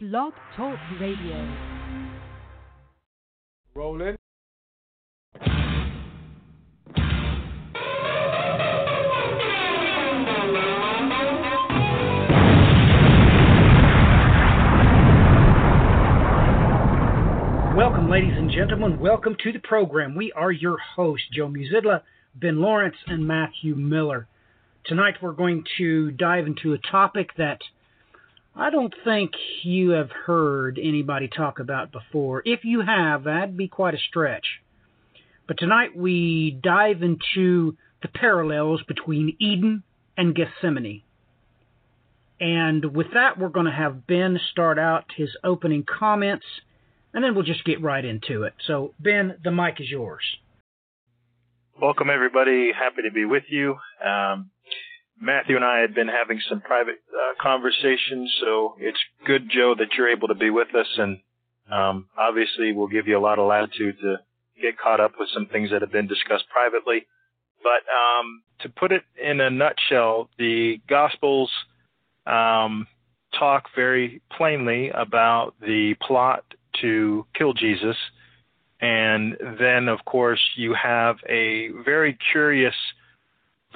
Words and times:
Blog 0.00 0.32
Talk 0.56 0.78
Radio. 1.00 1.56
Rolling. 3.74 4.16
Welcome, 17.76 18.08
ladies 18.08 18.30
and 18.36 18.52
gentlemen. 18.52 19.00
Welcome 19.00 19.36
to 19.42 19.50
the 19.50 19.58
program. 19.58 20.14
We 20.14 20.30
are 20.30 20.52
your 20.52 20.78
hosts, 20.78 21.26
Joe 21.32 21.48
Muzidla, 21.48 22.02
Ben 22.36 22.60
Lawrence, 22.60 22.94
and 23.08 23.26
Matthew 23.26 23.74
Miller. 23.74 24.28
Tonight 24.86 25.14
we're 25.20 25.32
going 25.32 25.64
to 25.78 26.12
dive 26.12 26.46
into 26.46 26.74
a 26.74 26.78
topic 26.78 27.30
that 27.36 27.58
I 28.58 28.70
don't 28.70 28.92
think 29.04 29.30
you 29.62 29.90
have 29.90 30.10
heard 30.10 30.80
anybody 30.82 31.28
talk 31.28 31.60
about 31.60 31.92
before. 31.92 32.42
If 32.44 32.64
you 32.64 32.80
have, 32.80 33.22
that'd 33.24 33.56
be 33.56 33.68
quite 33.68 33.94
a 33.94 33.98
stretch. 33.98 34.46
But 35.46 35.58
tonight 35.58 35.96
we 35.96 36.58
dive 36.60 37.04
into 37.04 37.76
the 38.02 38.08
parallels 38.08 38.82
between 38.88 39.36
Eden 39.38 39.84
and 40.16 40.34
Gethsemane. 40.34 41.02
And 42.40 42.96
with 42.96 43.06
that, 43.14 43.38
we're 43.38 43.48
going 43.48 43.66
to 43.66 43.72
have 43.72 44.08
Ben 44.08 44.40
start 44.50 44.76
out 44.76 45.04
his 45.16 45.30
opening 45.44 45.84
comments, 45.84 46.46
and 47.14 47.22
then 47.22 47.36
we'll 47.36 47.44
just 47.44 47.64
get 47.64 47.80
right 47.80 48.04
into 48.04 48.42
it. 48.42 48.54
So, 48.66 48.92
Ben, 48.98 49.36
the 49.42 49.52
mic 49.52 49.80
is 49.80 49.88
yours. 49.88 50.24
Welcome, 51.80 52.10
everybody. 52.10 52.72
Happy 52.76 53.02
to 53.02 53.12
be 53.12 53.24
with 53.24 53.44
you. 53.48 53.76
Um, 54.04 54.50
Matthew 55.20 55.56
and 55.56 55.64
I 55.64 55.80
had 55.80 55.94
been 55.94 56.08
having 56.08 56.40
some 56.48 56.60
private 56.60 57.00
uh, 57.12 57.42
conversations, 57.42 58.32
so 58.40 58.76
it's 58.78 58.98
good, 59.26 59.50
Joe, 59.50 59.74
that 59.78 59.88
you're 59.96 60.10
able 60.10 60.28
to 60.28 60.34
be 60.34 60.50
with 60.50 60.74
us. 60.74 60.86
And 60.96 61.18
um, 61.70 62.06
obviously, 62.16 62.72
we'll 62.72 62.88
give 62.88 63.08
you 63.08 63.18
a 63.18 63.20
lot 63.20 63.38
of 63.38 63.46
latitude 63.46 63.96
to 64.00 64.16
get 64.60 64.78
caught 64.78 65.00
up 65.00 65.12
with 65.18 65.28
some 65.34 65.46
things 65.46 65.70
that 65.70 65.82
have 65.82 65.92
been 65.92 66.06
discussed 66.06 66.44
privately. 66.50 67.06
But 67.62 67.82
um, 67.92 68.42
to 68.60 68.68
put 68.68 68.92
it 68.92 69.02
in 69.22 69.40
a 69.40 69.50
nutshell, 69.50 70.30
the 70.38 70.80
Gospels 70.88 71.50
um, 72.26 72.86
talk 73.38 73.64
very 73.74 74.22
plainly 74.36 74.90
about 74.90 75.54
the 75.60 75.94
plot 76.00 76.44
to 76.80 77.26
kill 77.34 77.52
Jesus. 77.52 77.96
And 78.80 79.36
then, 79.58 79.88
of 79.88 80.04
course, 80.04 80.40
you 80.56 80.74
have 80.74 81.16
a 81.28 81.70
very 81.84 82.16
curious 82.32 82.74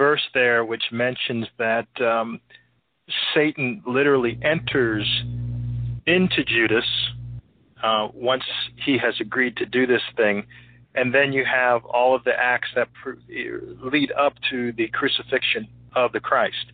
verse 0.02 0.26
there 0.34 0.64
which 0.64 0.82
mentions 0.90 1.46
that 1.58 1.86
um, 2.00 2.40
Satan 3.34 3.84
literally 3.86 4.36
enters 4.42 5.06
into 6.06 6.42
Judas 6.44 6.88
uh, 7.84 8.08
once 8.12 8.42
he 8.84 8.98
has 8.98 9.14
agreed 9.20 9.56
to 9.58 9.64
do 9.64 9.86
this 9.86 10.02
thing. 10.16 10.44
And 10.96 11.14
then 11.14 11.32
you 11.32 11.44
have 11.44 11.84
all 11.84 12.16
of 12.16 12.24
the 12.24 12.32
acts 12.36 12.70
that 12.74 12.88
pr- 13.00 13.22
lead 13.92 14.10
up 14.24 14.34
to 14.50 14.72
the 14.72 14.88
crucifixion 14.88 15.68
of 15.94 16.10
the 16.10 16.20
Christ. 16.20 16.66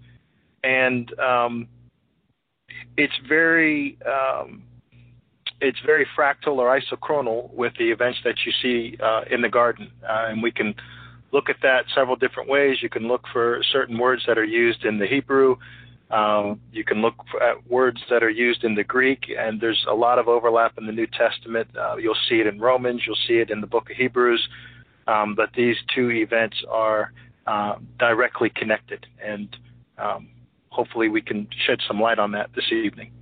And 0.65 1.05
um, 1.20 1.69
it's 2.97 3.19
very 3.29 3.98
um, 4.07 4.63
it's 5.61 5.79
very 5.85 6.07
fractal 6.17 6.57
or 6.63 6.81
isochronal 6.81 7.53
with 7.53 7.75
the 7.79 7.91
events 7.91 8.20
that 8.25 8.37
you 8.47 8.53
see 8.63 8.97
uh, 9.03 9.23
in 9.31 9.42
the 9.42 9.48
garden, 9.48 9.91
uh, 10.03 10.27
and 10.31 10.42
we 10.42 10.53
can 10.53 10.75
look 11.33 11.48
at 11.48 11.57
that 11.62 11.84
several 11.95 12.17
different 12.17 12.48
ways. 12.48 12.79
You 12.83 12.89
can 12.89 13.07
look 13.07 13.25
for 13.33 13.61
certain 13.73 13.98
words 13.98 14.23
that 14.27 14.39
are 14.39 14.45
used 14.45 14.84
in 14.84 14.98
the 14.98 15.07
Hebrew. 15.07 15.57
Um, 16.11 16.61
you 16.73 16.85
can 16.85 17.03
look 17.03 17.15
at 17.43 17.70
words 17.70 18.01
that 18.09 18.23
are 18.23 18.31
used 18.31 18.65
in 18.65 18.75
the 18.75 18.85
Greek, 18.85 19.25
and 19.37 19.61
there's 19.61 19.85
a 19.91 19.95
lot 19.95 20.19
of 20.19 20.27
overlap 20.27 20.79
in 20.79 20.87
the 20.87 20.93
New 20.93 21.07
Testament. 21.07 21.69
Uh, 21.77 21.97
you'll 21.97 22.17
see 22.29 22.37
it 22.37 22.47
in 22.47 22.59
Romans, 22.59 23.03
you'll 23.07 23.19
see 23.27 23.35
it 23.35 23.51
in 23.51 23.61
the 23.61 23.67
book 23.67 23.91
of 23.91 23.97
Hebrews, 23.97 24.48
um, 25.07 25.35
but 25.35 25.51
these 25.55 25.77
two 25.95 26.11
events 26.11 26.57
are 26.70 27.13
uh, 27.47 27.75
directly 27.98 28.51
connected, 28.55 29.05
and 29.23 29.55
um, 29.98 30.29
hopefully 30.70 31.11
we 31.11 31.20
can 31.20 31.47
shed 31.67 31.79
some 31.86 32.01
light 32.01 32.19
on 32.19 32.33
that 32.33 32.51
this 32.55 32.73
evening. 32.73 33.13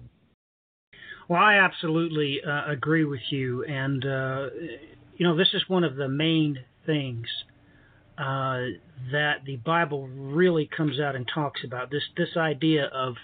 Well, 1.29 1.41
I 1.41 1.57
absolutely 1.57 2.41
uh, 2.47 2.71
agree 2.71 3.05
with 3.05 3.21
you, 3.31 3.65
and 3.65 4.05
uh, 4.05 4.47
you 5.17 5.27
know 5.27 5.37
this 5.37 5.55
is 5.55 5.69
one 5.69 5.83
of 5.83 5.97
the 5.97 6.09
main 6.09 6.61
things 6.85 7.27
uh, 8.19 8.61
that 9.13 9.45
the 9.45 9.57
Bible 9.65 10.09
really 10.09 10.69
comes 10.75 10.99
out 10.99 11.15
and 11.15 11.29
talks 11.33 11.63
about 11.65 11.91
this 11.91 12.03
this 12.17 12.37
idea 12.37 12.87
of 12.87 13.15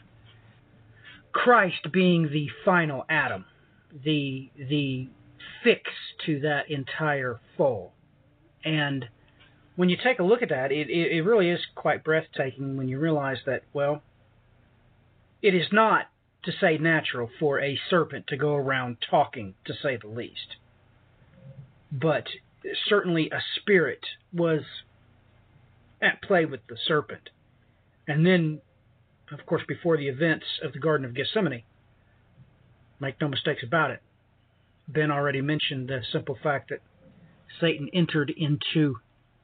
Christ 1.33 1.91
being 1.93 2.29
the 2.31 2.49
final 2.65 3.05
Adam, 3.09 3.47
the 4.05 4.51
the 4.57 5.09
fix 5.65 5.91
to 6.27 6.41
that 6.41 6.71
entire 6.71 7.41
fall, 7.57 7.93
and 8.65 9.07
when 9.77 9.89
you 9.89 9.97
take 10.03 10.19
a 10.19 10.23
look 10.23 10.43
at 10.43 10.51
that, 10.51 10.71
it, 10.71 10.91
it, 10.91 11.13
it 11.13 11.23
really 11.23 11.49
is 11.49 11.61
quite 11.75 12.05
breathtaking 12.05 12.77
when 12.77 12.89
you 12.89 12.99
realize 12.99 13.39
that 13.47 13.63
well, 13.73 14.03
it 15.41 15.55
is 15.55 15.67
not 15.73 16.07
to 16.45 16.53
say 16.61 16.77
natural 16.77 17.31
for 17.39 17.61
a 17.61 17.79
serpent 17.89 18.27
to 18.27 18.37
go 18.37 18.55
around 18.55 18.99
talking, 19.09 19.55
to 19.65 19.73
say 19.83 19.97
the 19.97 20.09
least. 20.09 20.57
But 21.91 22.27
certainly 22.89 23.31
a 23.31 23.41
spirit 23.61 24.05
was 24.33 24.62
at 26.00 26.23
play 26.23 26.45
with 26.45 26.61
the 26.69 26.77
serpent. 26.87 27.31
And 28.06 28.27
then, 28.27 28.61
of 29.31 29.47
course, 29.47 29.62
before 29.67 29.97
the 29.97 30.09
events 30.09 30.47
of 30.62 30.73
the 30.73 30.78
Garden 30.78 31.06
of 31.06 31.15
Gethsemane, 31.15 31.62
make 33.00 33.21
no 33.21 33.28
mistakes 33.28 33.62
about 33.65 33.91
it, 33.91 34.03
Ben 34.89 35.11
already 35.11 35.41
mentioned 35.41 35.89
the 35.89 36.00
simple 36.12 36.37
fact 36.43 36.71
that 36.71 36.81
Satan 37.61 37.89
entered 37.93 38.33
into 38.37 38.97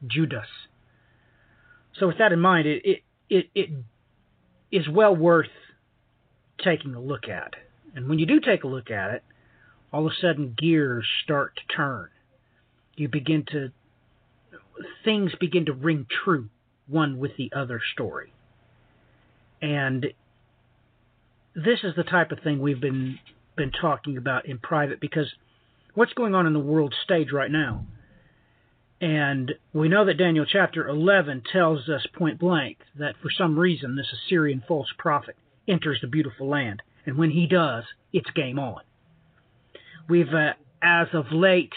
Judas. 0.07 0.47
So, 1.99 2.09
with 2.09 2.19
that 2.19 2.33
in 2.33 2.41
mind, 2.41 2.67
it, 2.67 2.83
it, 2.85 3.03
it, 3.29 3.47
it 3.55 3.71
is 4.71 4.89
well 4.89 5.15
worth 5.15 5.47
taking 6.63 6.95
a 6.95 7.01
look 7.01 7.29
at. 7.29 7.55
And 7.95 8.09
when 8.09 8.19
you 8.19 8.27
do 8.27 8.41
take 8.41 8.65
a 8.65 8.69
look 8.69 8.91
at 8.91 9.13
it, 9.13 9.25
all 9.93 10.07
of 10.07 10.13
a 10.13 10.21
sudden 10.21 10.55
gears 10.57 11.07
start 11.25 11.57
to 11.57 11.75
turn. 11.75 12.09
You 12.99 13.09
begin 13.09 13.45
to, 13.53 13.73
things 15.05 15.33
begin 15.39 15.67
to 15.67 15.73
ring 15.73 16.07
true 16.25 16.49
one 16.87 17.19
with 17.19 17.37
the 17.37 17.53
other 17.55 17.81
story. 17.93 18.33
And 19.61 20.07
this 21.55 21.81
is 21.83 21.95
the 21.97 22.05
type 22.05 22.33
of 22.33 22.41
thing 22.41 22.61
we've 22.61 22.81
been 22.81 23.19
been 23.57 23.73
talking 23.73 24.17
about 24.17 24.47
in 24.47 24.57
private 24.57 25.01
because 25.01 25.27
what's 25.95 26.13
going 26.13 26.33
on 26.33 26.47
in 26.47 26.53
the 26.53 26.61
world 26.61 26.95
stage 27.05 27.33
right 27.33 27.51
now. 27.51 27.85
And 29.01 29.53
we 29.73 29.89
know 29.89 30.05
that 30.05 30.17
Daniel 30.17 30.47
chapter 30.47 30.87
11 30.89 31.43
tells 31.53 31.89
us 31.89 32.07
point 32.17 32.39
blank 32.39 32.79
that 32.99 33.17
for 33.21 33.31
some 33.37 33.59
reason 33.59 33.97
this 33.97 34.13
Assyrian 34.13 34.63
false 34.67 34.89
prophet 34.97 35.37
enters 35.67 35.99
the 36.01 36.07
beautiful 36.07 36.49
land. 36.49 36.83
And 37.05 37.17
when 37.19 37.31
he 37.31 37.47
does, 37.47 37.85
it's 38.13 38.31
game 38.31 38.59
on. 38.59 38.83
We've, 40.09 40.33
uh, 40.33 40.55
as 40.83 41.09
of 41.13 41.27
late, 41.33 41.73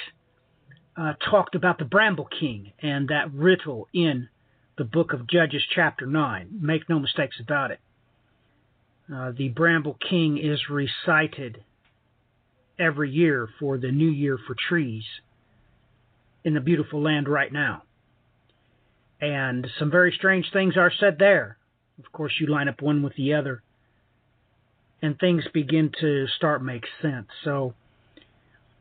uh, 0.97 1.13
talked 1.29 1.55
about 1.55 1.77
the 1.77 1.85
Bramble 1.85 2.27
King 2.39 2.73
and 2.81 3.09
that 3.09 3.33
riddle 3.33 3.87
in 3.93 4.29
the 4.77 4.83
book 4.83 5.13
of 5.13 5.27
Judges, 5.27 5.63
chapter 5.73 6.05
9. 6.05 6.59
Make 6.61 6.89
no 6.89 6.99
mistakes 6.99 7.37
about 7.39 7.71
it. 7.71 7.79
Uh, 9.13 9.31
the 9.37 9.49
Bramble 9.49 9.97
King 10.09 10.37
is 10.37 10.69
recited 10.69 11.63
every 12.79 13.11
year 13.11 13.49
for 13.59 13.77
the 13.77 13.91
New 13.91 14.09
Year 14.09 14.37
for 14.37 14.55
trees 14.67 15.03
in 16.43 16.53
the 16.53 16.61
beautiful 16.61 17.01
land 17.01 17.27
right 17.27 17.51
now. 17.51 17.83
And 19.19 19.67
some 19.77 19.91
very 19.91 20.13
strange 20.17 20.47
things 20.51 20.77
are 20.77 20.91
said 20.99 21.17
there. 21.19 21.57
Of 22.03 22.11
course, 22.11 22.33
you 22.39 22.47
line 22.47 22.67
up 22.67 22.81
one 22.81 23.03
with 23.03 23.15
the 23.15 23.35
other, 23.35 23.61
and 25.01 25.19
things 25.19 25.43
begin 25.53 25.91
to 26.01 26.25
start 26.27 26.63
make 26.63 26.85
sense. 27.01 27.27
So, 27.43 27.75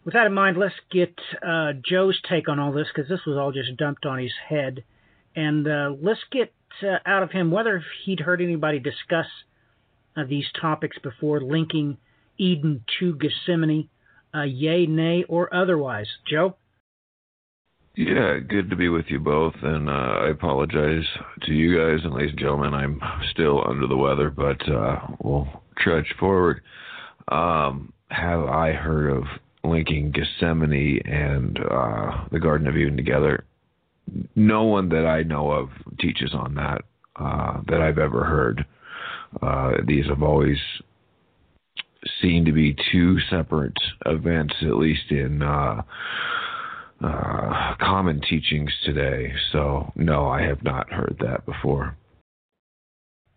with 0.04 0.14
that 0.14 0.26
in 0.26 0.32
mind, 0.32 0.56
let's 0.56 0.74
get 0.90 1.14
uh, 1.46 1.72
Joe's 1.84 2.18
take 2.28 2.48
on 2.48 2.58
all 2.58 2.72
this 2.72 2.88
because 2.94 3.08
this 3.08 3.20
was 3.26 3.36
all 3.36 3.52
just 3.52 3.76
dumped 3.76 4.06
on 4.06 4.18
his 4.18 4.32
head, 4.48 4.84
and 5.36 5.66
uh, 5.68 5.92
let's 6.00 6.20
get 6.30 6.52
uh, 6.82 6.98
out 7.04 7.22
of 7.22 7.30
him 7.30 7.50
whether 7.50 7.84
he'd 8.04 8.20
heard 8.20 8.40
anybody 8.40 8.78
discuss 8.78 9.26
uh, 10.16 10.24
these 10.28 10.46
topics 10.60 10.98
before, 11.02 11.40
linking 11.40 11.98
Eden 12.38 12.84
to 12.98 13.14
Gethsemane, 13.14 13.88
uh, 14.34 14.42
yay, 14.42 14.86
nay, 14.86 15.24
or 15.28 15.52
otherwise. 15.54 16.08
Joe. 16.26 16.56
Yeah, 17.96 18.38
good 18.38 18.70
to 18.70 18.76
be 18.76 18.88
with 18.88 19.06
you 19.08 19.18
both, 19.18 19.54
and 19.62 19.90
uh, 19.90 19.92
I 19.92 20.28
apologize 20.30 21.04
to 21.42 21.52
you 21.52 21.76
guys 21.76 22.04
and 22.04 22.14
ladies 22.14 22.30
and 22.30 22.38
gentlemen. 22.38 22.72
I'm 22.72 23.00
still 23.32 23.62
under 23.68 23.86
the 23.86 23.96
weather, 23.96 24.30
but 24.30 24.60
we'll 25.22 25.48
trudge 25.76 26.14
forward. 26.18 26.62
Um, 27.28 27.92
have 28.08 28.44
I 28.44 28.72
heard 28.72 29.10
of 29.10 29.24
linking 29.64 30.12
Gethsemane 30.12 31.02
and 31.04 31.58
uh, 31.58 32.24
the 32.30 32.40
Garden 32.40 32.66
of 32.66 32.76
Eden 32.76 32.96
together? 32.96 33.44
No 34.34 34.64
one 34.64 34.88
that 34.90 35.06
I 35.06 35.22
know 35.22 35.50
of 35.50 35.70
teaches 35.98 36.32
on 36.34 36.54
that 36.56 36.82
uh, 37.16 37.60
that 37.68 37.80
I've 37.80 37.98
ever 37.98 38.24
heard. 38.24 38.64
Uh, 39.40 39.72
these 39.86 40.06
have 40.06 40.22
always 40.22 40.58
seemed 42.20 42.46
to 42.46 42.52
be 42.52 42.74
two 42.90 43.18
separate 43.30 43.76
events, 44.06 44.54
at 44.62 44.76
least 44.76 45.10
in 45.10 45.42
uh, 45.42 45.82
uh, 47.02 47.74
common 47.80 48.20
teachings 48.20 48.72
today. 48.84 49.32
So, 49.52 49.92
no, 49.94 50.28
I 50.28 50.42
have 50.42 50.62
not 50.62 50.92
heard 50.92 51.16
that 51.20 51.44
before. 51.46 51.96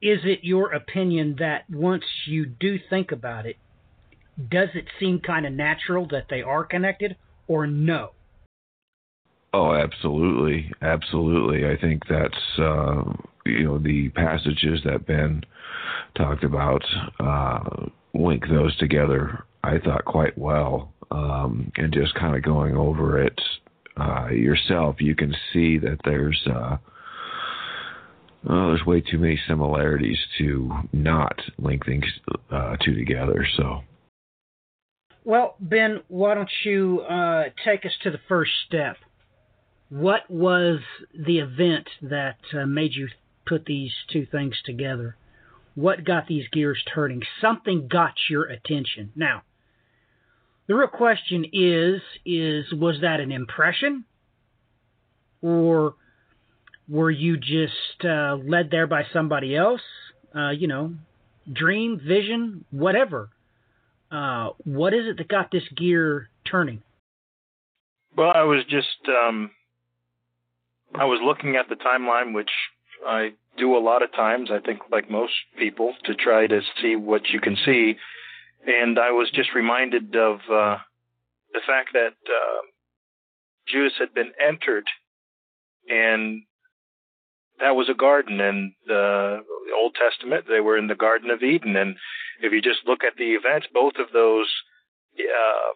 Is 0.02 0.20
it 0.24 0.40
your 0.44 0.74
opinion 0.74 1.36
that 1.40 1.70
once 1.70 2.04
you 2.25 2.46
do 2.46 2.78
think 2.90 3.12
about 3.12 3.46
it, 3.46 3.58
does 4.50 4.70
it 4.74 4.86
seem 5.00 5.20
kind 5.20 5.46
of 5.46 5.54
natural 5.54 6.08
that 6.08 6.26
they 6.30 6.42
are 6.42 6.64
connected, 6.64 7.16
or 7.48 7.68
no? 7.68 8.12
Oh, 9.54 9.74
absolutely, 9.74 10.72
absolutely. 10.82 11.68
I 11.68 11.78
think 11.80 12.04
that's 12.10 12.60
uh, 12.60 13.04
you 13.46 13.64
know 13.66 13.78
the 13.78 14.10
passages 14.10 14.80
that 14.86 15.06
Ben 15.06 15.44
talked 16.18 16.44
about 16.44 16.84
uh, 17.20 17.86
link 18.14 18.44
those 18.50 18.76
together. 18.78 19.44
I 19.64 19.78
thought 19.78 20.06
quite 20.06 20.38
well, 20.38 20.92
um, 21.12 21.72
and 21.78 21.94
just 21.94 22.16
kind 22.16 22.36
of 22.36 22.42
going 22.42 22.76
over 22.76 23.22
it 23.22 23.40
uh, 23.96 24.30
yourself, 24.30 24.96
you 25.00 25.16
can 25.16 25.36
see 25.54 25.78
that 25.78 26.00
there's 26.04 26.42
well, 26.48 26.80
there's 28.68 28.86
way 28.86 29.02
too 29.02 29.20
many 29.20 29.40
similarities 29.48 30.18
to 30.40 30.72
not 30.92 31.40
link 31.60 31.86
things 31.86 32.06
uh, 32.52 32.76
two 32.84 32.96
together. 32.96 33.46
So. 33.56 33.84
Well, 35.25 35.56
Ben, 35.60 36.02
why 36.10 36.34
don't 36.36 36.50
you 36.66 37.02
uh, 37.02 37.46
take 37.64 37.86
us 37.86 37.94
to 38.04 38.12
the 38.12 38.20
first 38.28 38.52
step? 38.68 38.98
What 39.90 40.30
was 40.30 40.80
the 41.14 41.40
event 41.40 41.88
that 42.02 42.38
uh, 42.54 42.66
made 42.66 42.94
you 42.94 43.08
put 43.46 43.66
these 43.66 43.92
two 44.12 44.25
things 44.25 44.56
together? 44.66 45.16
What 45.75 46.04
got 46.04 46.28
these 46.28 46.48
gears 46.52 46.84
turning? 46.94 47.22
Something 47.40 47.88
got 47.88 48.14
your 48.30 48.44
attention. 48.46 49.12
Now, 49.16 49.44
the 50.68 50.75
real 50.75 50.88
question 50.88 51.46
is 51.52 52.02
is 52.25 52.72
was 52.74 53.02
that 53.02 53.20
an 53.20 53.31
impression 53.31 54.06
or 55.42 55.96
were 56.88 57.12
you 57.12 57.38
just 57.38 58.06
uh, 58.06 58.36
led 58.36 58.70
there 58.72 58.88
by 58.88 59.04
somebody 59.14 59.56
else? 59.56 59.81
Uh, 60.36 60.50
you 60.50 60.68
know, 60.68 60.94
dream, 61.52 62.00
vision, 62.04 62.66
whatever. 62.72 63.30
Uh, 64.13 64.50
what 64.63 64.94
is 64.94 65.07
it 65.07 65.18
that 65.18 65.27
got 65.27 65.51
this 65.51 65.63
gear 65.75 66.30
turning? 66.50 66.83
Well, 68.15 68.31
I 68.33 68.44
was 68.44 68.63
just 68.69 69.10
um, 69.10 69.50
I 70.94 71.06
was 71.06 71.19
looking 71.24 71.56
at 71.56 71.68
the 71.68 71.75
timeline, 71.75 72.33
which 72.36 72.51
I 73.06 73.33
do 73.57 73.75
a 73.75 73.80
lot 73.80 74.04
of 74.04 74.12
times. 74.12 74.50
I 74.51 74.60
think, 74.60 74.81
like 74.92 75.10
most 75.10 75.33
people, 75.57 75.95
to 76.06 76.13
try 76.13 76.45
to 76.45 76.62
see 76.80 76.95
what 76.95 77.30
you 77.30 77.39
can 77.39 77.57
see. 77.65 77.95
And 78.68 79.00
I 79.00 79.12
was 79.12 79.31
just 79.33 79.56
reminded 79.56 80.15
of 80.15 80.36
uh, 80.50 80.77
the 81.51 81.62
fact 81.65 81.89
that 81.94 82.13
uh, 82.27 82.62
Judas 83.68 83.94
had 83.98 84.13
been 84.13 84.31
entered, 84.39 84.86
and 85.89 86.44
that 87.63 87.75
was 87.75 87.89
a 87.89 87.94
garden. 87.94 88.42
In 88.42 88.74
the 88.86 89.39
Old 89.75 89.95
Testament, 89.95 90.45
they 90.48 90.60
were 90.60 90.77
in 90.77 90.88
the 90.88 90.95
Garden 90.95 91.30
of 91.30 91.42
Eden. 91.42 91.75
And 91.75 91.95
if 92.42 92.51
you 92.51 92.62
just 92.62 92.86
look 92.86 93.04
at 93.04 93.15
the 93.18 93.33
events, 93.33 93.68
both 93.74 93.94
of 94.00 94.07
those 94.12 94.51
uh, 95.18 95.71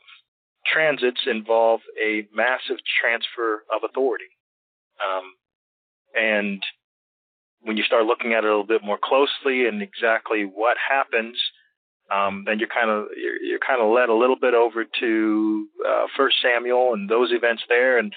transits 0.66 1.22
involve 1.26 1.80
a 2.02 2.28
massive 2.34 2.78
transfer 3.02 3.64
of 3.74 3.90
authority. 3.90 4.32
Um, 5.00 5.34
and 6.14 6.62
when 7.62 7.78
you 7.78 7.84
start 7.84 8.06
looking 8.06 8.34
at 8.34 8.44
it 8.44 8.48
a 8.48 8.50
little 8.50 8.66
bit 8.66 8.84
more 8.84 9.00
closely 9.02 9.68
and 9.68 9.82
exactly 9.82 10.44
what 10.44 10.78
happens, 10.78 11.38
um, 12.12 12.44
then 12.46 12.60
you're 12.60 12.70
kind 12.70 12.90
of 12.90 13.08
you're, 13.16 13.42
you're 13.42 13.60
kind 13.60 13.82
of 13.82 13.94
led 13.94 14.10
a 14.10 14.14
little 14.14 14.40
bit 14.40 14.54
over 14.54 14.86
to 15.00 15.68
uh, 15.88 16.06
First 16.16 16.38
Samuel 16.42 16.94
and 16.94 17.10
those 17.10 17.32
events 17.32 17.64
there, 17.68 17.98
and 17.98 18.14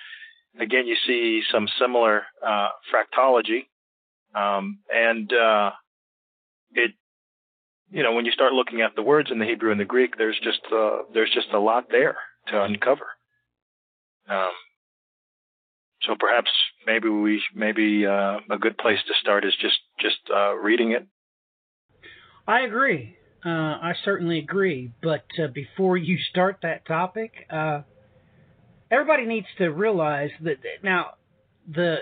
again 0.58 0.86
you 0.86 0.96
see 1.06 1.42
some 1.52 1.68
similar 1.80 2.22
uh, 2.46 2.68
fractology, 2.92 3.66
um, 4.34 4.78
and 4.92 5.32
uh, 5.32 5.70
it 6.72 6.92
you 7.90 8.02
know 8.02 8.12
when 8.12 8.24
you 8.24 8.32
start 8.32 8.52
looking 8.52 8.80
at 8.80 8.94
the 8.96 9.02
words 9.02 9.30
in 9.30 9.38
the 9.38 9.44
Hebrew 9.44 9.70
and 9.70 9.80
the 9.80 9.84
Greek, 9.84 10.16
there's 10.16 10.38
just 10.42 10.60
uh, 10.72 11.02
there's 11.12 11.32
just 11.32 11.48
a 11.52 11.60
lot 11.60 11.86
there 11.90 12.16
to 12.48 12.62
uncover. 12.62 13.06
Um, 14.28 14.52
so 16.02 16.14
perhaps 16.18 16.50
maybe 16.86 17.08
we 17.08 17.42
maybe 17.54 18.06
uh, 18.06 18.38
a 18.50 18.58
good 18.58 18.78
place 18.78 18.98
to 19.06 19.14
start 19.20 19.44
is 19.44 19.54
just 19.60 19.78
just 20.00 20.18
uh, 20.34 20.54
reading 20.54 20.92
it. 20.92 21.06
I 22.46 22.60
agree. 22.62 23.16
Uh, 23.44 23.48
I 23.48 23.94
certainly 24.04 24.38
agree. 24.38 24.92
But 25.02 25.24
before 25.54 25.96
you 25.96 26.18
start 26.30 26.58
that 26.62 26.86
topic, 26.86 27.32
everybody 28.90 29.26
needs 29.26 29.46
to 29.58 29.68
realize 29.68 30.30
that 30.42 30.56
now 30.82 31.14
the 31.72 31.96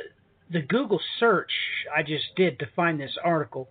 the 0.51 0.63
Google 0.63 1.01
search 1.21 1.51
I 1.95 2.03
just 2.03 2.35
did 2.37 2.59
to 2.61 2.67
find 2.75 2.99
this 2.99 3.17
article. 3.23 3.69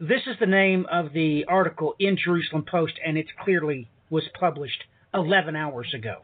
This 0.00 0.22
is 0.26 0.36
the 0.38 0.46
name 0.46 0.86
of 0.90 1.12
the 1.12 1.46
article 1.48 1.94
in 1.98 2.16
Jerusalem 2.22 2.64
Post, 2.70 2.94
and 3.04 3.16
it 3.16 3.26
clearly 3.42 3.90
was 4.10 4.24
published 4.38 4.84
11 5.14 5.56
hours 5.56 5.92
ago. 5.94 6.18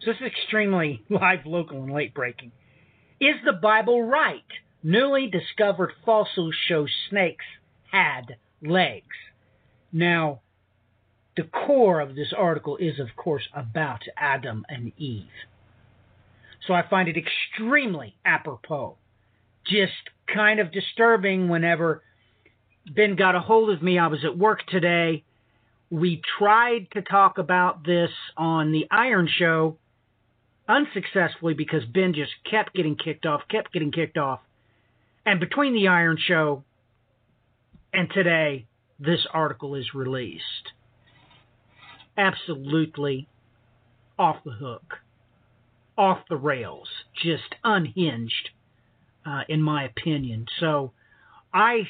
So 0.00 0.10
this 0.10 0.20
is 0.20 0.26
extremely 0.26 1.04
live, 1.10 1.40
local, 1.44 1.82
and 1.82 1.92
late 1.92 2.14
breaking. 2.14 2.52
Is 3.20 3.36
the 3.44 3.52
Bible 3.52 4.02
right? 4.02 4.40
Newly 4.82 5.28
discovered 5.28 5.92
fossils 6.04 6.56
show 6.66 6.86
snakes 7.08 7.44
had 7.92 8.36
legs. 8.60 9.14
Now, 9.92 10.40
the 11.36 11.44
core 11.44 12.00
of 12.00 12.14
this 12.14 12.32
article 12.36 12.76
is, 12.76 12.98
of 12.98 13.08
course, 13.16 13.48
about 13.54 14.02
Adam 14.16 14.64
and 14.68 14.92
Eve. 14.98 15.26
So 16.66 16.74
I 16.74 16.86
find 16.88 17.08
it 17.08 17.16
extremely 17.16 18.14
apropos. 18.24 18.96
Just 19.66 19.92
kind 20.32 20.60
of 20.60 20.72
disturbing 20.72 21.48
whenever 21.48 22.02
Ben 22.94 23.16
got 23.16 23.34
a 23.34 23.40
hold 23.40 23.70
of 23.70 23.82
me. 23.82 23.98
I 23.98 24.08
was 24.08 24.24
at 24.24 24.36
work 24.36 24.66
today. 24.66 25.24
We 25.90 26.20
tried 26.38 26.88
to 26.92 27.02
talk 27.02 27.38
about 27.38 27.84
this 27.84 28.10
on 28.36 28.72
the 28.72 28.86
Iron 28.90 29.28
Show 29.28 29.78
unsuccessfully 30.68 31.54
because 31.54 31.84
Ben 31.84 32.14
just 32.14 32.32
kept 32.48 32.74
getting 32.74 32.96
kicked 32.96 33.26
off, 33.26 33.42
kept 33.50 33.72
getting 33.72 33.92
kicked 33.92 34.16
off. 34.16 34.40
And 35.24 35.38
between 35.38 35.74
the 35.74 35.88
Iron 35.88 36.18
Show 36.18 36.64
and 37.92 38.10
today, 38.10 38.66
this 38.98 39.26
article 39.32 39.74
is 39.74 39.94
released. 39.94 40.72
Absolutely 42.16 43.28
off 44.18 44.36
the 44.44 44.52
hook, 44.52 44.98
off 45.96 46.18
the 46.28 46.36
rails, 46.36 46.88
just 47.22 47.54
unhinged, 47.64 48.50
uh, 49.26 49.42
in 49.48 49.62
my 49.62 49.84
opinion. 49.84 50.46
So 50.60 50.92
I 51.52 51.88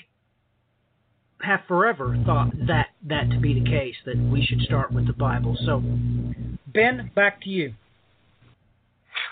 have 1.43 1.61
forever 1.67 2.17
thought 2.25 2.53
that 2.67 2.89
that 3.05 3.31
to 3.31 3.41
be 3.41 3.59
the 3.59 3.69
case, 3.69 3.97
that 4.07 4.17
we 4.17 4.45
should 4.45 4.61
start 4.61 4.93
with 4.93 5.07
the 5.07 5.13
Bible. 5.13 5.57
So, 5.67 5.83
Ben, 6.67 7.11
back 7.15 7.43
to 7.43 7.51
you. 7.51 7.75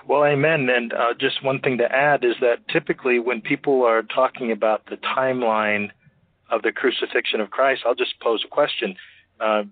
Well, 0.09 0.25
amen. 0.25 0.69
And 0.69 0.93
uh, 0.93 1.15
just 1.19 1.45
one 1.45 1.61
thing 1.61 1.79
to 1.79 1.85
add 1.85 2.25
is 2.25 2.35
that 2.41 2.67
typically 2.73 3.19
when 3.19 3.41
people 3.41 3.85
are 3.85 4.03
talking 4.03 4.51
about 4.51 4.87
the 4.87 4.97
timeline 4.97 5.91
of 6.51 6.63
the 6.63 6.73
crucifixion 6.73 7.41
of 7.41 7.51
Christ, 7.51 7.83
I'll 7.87 7.95
just 7.95 8.19
pose 8.21 8.43
a 8.45 8.49
question. 8.49 8.97
Uh, 9.39 9.63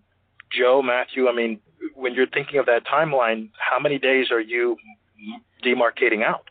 Joe, 0.51 0.83
Matthew, 0.83 1.29
I 1.29 1.35
mean, 1.35 1.61
when 1.95 2.15
you're 2.15 2.29
thinking 2.29 2.59
of 2.59 2.67
that 2.67 2.87
timeline, 2.87 3.51
how 3.59 3.79
many 3.79 3.99
days 3.99 4.31
are 4.31 4.41
you 4.41 4.77
demarcating 5.65 6.23
out? 6.23 6.49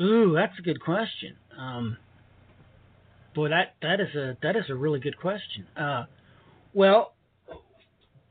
Ooh, 0.00 0.32
that's 0.34 0.58
a 0.58 0.62
good 0.62 0.80
question. 0.82 1.36
Um, 1.56 1.96
boy, 3.34 3.50
that 3.50 3.74
that 3.82 4.00
is 4.00 4.14
a 4.14 4.36
that 4.42 4.56
is 4.56 4.64
a 4.68 4.74
really 4.74 4.98
good 4.98 5.18
question. 5.18 5.66
Uh, 5.76 6.04
well, 6.72 7.14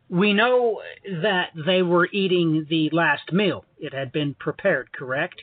we 0.09 0.33
know 0.33 0.81
that 1.21 1.49
they 1.65 1.81
were 1.81 2.07
eating 2.11 2.65
the 2.69 2.89
last 2.91 3.31
meal. 3.31 3.65
It 3.79 3.93
had 3.93 4.11
been 4.11 4.33
prepared, 4.33 4.91
correct? 4.91 5.41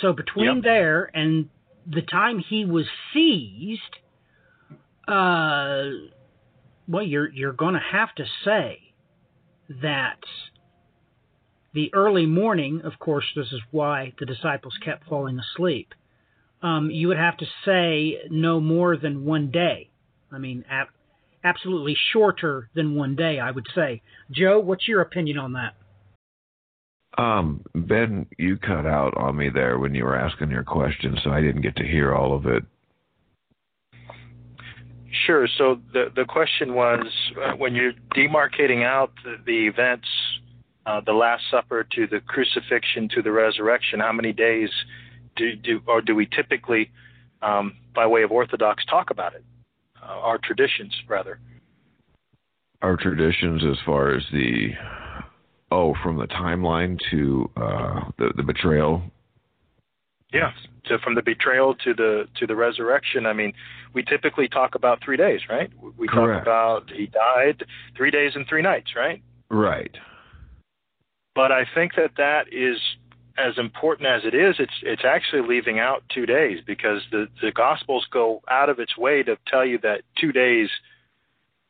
So 0.00 0.12
between 0.12 0.56
yep. 0.56 0.64
there 0.64 1.10
and 1.14 1.48
the 1.86 2.02
time 2.02 2.38
he 2.38 2.64
was 2.64 2.86
seized, 3.12 3.82
uh, 5.06 5.90
well, 6.88 7.04
you're 7.04 7.30
you're 7.30 7.52
going 7.52 7.74
to 7.74 7.80
have 7.92 8.14
to 8.16 8.24
say 8.44 8.78
that 9.82 10.18
the 11.74 11.92
early 11.94 12.26
morning. 12.26 12.80
Of 12.82 12.98
course, 12.98 13.26
this 13.36 13.52
is 13.52 13.60
why 13.70 14.14
the 14.18 14.26
disciples 14.26 14.74
kept 14.84 15.08
falling 15.08 15.38
asleep. 15.38 15.92
Um, 16.62 16.90
you 16.90 17.08
would 17.08 17.18
have 17.18 17.36
to 17.36 17.46
say 17.64 18.18
no 18.30 18.58
more 18.58 18.96
than 18.96 19.24
one 19.24 19.50
day. 19.50 19.90
I 20.32 20.38
mean, 20.38 20.64
at, 20.68 20.88
absolutely 21.44 21.96
shorter 22.12 22.68
than 22.74 22.96
one 22.96 23.14
day, 23.14 23.38
I 23.38 23.50
would 23.50 23.66
say. 23.74 24.02
Joe, 24.30 24.58
what's 24.58 24.88
your 24.88 25.00
opinion 25.00 25.38
on 25.38 25.52
that? 25.52 25.74
Um, 27.16 27.64
Ben, 27.74 28.26
you 28.38 28.56
cut 28.56 28.86
out 28.86 29.16
on 29.16 29.36
me 29.36 29.50
there 29.52 29.78
when 29.78 29.94
you 29.94 30.04
were 30.04 30.16
asking 30.16 30.50
your 30.50 30.64
question, 30.64 31.16
so 31.22 31.30
I 31.30 31.40
didn't 31.40 31.62
get 31.62 31.76
to 31.76 31.84
hear 31.84 32.14
all 32.14 32.34
of 32.34 32.46
it. 32.46 32.64
Sure. 35.26 35.48
So 35.56 35.80
the 35.92 36.12
the 36.14 36.24
question 36.24 36.74
was 36.74 37.06
uh, 37.42 37.52
when 37.52 37.74
you're 37.74 37.94
demarcating 38.14 38.84
out 38.84 39.12
the, 39.24 39.36
the 39.46 39.66
events, 39.66 40.06
uh, 40.84 41.00
the 41.00 41.12
Last 41.12 41.44
Supper 41.50 41.86
to 41.94 42.06
the 42.06 42.20
crucifixion 42.20 43.08
to 43.14 43.22
the 43.22 43.32
resurrection, 43.32 44.00
how 44.00 44.12
many 44.12 44.32
days 44.32 44.68
do, 45.36 45.56
do 45.56 45.80
or 45.86 46.02
do 46.02 46.14
we 46.14 46.26
typically, 46.26 46.90
um, 47.40 47.76
by 47.94 48.06
way 48.06 48.22
of 48.22 48.30
Orthodox, 48.30 48.84
talk 48.84 49.10
about 49.10 49.34
it? 49.34 49.44
Uh, 50.02 50.06
our 50.06 50.38
traditions, 50.38 50.94
rather. 51.08 51.40
Our 52.82 52.96
traditions, 52.96 53.62
as 53.64 53.78
far 53.86 54.14
as 54.14 54.22
the 54.30 54.72
oh, 55.72 55.94
from 56.02 56.18
the 56.18 56.26
timeline 56.26 56.98
to 57.10 57.50
uh, 57.56 58.00
the 58.18 58.32
the 58.36 58.42
betrayal. 58.42 59.02
Yeah, 60.32 60.52
to 60.86 60.98
from 60.98 61.14
the 61.14 61.22
betrayal 61.22 61.74
to 61.84 61.94
the 61.94 62.28
to 62.36 62.46
the 62.46 62.54
resurrection. 62.54 63.24
I 63.26 63.32
mean, 63.32 63.54
we 63.94 64.02
typically 64.02 64.48
talk 64.48 64.74
about 64.74 65.02
three 65.02 65.16
days, 65.16 65.40
right? 65.48 65.70
We 65.96 66.06
Correct. 66.06 66.44
talk 66.44 66.82
about 66.82 66.90
he 66.90 67.06
died 67.06 67.64
three 67.96 68.10
days 68.10 68.32
and 68.34 68.46
three 68.46 68.62
nights, 68.62 68.90
right? 68.94 69.22
Right. 69.50 69.94
But 71.34 71.52
I 71.52 71.64
think 71.74 71.94
that 71.96 72.12
that 72.16 72.52
is 72.52 72.78
as 73.38 73.56
important 73.56 74.08
as 74.08 74.22
it 74.24 74.34
is. 74.34 74.56
It's 74.58 74.72
it's 74.82 75.02
actually 75.04 75.48
leaving 75.48 75.78
out 75.78 76.02
two 76.12 76.26
days 76.26 76.58
because 76.66 77.02
the 77.10 77.28
the 77.40 77.52
Gospels 77.52 78.06
go 78.12 78.42
out 78.50 78.68
of 78.68 78.80
its 78.80 78.96
way 78.98 79.22
to 79.22 79.38
tell 79.46 79.64
you 79.64 79.78
that 79.82 80.02
two 80.20 80.32
days 80.32 80.68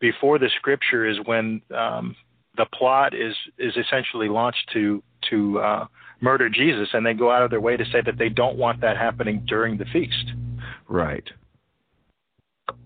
before 0.01 0.39
the 0.39 0.51
Scripture 0.57 1.07
is 1.07 1.19
when 1.25 1.63
um, 1.75 2.17
the 2.57 2.67
plot 2.73 3.15
is 3.15 3.35
is 3.59 3.77
essentially 3.77 4.29
launched 4.29 4.71
to 4.73 5.03
to 5.31 5.59
uh, 5.61 5.87
murder 6.21 6.49
Jesus, 6.49 6.89
and 6.93 7.05
they 7.05 7.15
go 7.15 7.31
out 7.31 7.43
of 7.43 7.51
their 7.51 7.61
way 7.61 7.77
to 7.77 7.85
say 7.87 8.01
that 8.05 8.19
they 8.19 8.29
don't 8.29 8.57
want 8.57 8.81
that 8.81 8.97
happening 8.97 9.45
during 9.47 9.79
the 9.79 9.85
feast. 9.87 10.33
Right. 10.89 11.25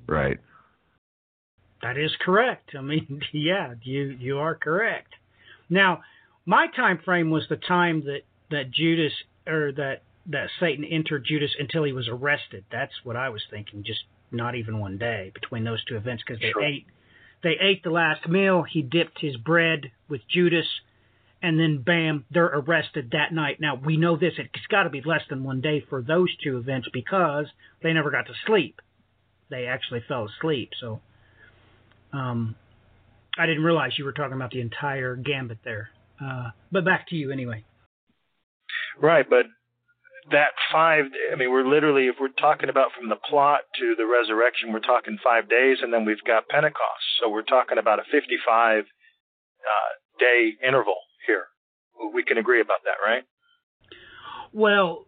Right. 0.06 0.38
That 1.82 1.96
is 1.96 2.12
correct. 2.20 2.70
I 2.76 2.80
mean, 2.80 3.20
yeah, 3.32 3.74
you 3.82 4.16
you 4.18 4.38
are 4.38 4.54
correct. 4.54 5.14
Now, 5.68 6.02
my 6.46 6.66
time 6.74 7.00
frame 7.04 7.30
was 7.30 7.44
the 7.48 7.56
time 7.56 8.04
that 8.04 8.20
that 8.50 8.70
Judas 8.70 9.12
or 9.46 9.72
that 9.72 10.02
that 10.26 10.48
Satan 10.60 10.84
entered 10.84 11.24
Judas 11.26 11.50
until 11.58 11.82
he 11.84 11.92
was 11.92 12.08
arrested. 12.08 12.64
That's 12.70 12.92
what 13.02 13.16
I 13.16 13.28
was 13.30 13.42
thinking. 13.50 13.82
Just 13.84 14.00
not 14.30 14.54
even 14.54 14.78
one 14.78 14.96
day 14.98 15.30
between 15.34 15.64
those 15.64 15.84
two 15.84 15.96
events 15.96 16.22
because 16.26 16.40
they 16.40 16.52
Sure. 16.52 16.62
ate 16.62 16.86
they 17.42 17.58
ate 17.60 17.82
the 17.82 17.90
last 17.90 18.28
meal. 18.28 18.62
He 18.62 18.82
dipped 18.82 19.18
his 19.20 19.36
bread 19.36 19.90
with 20.08 20.20
Judas, 20.28 20.66
and 21.42 21.58
then 21.58 21.82
bam, 21.84 22.24
they're 22.30 22.46
arrested 22.46 23.10
that 23.12 23.32
night. 23.32 23.60
Now 23.60 23.74
we 23.74 23.96
know 23.96 24.16
this. 24.16 24.34
It's 24.38 24.66
got 24.70 24.84
to 24.84 24.90
be 24.90 25.02
less 25.04 25.22
than 25.28 25.42
one 25.42 25.60
day 25.60 25.84
for 25.88 26.00
those 26.00 26.28
two 26.42 26.56
events 26.56 26.88
because 26.92 27.46
they 27.82 27.92
never 27.92 28.10
got 28.10 28.26
to 28.26 28.32
sleep. 28.46 28.80
They 29.50 29.66
actually 29.66 30.02
fell 30.06 30.28
asleep. 30.28 30.70
So, 30.80 31.00
um, 32.12 32.54
I 33.36 33.46
didn't 33.46 33.64
realize 33.64 33.92
you 33.98 34.04
were 34.04 34.12
talking 34.12 34.36
about 34.36 34.52
the 34.52 34.60
entire 34.60 35.16
gambit 35.16 35.58
there. 35.64 35.90
Uh, 36.22 36.50
but 36.70 36.84
back 36.84 37.08
to 37.08 37.16
you 37.16 37.32
anyway. 37.32 37.64
Right, 39.00 39.28
but 39.28 39.46
that 40.30 40.52
five, 40.70 41.06
I 41.32 41.36
mean, 41.36 41.50
we're 41.50 41.66
literally, 41.66 42.06
if 42.06 42.16
we're 42.20 42.28
talking 42.28 42.68
about 42.68 42.90
from 42.96 43.08
the 43.08 43.16
plot 43.16 43.62
to 43.80 43.94
the 43.96 44.06
resurrection, 44.06 44.72
we're 44.72 44.80
talking 44.80 45.18
five 45.24 45.48
days, 45.48 45.78
and 45.82 45.92
then 45.92 46.04
we've 46.04 46.22
got 46.24 46.48
Pentecost. 46.48 47.02
So 47.20 47.28
we're 47.28 47.42
talking 47.42 47.78
about 47.78 47.98
a 47.98 48.04
55 48.12 48.84
uh, 48.84 48.84
day 50.20 50.52
interval 50.64 50.98
here. 51.26 51.46
We 52.14 52.22
can 52.24 52.38
agree 52.38 52.60
about 52.60 52.78
that, 52.84 53.04
right? 53.04 53.22
Well, 54.52 55.06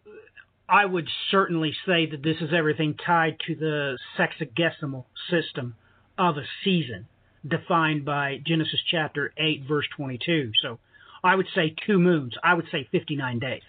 I 0.67 0.85
would 0.85 1.07
certainly 1.29 1.75
say 1.85 2.07
that 2.07 2.23
this 2.23 2.37
is 2.41 2.49
everything 2.55 2.95
tied 2.95 3.37
to 3.47 3.55
the 3.55 3.97
sexagesimal 4.17 5.05
system 5.29 5.75
of 6.17 6.37
a 6.37 6.45
season, 6.63 7.07
defined 7.47 8.05
by 8.05 8.41
Genesis 8.45 8.79
chapter 8.89 9.33
8, 9.37 9.63
verse 9.67 9.85
22. 9.95 10.51
So 10.61 10.79
I 11.23 11.35
would 11.35 11.47
say 11.53 11.75
two 11.85 11.99
moons. 11.99 12.33
I 12.43 12.53
would 12.55 12.65
say 12.71 12.87
59 12.91 13.39
days. 13.39 13.61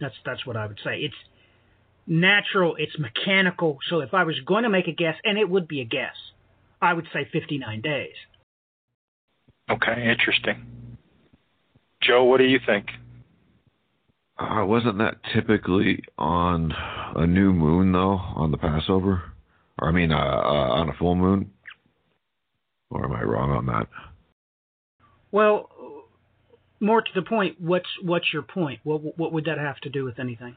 That's 0.00 0.14
that's 0.24 0.46
what 0.46 0.56
I 0.56 0.66
would 0.66 0.78
say. 0.84 1.00
It's 1.00 1.14
natural. 2.06 2.76
It's 2.76 2.96
mechanical. 2.98 3.78
So 3.90 4.00
if 4.00 4.14
I 4.14 4.22
was 4.22 4.38
going 4.46 4.62
to 4.62 4.70
make 4.70 4.86
a 4.86 4.92
guess, 4.92 5.16
and 5.24 5.36
it 5.38 5.48
would 5.48 5.66
be 5.66 5.80
a 5.80 5.84
guess, 5.84 6.14
I 6.80 6.92
would 6.94 7.06
say 7.12 7.28
59 7.32 7.80
days. 7.80 8.14
Okay, 9.68 10.08
interesting. 10.08 10.77
Joe, 12.08 12.24
what 12.24 12.38
do 12.38 12.44
you 12.44 12.58
think? 12.64 12.86
Uh, 14.38 14.64
wasn't 14.64 14.96
that 14.98 15.16
typically 15.34 16.02
on 16.16 16.72
a 17.16 17.26
new 17.26 17.52
moon 17.52 17.92
though, 17.92 18.18
on 18.34 18.50
the 18.50 18.56
Passover? 18.56 19.22
Or 19.78 19.88
I 19.88 19.92
mean, 19.92 20.10
uh, 20.10 20.16
uh, 20.16 20.70
on 20.80 20.88
a 20.88 20.94
full 20.94 21.14
moon? 21.14 21.50
Or 22.90 23.04
am 23.04 23.12
I 23.12 23.22
wrong 23.22 23.50
on 23.50 23.66
that? 23.66 23.88
Well, 25.30 25.68
more 26.80 27.02
to 27.02 27.10
the 27.14 27.22
point, 27.22 27.60
what's 27.60 27.88
what's 28.02 28.32
your 28.32 28.42
point? 28.42 28.80
What 28.84 29.18
what 29.18 29.32
would 29.32 29.44
that 29.44 29.58
have 29.58 29.78
to 29.80 29.90
do 29.90 30.04
with 30.04 30.18
anything? 30.18 30.54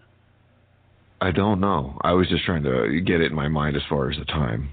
I 1.19 1.31
don't 1.31 1.59
know. 1.59 1.99
I 2.01 2.13
was 2.13 2.29
just 2.29 2.45
trying 2.45 2.63
to 2.63 3.01
get 3.01 3.19
it 3.19 3.31
in 3.31 3.35
my 3.35 3.49
mind 3.49 3.75
as 3.75 3.83
far 3.89 4.09
as 4.09 4.17
the 4.17 4.25
time. 4.25 4.69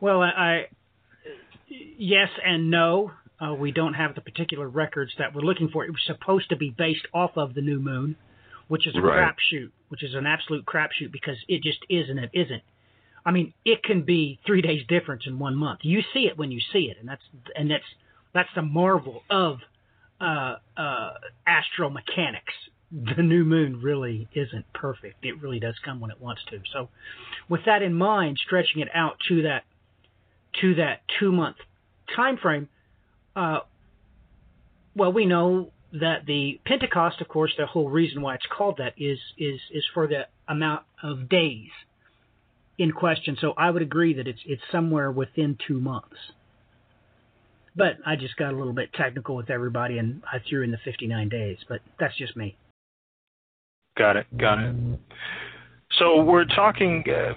Well, 0.00 0.22
I, 0.22 0.28
I 0.28 0.62
yes 1.68 2.28
and 2.44 2.70
no. 2.70 3.12
Uh, 3.40 3.54
we 3.54 3.70
don't 3.70 3.94
have 3.94 4.14
the 4.14 4.20
particular 4.20 4.68
records 4.68 5.12
that 5.18 5.34
we're 5.34 5.42
looking 5.42 5.68
for. 5.68 5.84
It 5.84 5.90
was 5.90 6.00
supposed 6.06 6.48
to 6.50 6.56
be 6.56 6.70
based 6.70 7.06
off 7.12 7.32
of 7.36 7.54
the 7.54 7.60
new 7.60 7.78
moon, 7.78 8.16
which 8.68 8.86
is 8.86 8.96
a 8.96 9.00
Right. 9.00 9.18
crapshoot, 9.34 9.70
which 9.88 10.02
is 10.02 10.14
an 10.14 10.26
absolute 10.26 10.64
crapshoot 10.64 11.12
because 11.12 11.36
it 11.48 11.62
just 11.62 11.78
is 11.88 12.08
and 12.08 12.18
it 12.18 12.30
isn't. 12.32 12.62
I 13.26 13.32
mean, 13.32 13.52
it 13.64 13.82
can 13.82 14.02
be 14.02 14.38
three 14.46 14.62
days 14.62 14.86
difference 14.86 15.26
in 15.26 15.38
one 15.38 15.56
month. 15.56 15.80
You 15.82 16.02
see 16.14 16.26
it 16.28 16.38
when 16.38 16.50
you 16.50 16.60
see 16.72 16.88
it, 16.90 16.96
and 16.98 17.08
that's 17.08 17.22
and 17.54 17.70
that's 17.70 17.84
that's 18.32 18.48
the 18.54 18.62
marvel 18.62 19.22
of 19.28 19.58
uh, 20.20 20.56
uh, 20.76 21.10
astromechanics. 21.46 22.54
The 22.92 23.22
new 23.22 23.44
moon 23.44 23.80
really 23.82 24.28
isn't 24.32 24.64
perfect. 24.72 25.24
It 25.24 25.42
really 25.42 25.58
does 25.58 25.74
come 25.84 25.98
when 25.98 26.12
it 26.12 26.20
wants 26.20 26.42
to. 26.50 26.60
So, 26.72 26.88
with 27.48 27.64
that 27.66 27.82
in 27.82 27.94
mind, 27.94 28.38
stretching 28.46 28.80
it 28.80 28.88
out 28.94 29.16
to 29.28 29.42
that 29.42 29.64
to 30.60 30.76
that 30.76 31.00
two 31.18 31.32
month 31.32 31.56
time 32.14 32.36
frame, 32.36 32.68
uh, 33.36 33.60
well, 34.96 35.12
we 35.12 35.26
know 35.26 35.70
that 35.92 36.26
the 36.26 36.58
Pentecost, 36.64 37.20
of 37.20 37.28
course, 37.28 37.52
the 37.56 37.66
whole 37.66 37.88
reason 37.88 38.22
why 38.22 38.34
it's 38.34 38.46
called 38.46 38.78
that 38.78 38.94
is 38.96 39.18
is 39.38 39.60
is 39.70 39.84
for 39.94 40.06
the 40.08 40.26
amount 40.48 40.82
of 41.02 41.28
days 41.28 41.68
in 42.78 42.92
question. 42.92 43.36
So 43.40 43.52
I 43.56 43.70
would 43.70 43.82
agree 43.82 44.14
that 44.14 44.26
it's 44.26 44.40
it's 44.46 44.62
somewhere 44.72 45.10
within 45.10 45.58
two 45.66 45.80
months. 45.80 46.16
But 47.76 47.98
I 48.06 48.16
just 48.16 48.36
got 48.36 48.54
a 48.54 48.56
little 48.56 48.72
bit 48.72 48.94
technical 48.94 49.36
with 49.36 49.50
everybody, 49.50 49.98
and 49.98 50.22
I 50.24 50.38
threw 50.48 50.62
in 50.62 50.70
the 50.70 50.78
59 50.82 51.28
days. 51.28 51.58
But 51.68 51.80
that's 52.00 52.16
just 52.16 52.34
me. 52.34 52.56
Got 53.98 54.16
it. 54.16 54.26
Got 54.36 54.60
it. 54.60 54.74
So 55.92 56.22
we're 56.22 56.44
talking 56.44 57.04
uh, 57.08 57.34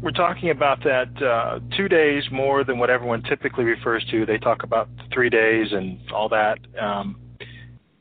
we're 0.00 0.12
talking 0.12 0.50
about 0.50 0.82
that 0.84 1.22
uh, 1.22 1.60
two 1.76 1.88
days 1.88 2.24
more 2.30 2.64
than 2.64 2.78
what 2.78 2.90
everyone 2.90 3.22
typically 3.22 3.64
refers 3.64 4.04
to. 4.10 4.24
They 4.24 4.38
talk 4.38 4.62
about 4.62 4.88
three 5.12 5.30
days 5.30 5.68
and 5.72 5.98
all 6.10 6.28
that, 6.30 6.58
um, 6.80 7.20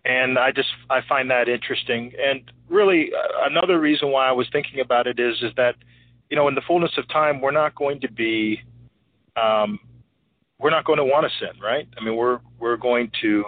and 0.05 0.39
I 0.39 0.51
just 0.51 0.69
I 0.89 1.01
find 1.07 1.29
that 1.31 1.49
interesting. 1.49 2.11
And 2.23 2.51
really, 2.69 3.11
uh, 3.13 3.47
another 3.49 3.79
reason 3.79 4.11
why 4.11 4.27
I 4.27 4.31
was 4.31 4.47
thinking 4.51 4.79
about 4.79 5.07
it 5.07 5.19
is 5.19 5.35
is 5.41 5.51
that 5.57 5.75
you 6.29 6.37
know 6.37 6.47
in 6.47 6.55
the 6.55 6.61
fullness 6.67 6.91
of 6.97 7.07
time 7.09 7.41
we're 7.41 7.51
not 7.51 7.75
going 7.75 7.99
to 8.01 8.11
be 8.11 8.61
um, 9.35 9.79
we're 10.59 10.71
not 10.71 10.85
going 10.85 10.97
to 10.97 11.05
want 11.05 11.29
to 11.29 11.45
sin, 11.45 11.59
right? 11.61 11.87
I 11.99 12.03
mean 12.03 12.15
we're 12.15 12.39
we're 12.59 12.77
going 12.77 13.11
to 13.21 13.45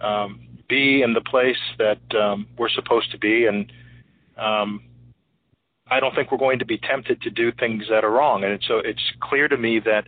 um, 0.00 0.40
be 0.68 1.02
in 1.02 1.14
the 1.14 1.20
place 1.22 1.56
that 1.78 2.00
um, 2.14 2.46
we're 2.58 2.68
supposed 2.68 3.10
to 3.12 3.18
be, 3.18 3.46
and 3.46 3.72
um, 4.38 4.82
I 5.88 6.00
don't 6.00 6.14
think 6.14 6.32
we're 6.32 6.38
going 6.38 6.58
to 6.60 6.64
be 6.64 6.78
tempted 6.78 7.20
to 7.22 7.30
do 7.30 7.52
things 7.52 7.84
that 7.90 8.04
are 8.04 8.10
wrong. 8.10 8.44
And 8.44 8.62
so 8.66 8.78
it's 8.78 9.02
clear 9.20 9.48
to 9.48 9.56
me 9.56 9.80
that 9.80 10.06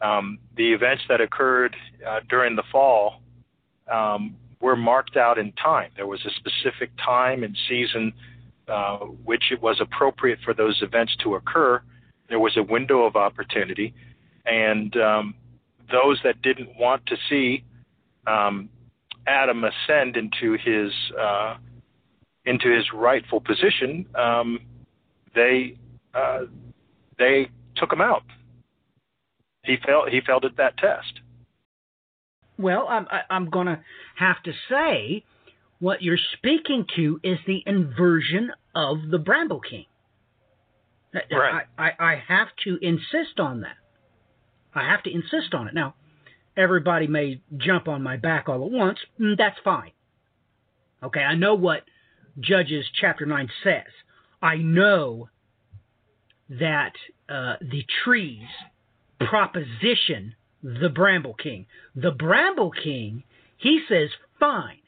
um, 0.00 0.38
the 0.56 0.72
events 0.72 1.04
that 1.08 1.20
occurred 1.20 1.76
uh, 2.06 2.20
during 2.28 2.56
the 2.56 2.64
fall 2.72 3.20
um, 3.90 4.36
were 4.60 4.76
marked 4.76 5.16
out 5.16 5.38
in 5.38 5.52
time. 5.52 5.90
There 5.96 6.06
was 6.06 6.24
a 6.24 6.30
specific 6.30 6.90
time 7.04 7.44
and 7.44 7.56
season 7.68 8.12
uh, 8.66 8.96
which 9.24 9.52
it 9.52 9.60
was 9.60 9.78
appropriate 9.80 10.38
for 10.42 10.54
those 10.54 10.80
events 10.80 11.14
to 11.22 11.34
occur. 11.34 11.82
There 12.30 12.38
was 12.38 12.56
a 12.56 12.62
window 12.62 13.02
of 13.02 13.14
opportunity, 13.14 13.92
and 14.46 14.96
um, 14.96 15.34
those 15.92 16.18
that 16.24 16.40
didn't 16.40 16.70
want 16.78 17.04
to 17.06 17.16
see 17.28 17.62
um, 18.26 18.70
Adam 19.26 19.64
ascend 19.64 20.16
into 20.16 20.52
his 20.52 20.92
uh, 21.18 21.56
into 22.46 22.74
his 22.74 22.86
rightful 22.94 23.40
position, 23.40 24.06
um, 24.14 24.60
they 25.34 25.76
uh, 26.14 26.40
they 27.18 27.48
took 27.76 27.92
him 27.92 28.00
out. 28.00 28.22
He 29.64 29.76
failed. 29.84 30.08
He 30.10 30.20
failed 30.20 30.44
at 30.44 30.56
that 30.56 30.76
test. 30.76 31.20
Well, 32.58 32.86
I'm 32.88 33.06
I'm 33.30 33.50
going 33.50 33.66
to 33.66 33.80
have 34.16 34.42
to 34.44 34.52
say 34.70 35.24
what 35.80 36.02
you're 36.02 36.18
speaking 36.36 36.86
to 36.96 37.20
is 37.22 37.38
the 37.46 37.62
inversion 37.66 38.52
of 38.74 38.98
the 39.10 39.18
Bramble 39.18 39.60
King. 39.60 39.86
Right. 41.30 41.66
I, 41.78 41.82
I, 41.82 42.12
I 42.12 42.22
have 42.26 42.48
to 42.64 42.78
insist 42.82 43.38
on 43.38 43.60
that. 43.60 43.76
I 44.74 44.88
have 44.88 45.02
to 45.04 45.12
insist 45.12 45.54
on 45.54 45.68
it. 45.68 45.74
Now, 45.74 45.94
everybody 46.56 47.06
may 47.06 47.40
jump 47.56 47.86
on 47.86 48.02
my 48.02 48.16
back 48.16 48.48
all 48.48 48.64
at 48.64 48.70
once. 48.70 48.98
Mm, 49.20 49.36
That's 49.38 49.56
fine. 49.62 49.92
Okay, 51.02 51.20
I 51.20 51.34
know 51.36 51.54
what 51.54 51.82
Judges 52.40 52.86
chapter 53.00 53.26
9 53.26 53.48
says. 53.62 53.84
I 54.44 54.58
know 54.58 55.30
that 56.50 56.92
uh, 57.30 57.54
the 57.62 57.82
trees 58.04 58.46
proposition 59.18 60.34
the 60.62 60.90
Bramble 60.90 61.34
King. 61.34 61.66
The 61.96 62.10
Bramble 62.10 62.70
King, 62.70 63.22
he 63.56 63.82
says, 63.88 64.10
fine. 64.38 64.80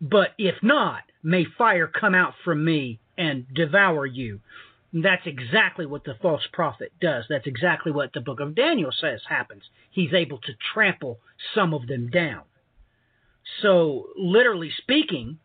But 0.00 0.30
if 0.38 0.56
not, 0.62 1.02
may 1.22 1.46
fire 1.56 1.86
come 1.86 2.14
out 2.14 2.34
from 2.44 2.62
me 2.62 3.00
and 3.16 3.46
devour 3.54 4.04
you. 4.04 4.40
That's 4.92 5.26
exactly 5.26 5.86
what 5.86 6.04
the 6.04 6.16
false 6.20 6.46
prophet 6.52 6.92
does. 7.00 7.24
That's 7.30 7.46
exactly 7.46 7.90
what 7.90 8.12
the 8.12 8.20
book 8.20 8.40
of 8.40 8.54
Daniel 8.54 8.92
says 8.92 9.20
happens. 9.28 9.62
He's 9.90 10.12
able 10.12 10.38
to 10.38 10.52
trample 10.74 11.20
some 11.54 11.72
of 11.72 11.86
them 11.86 12.08
down. 12.10 12.42
So, 13.62 14.08
literally 14.16 14.70
speaking, 14.76 15.38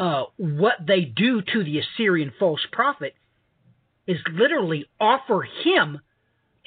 uh, 0.00 0.24
what 0.38 0.76
they 0.84 1.02
do 1.02 1.42
to 1.42 1.62
the 1.62 1.78
Assyrian 1.78 2.32
false 2.38 2.66
prophet 2.72 3.14
is 4.06 4.16
literally 4.32 4.86
offer 4.98 5.46
him 5.62 6.00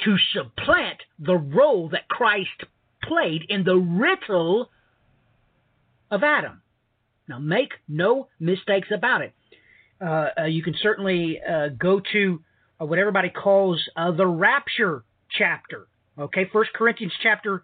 to 0.05 0.15
supplant 0.33 0.99
the 1.17 1.35
role 1.35 1.89
that 1.89 2.07
Christ 2.07 2.63
played 3.01 3.41
in 3.49 3.63
the 3.63 3.75
riddle 3.75 4.69
of 6.11 6.21
Adam. 6.23 6.61
Now, 7.27 7.39
make 7.39 7.71
no 7.87 8.27
mistakes 8.39 8.89
about 8.93 9.21
it. 9.23 9.33
Uh, 9.99 10.27
uh, 10.41 10.45
you 10.45 10.61
can 10.61 10.75
certainly 10.79 11.39
uh, 11.41 11.69
go 11.69 12.01
to 12.11 12.39
uh, 12.79 12.85
what 12.85 12.99
everybody 12.99 13.29
calls 13.29 13.81
uh, 13.95 14.11
the 14.11 14.27
rapture 14.27 15.03
chapter. 15.35 15.87
Okay, 16.19 16.47
First 16.53 16.69
Corinthians 16.73 17.13
chapter 17.23 17.63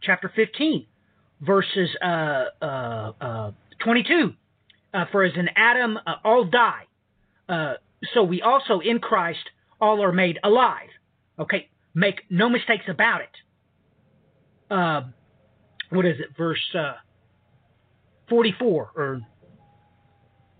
chapter 0.00 0.32
15, 0.34 0.86
verses 1.42 1.90
22. 4.94 5.12
For 5.12 5.24
as 5.24 5.32
in 5.36 5.48
Adam 5.56 5.98
all 6.24 6.44
die, 6.44 6.86
so 8.12 8.22
we 8.22 8.42
also 8.42 8.80
in 8.80 9.00
Christ 9.00 9.50
all 9.80 10.02
are 10.02 10.12
made 10.12 10.38
alive. 10.42 10.88
Okay, 11.38 11.68
make 11.94 12.20
no 12.30 12.48
mistakes 12.48 12.84
about 12.88 13.20
it. 13.22 13.30
what 15.90 16.06
is 16.06 16.16
it, 16.20 16.36
verse 16.36 16.74
44 18.28 18.90
or 18.96 19.20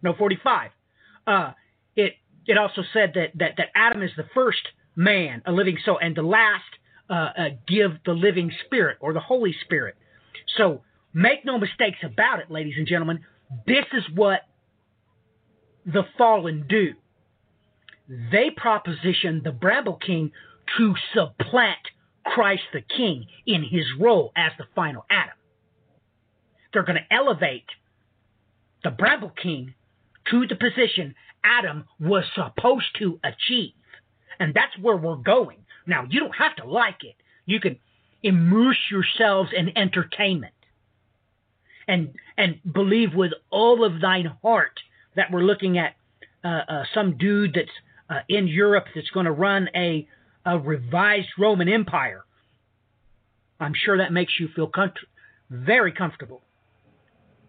no 0.03 0.15
45 0.15 0.71
uh, 1.27 1.53
it 1.97 2.15
it 2.47 2.59
also 2.59 2.83
said 2.93 3.13
that, 3.15 3.31
that 3.39 3.53
that 3.57 3.69
adam 3.75 4.03
is 4.03 4.11
the 4.17 4.27
first 4.35 4.61
man 4.97 5.43
a 5.47 5.53
living 5.53 5.79
soul 5.85 5.99
and 6.01 6.17
the 6.17 6.23
last 6.23 6.63
uh, 7.09 7.13
uh, 7.13 7.49
give 7.67 7.93
the 8.05 8.13
living 8.13 8.51
spirit 8.67 8.99
or 9.01 9.13
the 9.13 9.21
holy 9.21 9.55
spirit 9.65 9.97
so 10.57 10.83
make 11.13 11.45
no 11.45 11.59
mistakes 11.59 11.99
about 12.05 12.41
it 12.41 12.51
ladies 12.51 12.75
and 12.77 12.87
gentlemen 12.87 13.21
this 13.67 13.85
is 13.93 14.05
what 14.15 14.41
the 15.87 16.03
fallen 16.17 16.67
do 16.69 16.93
they 18.31 18.51
proposition 18.57 19.41
the 19.45 19.53
bramble 19.53 19.99
king 20.05 20.31
to 20.79 20.95
supplant 21.13 21.79
christ 22.25 22.63
the 22.73 22.81
king 22.81 23.27
in 23.47 23.63
his 23.63 23.85
role 23.99 24.33
as 24.37 24.53
the 24.59 24.65
final 24.75 25.05
adam 25.11 25.35
they're 26.75 26.83
going 26.83 26.99
to 26.99 27.15
elevate 27.15 27.67
the 28.83 28.91
Bramble 28.91 29.33
King 29.43 29.75
to 30.31 30.47
the 30.47 30.57
position 30.57 31.15
Adam 31.43 31.85
was 31.99 32.25
supposed 32.35 32.87
to 32.99 33.19
achieve. 33.25 33.73
And 34.39 34.53
that's 34.53 34.77
where 34.81 34.97
we're 34.97 35.17
going. 35.17 35.59
Now, 35.87 36.07
you 36.09 36.21
don't 36.21 36.37
have 36.37 36.57
to 36.57 36.67
like 36.67 37.03
it. 37.03 37.15
You 37.47 37.61
can 37.61 37.79
immerse 38.23 38.79
yourselves 38.91 39.51
in 39.57 39.77
entertainment 39.77 40.54
and 41.87 42.15
and 42.37 42.61
believe 42.71 43.15
with 43.15 43.33
all 43.51 43.85
of 43.85 44.01
thine 44.01 44.31
heart 44.43 44.81
that 45.17 45.31
we're 45.31 45.43
looking 45.43 45.79
at 45.79 45.95
uh, 46.45 46.63
uh, 46.69 46.85
some 46.95 47.17
dude 47.17 47.55
that's 47.55 47.71
uh, 48.11 48.21
in 48.29 48.47
Europe 48.47 48.87
that's 48.95 49.11
going 49.11 49.27
to 49.27 49.33
run 49.33 49.69
a, 49.75 50.07
a 50.45 50.59
revised 50.59 51.29
Roman 51.39 51.69
Empire. 51.69 52.25
I'm 53.61 53.73
sure 53.75 53.99
that 53.99 54.13
makes 54.13 54.35
you 54.39 54.49
feel 54.55 54.67
com- 54.67 54.93
very 55.51 55.93
comfortable. 55.93 56.43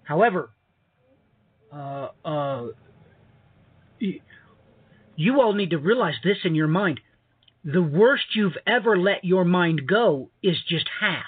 However, 0.04 0.52
uh, 1.74 2.10
uh, 2.24 2.68
you 5.16 5.42
all 5.42 5.54
need 5.54 5.72
to 5.72 5.78
realize 5.78 6.16
this 6.24 6.38
in 6.44 6.56
your 6.56 6.68
mind. 6.68 7.00
The 7.64 7.82
worst 7.82 8.36
you've 8.36 8.58
ever 8.68 8.98
let 8.98 9.26
your 9.26 9.44
mind 9.44 9.88
go 9.88 10.30
is 10.44 10.58
just 10.70 10.86
half. 11.02 11.26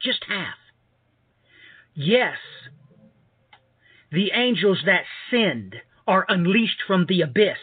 Just 0.00 0.24
half. 0.28 0.54
Yes, 1.96 2.36
the 4.12 4.30
angels 4.34 4.82
that 4.84 5.04
sinned 5.30 5.76
are 6.06 6.26
unleashed 6.28 6.82
from 6.86 7.06
the 7.08 7.22
abyss. 7.22 7.58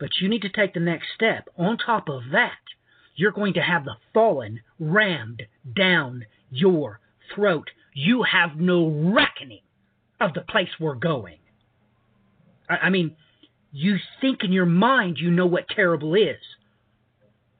But 0.00 0.10
you 0.20 0.28
need 0.28 0.42
to 0.42 0.48
take 0.48 0.74
the 0.74 0.80
next 0.80 1.06
step. 1.14 1.48
On 1.56 1.78
top 1.78 2.08
of 2.08 2.22
that, 2.32 2.58
you're 3.14 3.32
going 3.32 3.54
to 3.54 3.62
have 3.62 3.84
the 3.84 3.96
fallen 4.12 4.60
rammed 4.78 5.44
down 5.76 6.26
your 6.50 7.00
throat. 7.34 7.70
You 7.94 8.24
have 8.24 8.56
no 8.56 8.88
reckoning 8.88 9.62
of 10.20 10.34
the 10.34 10.40
place 10.40 10.68
we're 10.78 10.94
going. 10.94 11.38
I, 12.68 12.76
I 12.76 12.90
mean, 12.90 13.16
you 13.72 13.98
think 14.20 14.42
in 14.42 14.52
your 14.52 14.66
mind 14.66 15.18
you 15.18 15.30
know 15.30 15.46
what 15.46 15.68
terrible 15.68 16.14
is. 16.14 16.42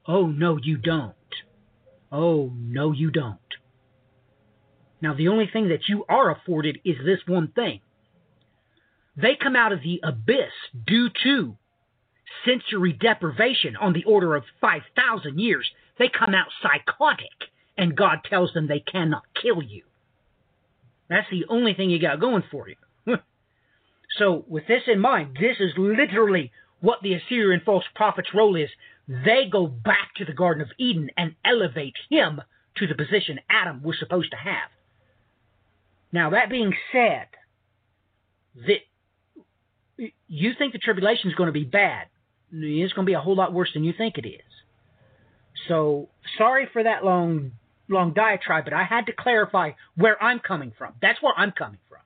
Oh, 0.07 0.27
no, 0.27 0.57
you 0.57 0.77
don't. 0.77 1.15
Oh, 2.11 2.53
no, 2.57 2.93
you 2.93 3.11
don't. 3.11 3.39
Now, 5.01 5.15
the 5.15 5.29
only 5.29 5.47
thing 5.53 5.69
that 5.69 5.89
you 5.89 6.05
are 6.09 6.31
afforded 6.31 6.79
is 6.85 6.97
this 7.05 7.21
one 7.27 7.49
thing. 7.49 7.81
They 9.17 9.37
come 9.41 9.57
out 9.57 9.73
of 9.73 9.83
the 9.83 10.01
abyss 10.03 10.53
due 10.87 11.09
to 11.25 11.57
sensory 12.45 12.93
deprivation 12.93 13.77
on 13.77 13.93
the 13.93 14.05
order 14.05 14.35
of 14.37 14.45
5,000 14.61 15.39
years. 15.39 15.69
They 15.99 16.09
come 16.09 16.35
out 16.35 16.47
psychotic, 16.63 17.51
and 17.77 17.97
God 17.97 18.19
tells 18.29 18.53
them 18.53 18.67
they 18.67 18.81
cannot 18.81 19.23
kill 19.41 19.63
you. 19.63 19.83
That's 21.09 21.31
the 21.31 21.47
only 21.49 21.75
thing 21.75 21.91
you 21.91 22.01
got 22.01 22.21
going 22.21 22.45
for 22.51 22.69
you. 22.69 22.77
so, 24.19 24.45
with 24.47 24.67
this 24.67 24.83
in 24.87 25.01
mind, 25.01 25.37
this 25.41 25.57
is 25.59 25.73
literally 25.77 26.53
what 26.81 27.03
the 27.03 27.15
Assyrian 27.15 27.63
false 27.65 27.85
prophet's 27.95 28.35
role 28.35 28.57
is. 28.57 28.69
They 29.09 29.49
go 29.51 29.67
back 29.67 30.15
to 30.17 30.25
the 30.25 30.35
Garden 30.35 30.63
of 30.63 30.69
Eden 30.79 31.11
and 31.17 31.35
elevate 31.45 31.97
him 32.11 32.43
to 32.77 32.87
the 32.87 32.95
position 32.95 33.41
Adam 33.49 33.83
was 33.83 33.99
supposed 33.99 34.31
to 34.31 34.37
have. 34.37 34.71
Now, 36.13 36.31
that 36.31 36.51
being 36.51 36.75
said, 36.93 37.27
that 38.67 40.09
you 40.27 40.53
think 40.57 40.73
the 40.73 40.79
tribulation 40.79 41.31
is 41.31 41.35
going 41.35 41.49
to 41.49 41.53
be 41.53 41.65
bad. 41.65 42.07
It's 42.51 42.93
going 42.93 43.05
to 43.05 43.11
be 43.11 43.15
a 43.15 43.21
whole 43.21 43.37
lot 43.37 43.53
worse 43.53 43.71
than 43.75 43.85
you 43.85 43.93
think 43.97 44.17
it 44.17 44.27
is. 44.27 44.41
So, 45.69 46.09
sorry 46.39 46.69
for 46.73 46.83
that 46.83 47.05
long 47.05 47.53
long 47.91 48.13
diatribe, 48.13 48.65
but 48.65 48.75
I 48.75 48.85
had 48.85 49.07
to 49.07 49.13
clarify 49.13 49.73
where 49.97 50.23
I'm 50.23 50.41
coming 50.41 50.73
from. 50.77 50.95
That's 51.01 51.21
where 51.23 51.33
I'm 51.37 51.53
coming 51.53 51.81
from. 51.89 52.01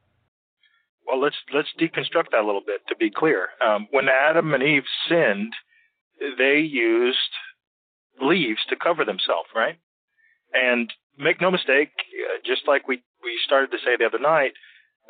Well, 1.06 1.20
let's 1.20 1.36
let's 1.52 1.68
deconstruct 1.78 2.30
that 2.32 2.40
a 2.40 2.46
little 2.46 2.62
bit 2.64 2.80
to 2.88 2.96
be 2.96 3.10
clear. 3.10 3.48
Um, 3.64 3.88
when 3.90 4.06
Adam 4.08 4.54
and 4.54 4.62
Eve 4.62 4.84
sinned, 5.08 5.52
they 6.38 6.60
used 6.60 7.18
leaves 8.20 8.60
to 8.68 8.76
cover 8.76 9.04
themselves, 9.04 9.48
right? 9.54 9.78
And 10.52 10.92
make 11.18 11.40
no 11.40 11.50
mistake, 11.50 11.90
uh, 11.98 12.38
just 12.44 12.62
like 12.68 12.86
we 12.86 13.02
we 13.22 13.38
started 13.44 13.70
to 13.70 13.78
say 13.78 13.96
the 13.98 14.06
other 14.06 14.18
night, 14.18 14.52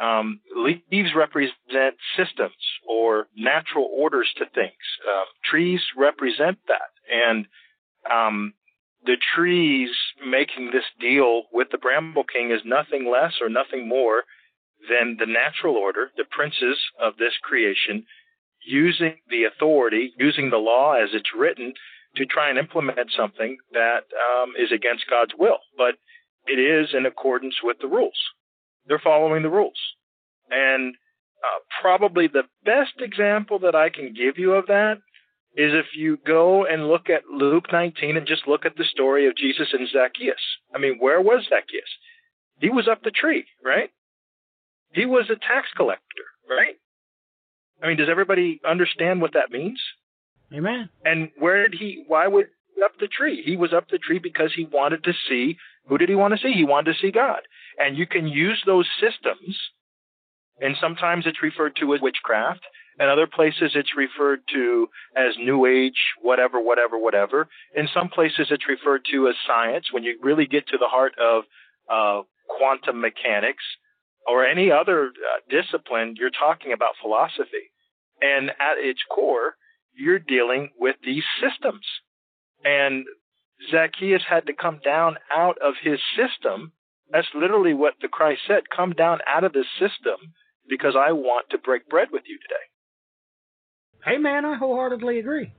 um, 0.01 0.40
leaves 0.57 1.11
represent 1.14 1.96
systems 2.16 2.55
or 2.88 3.29
natural 3.37 3.88
orders 3.92 4.29
to 4.38 4.46
things. 4.55 4.72
Uh, 5.07 5.25
trees 5.44 5.81
represent 5.96 6.59
that, 6.68 6.90
and 7.11 7.46
um, 8.11 8.55
the 9.05 9.16
trees 9.35 9.90
making 10.27 10.70
this 10.72 10.85
deal 11.01 11.44
with 11.53 11.68
the 11.70 11.79
Bramble 11.79 12.25
King 12.25 12.51
is 12.51 12.62
nothing 12.64 13.11
less 13.11 13.35
or 13.40 13.48
nothing 13.48 13.88
more 13.88 14.25
than 14.88 15.16
the 15.18 15.27
natural 15.27 15.77
order, 15.77 16.11
the 16.16 16.25
princes 16.25 16.79
of 17.01 17.16
this 17.16 17.35
creation, 17.42 18.05
using 18.64 19.16
the 19.29 19.44
authority, 19.44 20.12
using 20.18 20.51
the 20.51 20.57
law 20.57 20.94
as 20.94 21.11
it's 21.12 21.31
written 21.37 21.75
to 22.16 22.27
try 22.27 22.48
and 22.51 22.59
implement 22.59 23.11
something 23.16 23.57
that 23.72 24.05
um, 24.12 24.53
is 24.59 24.70
against 24.72 25.09
God's 25.09 25.33
will. 25.38 25.59
But 25.77 25.96
it 26.46 26.59
is 26.59 26.94
in 26.94 27.07
accordance 27.07 27.57
with 27.62 27.78
the 27.81 27.88
rules. 27.88 28.18
They're 28.87 29.00
following 29.02 29.42
the 29.42 29.50
rules. 29.50 29.78
And 30.50 30.94
uh, 31.42 31.81
probably 31.81 32.28
the 32.28 32.44
best 32.64 33.00
example 33.00 33.59
that 33.61 33.74
I 33.74 33.90
can 33.90 34.14
give 34.14 34.38
you 34.38 34.52
of 34.52 34.66
that 34.66 34.98
is 35.55 35.72
if 35.74 35.87
you 35.94 36.18
go 36.26 36.64
and 36.64 36.88
look 36.88 37.11
at 37.11 37.26
Luke 37.26 37.66
19 37.70 38.16
and 38.16 38.26
just 38.26 38.48
look 38.48 38.64
at 38.64 38.76
the 38.76 38.85
story 38.85 39.26
of 39.28 39.37
Jesus 39.37 39.68
and 39.72 39.88
Zacchaeus. 39.88 40.40
I 40.74 40.78
mean, 40.78 40.96
where 40.98 41.20
was 41.20 41.44
Zacchaeus? 41.44 41.88
He 42.59 42.70
was 42.70 42.88
up 42.88 43.02
the 43.02 43.11
tree, 43.11 43.44
right? 43.62 43.90
He 44.92 45.05
was 45.05 45.26
a 45.31 45.37
tax 45.37 45.68
collector, 45.76 46.24
right? 46.48 46.76
I 47.83 47.88
mean, 47.88 47.96
does 47.96 48.09
everybody 48.11 48.61
understand 48.66 49.20
what 49.20 49.35
that 49.35 49.50
means? 49.50 49.81
Amen. 50.55 50.88
And 51.05 51.31
where 51.38 51.68
did 51.68 51.78
he? 51.78 52.05
Why 52.07 52.28
would 52.28 52.46
he 52.74 52.83
up 52.83 52.92
the 53.00 53.09
tree? 53.09 53.42
He 53.44 53.57
was 53.57 53.72
up 53.72 53.88
the 53.90 53.98
tree 53.98 54.18
because 54.18 54.52
he 54.55 54.64
wanted 54.64 55.05
to 55.05 55.12
see. 55.28 55.57
Who 55.88 55.99
did 55.99 56.09
he 56.09 56.14
want 56.14 56.35
to 56.35 56.40
see? 56.40 56.53
He 56.53 56.64
wanted 56.64 56.92
to 56.92 56.99
see 57.01 57.11
God. 57.11 57.40
And 57.79 57.97
you 57.97 58.07
can 58.07 58.27
use 58.27 58.62
those 58.66 58.88
systems, 59.01 59.59
and 60.61 60.77
sometimes 60.81 61.27
it's 61.27 61.42
referred 61.42 61.77
to 61.77 61.95
as 61.95 62.01
witchcraft, 62.01 62.61
and 62.99 63.11
other 63.11 63.27
places 63.27 63.73
it's 63.75 63.97
referred 63.97 64.40
to 64.53 64.88
as 65.16 65.35
New 65.38 65.66
Age, 65.66 65.99
whatever, 66.21 66.61
whatever, 66.61 66.99
whatever. 66.99 67.49
In 67.75 67.88
some 67.92 68.09
places 68.09 68.49
it's 68.51 68.68
referred 68.68 69.03
to 69.11 69.29
as 69.29 69.35
science. 69.47 69.87
When 69.92 70.05
you 70.05 70.18
really 70.23 70.47
get 70.47 70.68
to 70.68 70.79
the 70.79 70.88
heart 70.88 71.14
of 71.18 71.45
uh, 71.90 72.23
quantum 72.49 73.01
mechanics 73.01 73.64
or 74.27 74.45
any 74.45 74.71
other 74.71 75.07
uh, 75.07 75.38
discipline, 75.49 76.14
you're 76.18 76.31
talking 76.31 76.73
about 76.73 76.95
philosophy. 77.01 77.73
And 78.21 78.51
at 78.51 78.79
its 78.79 79.01
core, 79.11 79.57
you're 79.95 80.18
dealing 80.18 80.71
with 80.79 80.97
these 81.05 81.25
systems. 81.40 81.87
And 82.64 83.07
Zacchaeus 83.70 84.22
had 84.29 84.46
to 84.46 84.53
come 84.53 84.81
down 84.85 85.16
out 85.35 85.57
of 85.59 85.75
his 85.83 85.98
system. 86.16 86.72
That's 87.11 87.29
literally 87.35 87.75
what 87.75 87.94
the 88.01 88.09
Christ 88.09 88.42
said 88.46 88.62
come 88.75 88.92
down 88.92 89.18
out 89.27 89.44
of 89.44 89.53
this 89.53 89.66
system 89.79 90.33
because 90.68 90.94
I 90.98 91.12
want 91.12 91.51
to 91.51 91.59
break 91.59 91.88
bread 91.88 92.09
with 92.12 92.22
you 92.27 92.38
today. 92.38 92.55
Hey, 94.05 94.18
man, 94.18 94.44
I 94.44 94.57
wholeheartedly 94.57 95.18
agree. 95.18 95.53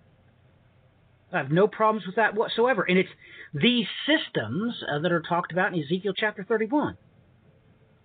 I 1.31 1.37
have 1.37 1.51
no 1.51 1.67
problems 1.67 2.05
with 2.05 2.15
that 2.17 2.35
whatsoever. 2.35 2.83
And 2.83 2.97
it's 2.97 3.09
these 3.53 3.87
systems 4.05 4.73
uh, 4.91 4.99
that 4.99 5.11
are 5.11 5.21
talked 5.21 5.51
about 5.51 5.73
in 5.73 5.81
Ezekiel 5.81 6.13
chapter 6.15 6.43
31. 6.43 6.97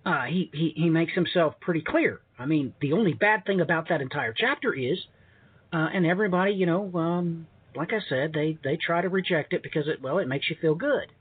Uh, 0.07 0.23
he, 0.25 0.51
he, 0.55 0.73
he 0.77 0.89
makes 0.89 1.13
himself 1.13 1.55
pretty 1.61 1.83
clear. 1.87 2.21
I 2.39 2.47
mean, 2.47 2.73
the 2.81 2.93
only 2.93 3.13
bad 3.13 3.45
thing 3.45 3.61
about 3.61 3.89
that 3.89 4.01
entire 4.01 4.33
chapter 4.33 4.73
is, 4.73 4.99
uh, 5.73 5.89
and 5.93 6.07
everybody, 6.07 6.53
you 6.53 6.67
know, 6.67 6.91
um, 6.95 7.47
like 7.75 7.93
I 7.93 8.01
said, 8.09 8.33
they, 8.33 8.59
they 8.65 8.77
try 8.77 9.01
to 9.01 9.09
reject 9.09 9.53
it 9.53 9.63
because 9.63 9.89
it, 9.89 10.01
well, 10.03 10.19
it 10.19 10.29
makes 10.29 10.49
you 10.51 10.57
feel 10.61 10.75
good. 10.75 11.13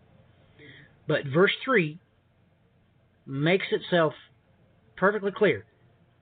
But 1.07 1.25
verse 1.25 1.51
3 1.63 1.99
makes 3.25 3.65
itself 3.71 4.13
perfectly 4.95 5.31
clear. 5.31 5.65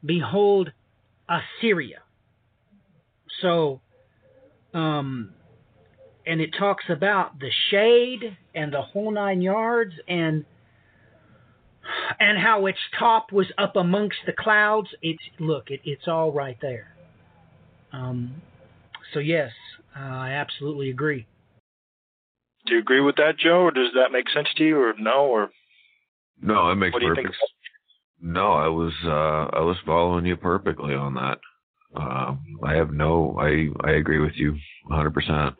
Behold, 0.03 0.71
Assyria. 1.29 1.99
So, 3.41 3.81
um, 4.73 5.33
and 6.25 6.41
it 6.41 6.51
talks 6.57 6.85
about 6.89 7.39
the 7.39 7.49
shade 7.69 8.37
and 8.53 8.73
the 8.73 8.81
whole 8.81 9.11
nine 9.11 9.41
yards 9.41 9.93
and 10.07 10.45
and 12.19 12.39
how 12.39 12.65
its 12.65 12.79
top 12.97 13.31
was 13.31 13.45
up 13.57 13.75
amongst 13.75 14.17
the 14.25 14.33
clouds. 14.33 14.87
It's 15.01 15.21
look, 15.39 15.69
it, 15.69 15.81
it's 15.83 16.07
all 16.07 16.31
right 16.31 16.57
there. 16.61 16.95
Um, 17.91 18.41
so 19.13 19.19
yes, 19.19 19.51
uh, 19.95 19.99
I 19.99 20.31
absolutely 20.31 20.89
agree. 20.89 21.27
Do 22.65 22.73
you 22.73 22.79
agree 22.79 23.01
with 23.01 23.15
that, 23.17 23.37
Joe, 23.37 23.61
or 23.61 23.71
does 23.71 23.91
that 23.95 24.11
make 24.11 24.29
sense 24.29 24.47
to 24.57 24.63
you, 24.63 24.79
or 24.79 24.93
no, 24.97 25.25
or 25.25 25.51
no? 26.41 26.69
It 26.69 26.75
makes 26.75 26.93
what 26.93 26.99
do 26.99 27.05
you 27.05 27.15
perfect. 27.15 27.27
think? 27.27 27.35
No, 28.21 28.53
I 28.53 28.67
was 28.67 28.93
uh, 29.05 29.55
I 29.55 29.61
was 29.61 29.77
following 29.85 30.25
you 30.25 30.35
perfectly 30.35 30.93
on 30.95 31.13
that. 31.15 31.39
Uh, 31.95 32.35
I 32.63 32.73
have 32.73 32.91
no. 32.91 33.37
I 33.39 33.67
I 33.87 33.93
agree 33.93 34.19
with 34.19 34.33
you 34.35 34.57
100. 34.87 35.13
percent 35.13 35.55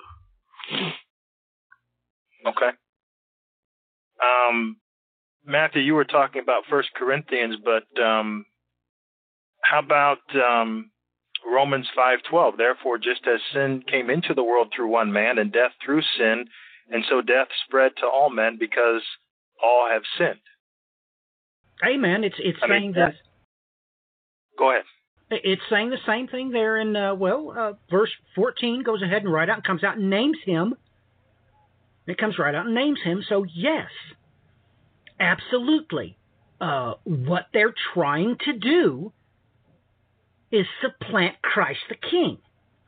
Okay. 2.48 2.70
Um, 4.24 4.78
Matthew, 5.46 5.82
you 5.82 5.94
were 5.96 6.06
talking 6.06 6.42
about 6.42 6.64
First 6.70 6.90
Corinthians, 6.96 7.56
but 7.64 8.02
um, 8.02 8.46
how 9.64 9.80
about 9.80 10.20
um, 10.36 10.92
Romans 11.46 11.88
five 11.96 12.20
twelve? 12.30 12.58
Therefore, 12.58 12.98
just 12.98 13.22
as 13.28 13.40
sin 13.54 13.84
came 13.90 14.10
into 14.10 14.34
the 14.34 14.44
world 14.44 14.72
through 14.76 14.90
one 14.90 15.12
man, 15.12 15.38
and 15.38 15.52
death 15.52 15.72
through 15.84 16.02
sin, 16.18 16.46
and 16.90 17.04
so 17.10 17.22
death 17.22 17.48
spread 17.68 17.92
to 17.98 18.06
all 18.08 18.30
men 18.30 18.58
because 18.60 19.02
all 19.64 19.88
have 19.92 20.04
sinned. 20.18 20.40
Amen. 21.86 22.24
It's 22.24 22.36
it's 22.40 22.58
I 22.64 22.68
mean, 22.68 22.80
saying 22.80 22.92
that 22.94 23.14
Go 24.58 24.72
ahead. 24.72 24.84
it's 25.30 25.62
saying 25.70 25.90
the 25.90 25.98
same 26.06 26.28
thing 26.28 26.52
there 26.52 26.78
in 26.78 26.96
uh, 26.96 27.14
well, 27.16 27.54
uh, 27.58 27.74
verse 27.90 28.12
14 28.36 28.84
goes 28.84 29.02
ahead 29.02 29.24
and 29.24 29.32
right 29.32 29.50
out 29.50 29.58
and 29.58 29.64
comes 29.66 29.84
out 29.84 29.98
and 29.98 30.10
names 30.10 30.38
him. 30.46 30.76
It 32.08 32.18
comes 32.18 32.38
right 32.38 32.54
out 32.56 32.66
and 32.66 32.76
names 32.76 33.00
him. 33.04 33.24
So 33.28 33.46
yes, 33.54 33.90
absolutely. 35.20 36.18
Uh, 36.62 36.94
what 37.04 37.48
they're 37.52 37.74
trying 37.94 38.38
to 38.46 38.54
do 38.54 39.12
is 40.56 40.66
supplant 40.82 41.42
Christ 41.42 41.80
the 41.90 41.96
King. 41.96 42.38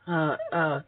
Uh, 0.06 0.36
uh, 0.52 0.80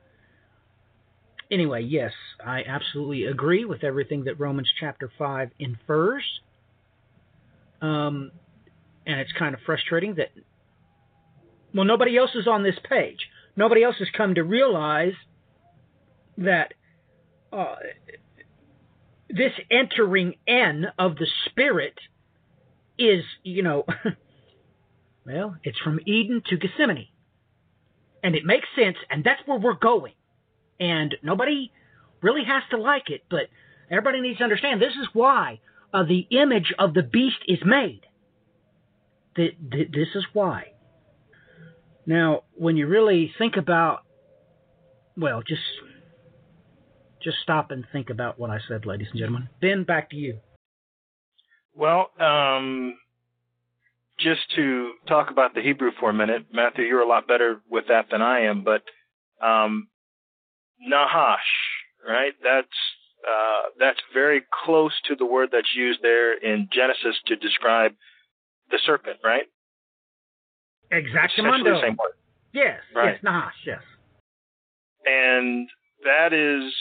anyway, 1.50 1.82
yes, 1.82 2.12
I 2.44 2.62
absolutely 2.66 3.24
agree 3.24 3.64
with 3.64 3.84
everything 3.84 4.24
that 4.24 4.40
Romans 4.40 4.70
chapter 4.78 5.10
5 5.18 5.50
infers. 5.58 6.24
Um, 7.82 8.30
and 9.06 9.20
it's 9.20 9.32
kind 9.32 9.54
of 9.54 9.60
frustrating 9.64 10.16
that, 10.16 10.30
well, 11.74 11.84
nobody 11.84 12.16
else 12.16 12.30
is 12.34 12.46
on 12.46 12.62
this 12.62 12.76
page. 12.88 13.18
Nobody 13.56 13.82
else 13.82 13.96
has 13.98 14.08
come 14.16 14.34
to 14.34 14.42
realize 14.42 15.14
that 16.38 16.72
uh, 17.52 17.76
this 19.28 19.52
entering 19.70 20.34
in 20.46 20.86
of 20.98 21.16
the 21.16 21.26
Spirit 21.46 21.94
is, 22.98 23.24
you 23.42 23.62
know, 23.62 23.84
well, 25.26 25.56
it's 25.62 25.78
from 25.78 26.00
Eden 26.06 26.42
to 26.48 26.56
Gethsemane. 26.56 27.08
And 28.22 28.34
it 28.34 28.44
makes 28.44 28.68
sense, 28.76 28.96
and 29.08 29.24
that's 29.24 29.40
where 29.46 29.58
we're 29.58 29.74
going. 29.74 30.12
And 30.78 31.14
nobody 31.22 31.72
really 32.22 32.44
has 32.44 32.62
to 32.70 32.76
like 32.76 33.08
it, 33.08 33.24
but 33.30 33.48
everybody 33.90 34.20
needs 34.20 34.38
to 34.38 34.44
understand 34.44 34.80
this 34.80 34.92
is 35.00 35.08
why 35.12 35.60
uh, 35.92 36.04
the 36.04 36.26
image 36.30 36.74
of 36.78 36.94
the 36.94 37.02
beast 37.02 37.38
is 37.48 37.58
made. 37.64 38.02
Th- 39.36 39.56
th- 39.70 39.90
this 39.92 40.08
is 40.14 40.24
why. 40.32 40.72
Now, 42.06 42.42
when 42.54 42.76
you 42.76 42.86
really 42.86 43.32
think 43.38 43.56
about, 43.56 44.00
well, 45.16 45.42
just 45.42 45.62
just 47.22 47.36
stop 47.42 47.70
and 47.70 47.84
think 47.92 48.08
about 48.10 48.38
what 48.38 48.50
I 48.50 48.58
said, 48.66 48.86
ladies 48.86 49.08
and 49.10 49.18
gentlemen. 49.18 49.48
Ben, 49.60 49.84
back 49.84 50.10
to 50.10 50.16
you. 50.16 50.38
Well, 51.74 52.10
um, 52.18 52.96
just 54.22 54.40
to 54.56 54.92
talk 55.08 55.30
about 55.30 55.54
the 55.54 55.62
Hebrew 55.62 55.90
for 55.98 56.10
a 56.10 56.14
minute, 56.14 56.46
Matthew, 56.52 56.84
you're 56.84 57.02
a 57.02 57.08
lot 57.08 57.26
better 57.26 57.60
with 57.70 57.84
that 57.88 58.06
than 58.10 58.22
I 58.22 58.40
am, 58.42 58.62
but 58.64 58.82
um, 59.44 59.88
Nahash, 60.80 61.38
right? 62.06 62.32
That's 62.42 62.68
uh, 63.26 63.62
that's 63.78 64.00
very 64.14 64.42
close 64.64 64.92
to 65.08 65.14
the 65.14 65.26
word 65.26 65.50
that's 65.52 65.74
used 65.76 66.00
there 66.02 66.32
in 66.32 66.68
Genesis 66.72 67.20
to 67.26 67.36
describe 67.36 67.92
the 68.70 68.78
serpent, 68.86 69.18
right? 69.22 69.44
Exactly. 70.90 71.44
The 71.44 71.80
same 71.82 71.96
word. 71.96 72.12
Yes, 72.52 72.80
Right. 72.94 73.12
yes, 73.14 73.22
Nahash, 73.22 73.54
yes. 73.66 73.82
And 75.04 75.68
that 76.04 76.32
is 76.32 76.72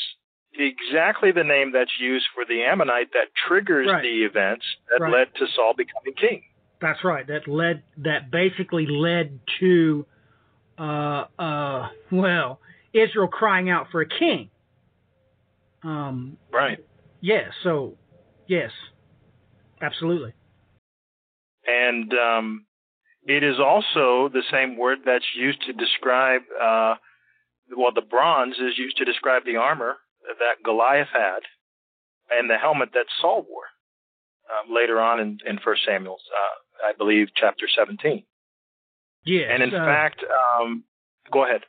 exactly 0.53 1.31
the 1.31 1.43
name 1.43 1.71
that's 1.73 1.91
used 1.99 2.25
for 2.33 2.43
the 2.45 2.63
Ammonite 2.63 3.11
that 3.13 3.27
triggers 3.47 3.87
Right. 3.87 4.01
the 4.01 4.23
events 4.23 4.65
that 4.89 5.01
Right. 5.01 5.11
led 5.11 5.35
to 5.35 5.47
Saul 5.47 5.73
becoming 5.73 6.13
king. 6.15 6.43
That's 6.81 7.03
right. 7.03 7.25
That 7.27 7.47
led 7.47 7.83
that 7.97 8.31
basically 8.31 8.87
led 8.87 9.39
to 9.59 10.05
uh 10.77 11.25
uh 11.37 11.89
well, 12.11 12.59
Israel 12.93 13.27
crying 13.27 13.69
out 13.69 13.87
for 13.91 14.01
a 14.01 14.07
king. 14.07 14.49
Um 15.83 16.37
Right. 16.51 16.79
yes, 17.21 17.51
so 17.63 17.95
yes. 18.47 18.71
Absolutely. 19.81 20.33
And 21.65 22.13
um, 22.13 22.65
it 23.25 23.43
is 23.43 23.59
also 23.59 24.29
the 24.29 24.43
same 24.51 24.77
word 24.77 24.99
that's 25.05 25.25
used 25.37 25.61
to 25.67 25.73
describe, 25.73 26.41
uh, 26.61 26.95
well, 27.77 27.91
the 27.93 28.01
bronze 28.01 28.55
is 28.55 28.77
used 28.77 28.97
to 28.97 29.05
describe 29.05 29.45
the 29.45 29.57
armor 29.57 29.97
that 30.27 30.63
Goliath 30.63 31.09
had 31.13 31.39
and 32.31 32.49
the 32.49 32.57
helmet 32.57 32.89
that 32.93 33.05
Saul 33.21 33.45
wore 33.49 33.69
um, 34.49 34.73
later 34.73 34.99
on 34.99 35.19
in, 35.19 35.37
in 35.45 35.57
1 35.57 35.75
Samuel, 35.85 36.17
uh, 36.33 36.87
I 36.87 36.93
believe, 36.97 37.27
chapter 37.35 37.67
17. 37.77 38.23
Yes. 39.25 39.49
And 39.51 39.63
in 39.63 39.73
uh, 39.73 39.85
fact, 39.85 40.23
um, 40.23 40.83
go 41.31 41.45
ahead. 41.45 41.61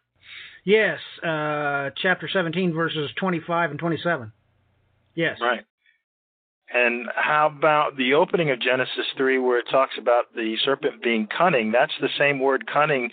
yes, 0.64 0.98
uh 1.22 1.90
chapter 1.96 2.28
17 2.32 2.72
verses 2.72 3.10
25 3.18 3.70
and 3.70 3.78
27. 3.78 4.32
Yes. 5.14 5.38
Right. 5.40 5.64
And 6.72 7.08
how 7.14 7.48
about 7.48 7.96
the 7.96 8.14
opening 8.14 8.50
of 8.50 8.60
Genesis 8.60 9.06
3 9.16 9.38
where 9.38 9.58
it 9.58 9.66
talks 9.70 9.94
about 9.98 10.26
the 10.34 10.56
serpent 10.64 11.02
being 11.02 11.26
cunning? 11.26 11.72
That's 11.72 11.92
the 12.00 12.08
same 12.16 12.38
word 12.38 12.64
cunning 12.72 13.10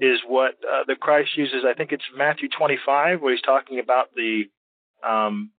is 0.00 0.18
what 0.26 0.54
uh, 0.64 0.82
the 0.86 0.96
Christ 0.96 1.30
uses. 1.36 1.64
I 1.64 1.74
think 1.74 1.92
it's 1.92 2.04
Matthew 2.16 2.48
25 2.48 3.20
where 3.20 3.32
he's 3.32 3.42
talking 3.42 3.78
about 3.78 4.08
the 4.14 4.44
um 5.06 5.52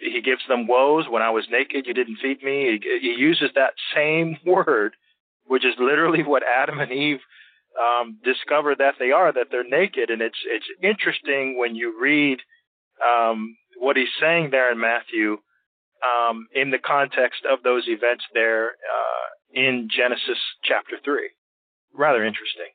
he 0.00 0.20
gives 0.20 0.42
them 0.48 0.66
woes 0.66 1.06
when 1.08 1.22
I 1.22 1.30
was 1.30 1.46
naked 1.50 1.86
you 1.86 1.94
didn't 1.94 2.18
feed 2.22 2.42
me. 2.42 2.78
He, 2.82 2.98
he 3.00 3.14
uses 3.20 3.50
that 3.54 3.74
same 3.94 4.36
word 4.46 4.94
which 5.48 5.64
is 5.64 5.74
literally 5.78 6.22
what 6.22 6.42
Adam 6.42 6.78
and 6.78 6.92
Eve 6.92 7.20
um, 7.80 8.18
discover 8.22 8.74
that 8.76 8.94
they 8.98 9.10
are 9.10 9.32
that 9.32 9.48
they're 9.50 9.68
naked, 9.68 10.10
and 10.10 10.22
it's 10.22 10.38
it's 10.46 10.66
interesting 10.82 11.58
when 11.58 11.74
you 11.74 11.98
read 12.00 12.38
um, 13.04 13.56
what 13.78 13.96
he's 13.96 14.08
saying 14.20 14.50
there 14.50 14.70
in 14.70 14.78
Matthew 14.78 15.38
um, 16.04 16.46
in 16.54 16.70
the 16.70 16.78
context 16.78 17.40
of 17.50 17.62
those 17.62 17.84
events 17.88 18.24
there 18.34 18.66
uh, 18.68 19.28
in 19.52 19.88
Genesis 19.94 20.38
chapter 20.62 20.96
three. 21.04 21.30
Rather 21.94 22.24
interesting. 22.24 22.70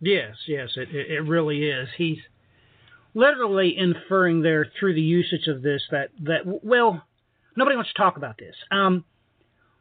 Yes, 0.00 0.36
yes, 0.46 0.70
it 0.76 0.88
it 0.92 1.22
really 1.24 1.68
is. 1.68 1.88
He's 1.96 2.18
literally 3.18 3.76
inferring 3.76 4.42
there 4.42 4.66
through 4.78 4.94
the 4.94 5.02
usage 5.02 5.48
of 5.48 5.60
this 5.60 5.82
that 5.90 6.10
that 6.22 6.42
well, 6.64 7.02
nobody 7.56 7.76
wants 7.76 7.92
to 7.92 7.98
talk 7.98 8.16
about 8.16 8.38
this. 8.38 8.54
Um, 8.70 9.04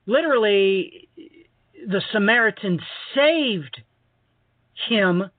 literally, 0.07 1.07
the 1.15 2.01
Samaritan 2.11 2.79
saved 3.13 3.81
him 4.89 5.29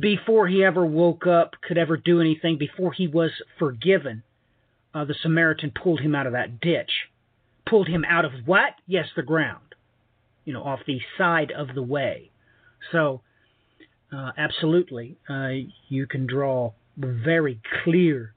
before 0.00 0.48
he 0.48 0.62
ever 0.62 0.84
woke 0.84 1.26
up, 1.26 1.54
could 1.62 1.78
ever 1.78 1.96
do 1.96 2.20
anything, 2.20 2.58
before 2.58 2.92
he 2.92 3.06
was 3.06 3.30
forgiven. 3.58 4.22
Uh, 4.92 5.04
the 5.04 5.14
Samaritan 5.22 5.72
pulled 5.82 6.00
him 6.00 6.14
out 6.14 6.26
of 6.26 6.32
that 6.32 6.60
ditch. 6.60 6.90
Pulled 7.66 7.88
him 7.88 8.04
out 8.04 8.24
of 8.24 8.32
what? 8.44 8.74
Yes, 8.86 9.06
the 9.14 9.22
ground. 9.22 9.74
You 10.44 10.52
know, 10.52 10.62
off 10.62 10.80
the 10.86 11.00
side 11.16 11.52
of 11.52 11.74
the 11.74 11.82
way. 11.82 12.32
So, 12.90 13.22
uh, 14.16 14.32
absolutely, 14.36 15.16
uh, 15.28 15.50
you 15.88 16.06
can 16.06 16.26
draw 16.26 16.72
very 16.96 17.60
clear 17.84 18.34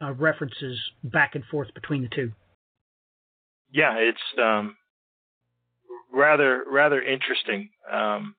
uh, 0.00 0.12
references 0.12 0.78
back 1.04 1.34
and 1.34 1.44
forth 1.44 1.72
between 1.74 2.02
the 2.02 2.08
two. 2.08 2.32
Yeah, 3.70 3.94
it's 3.96 4.18
um, 4.38 4.76
rather 6.12 6.64
rather 6.70 7.00
interesting. 7.00 7.70
Um, 7.90 8.34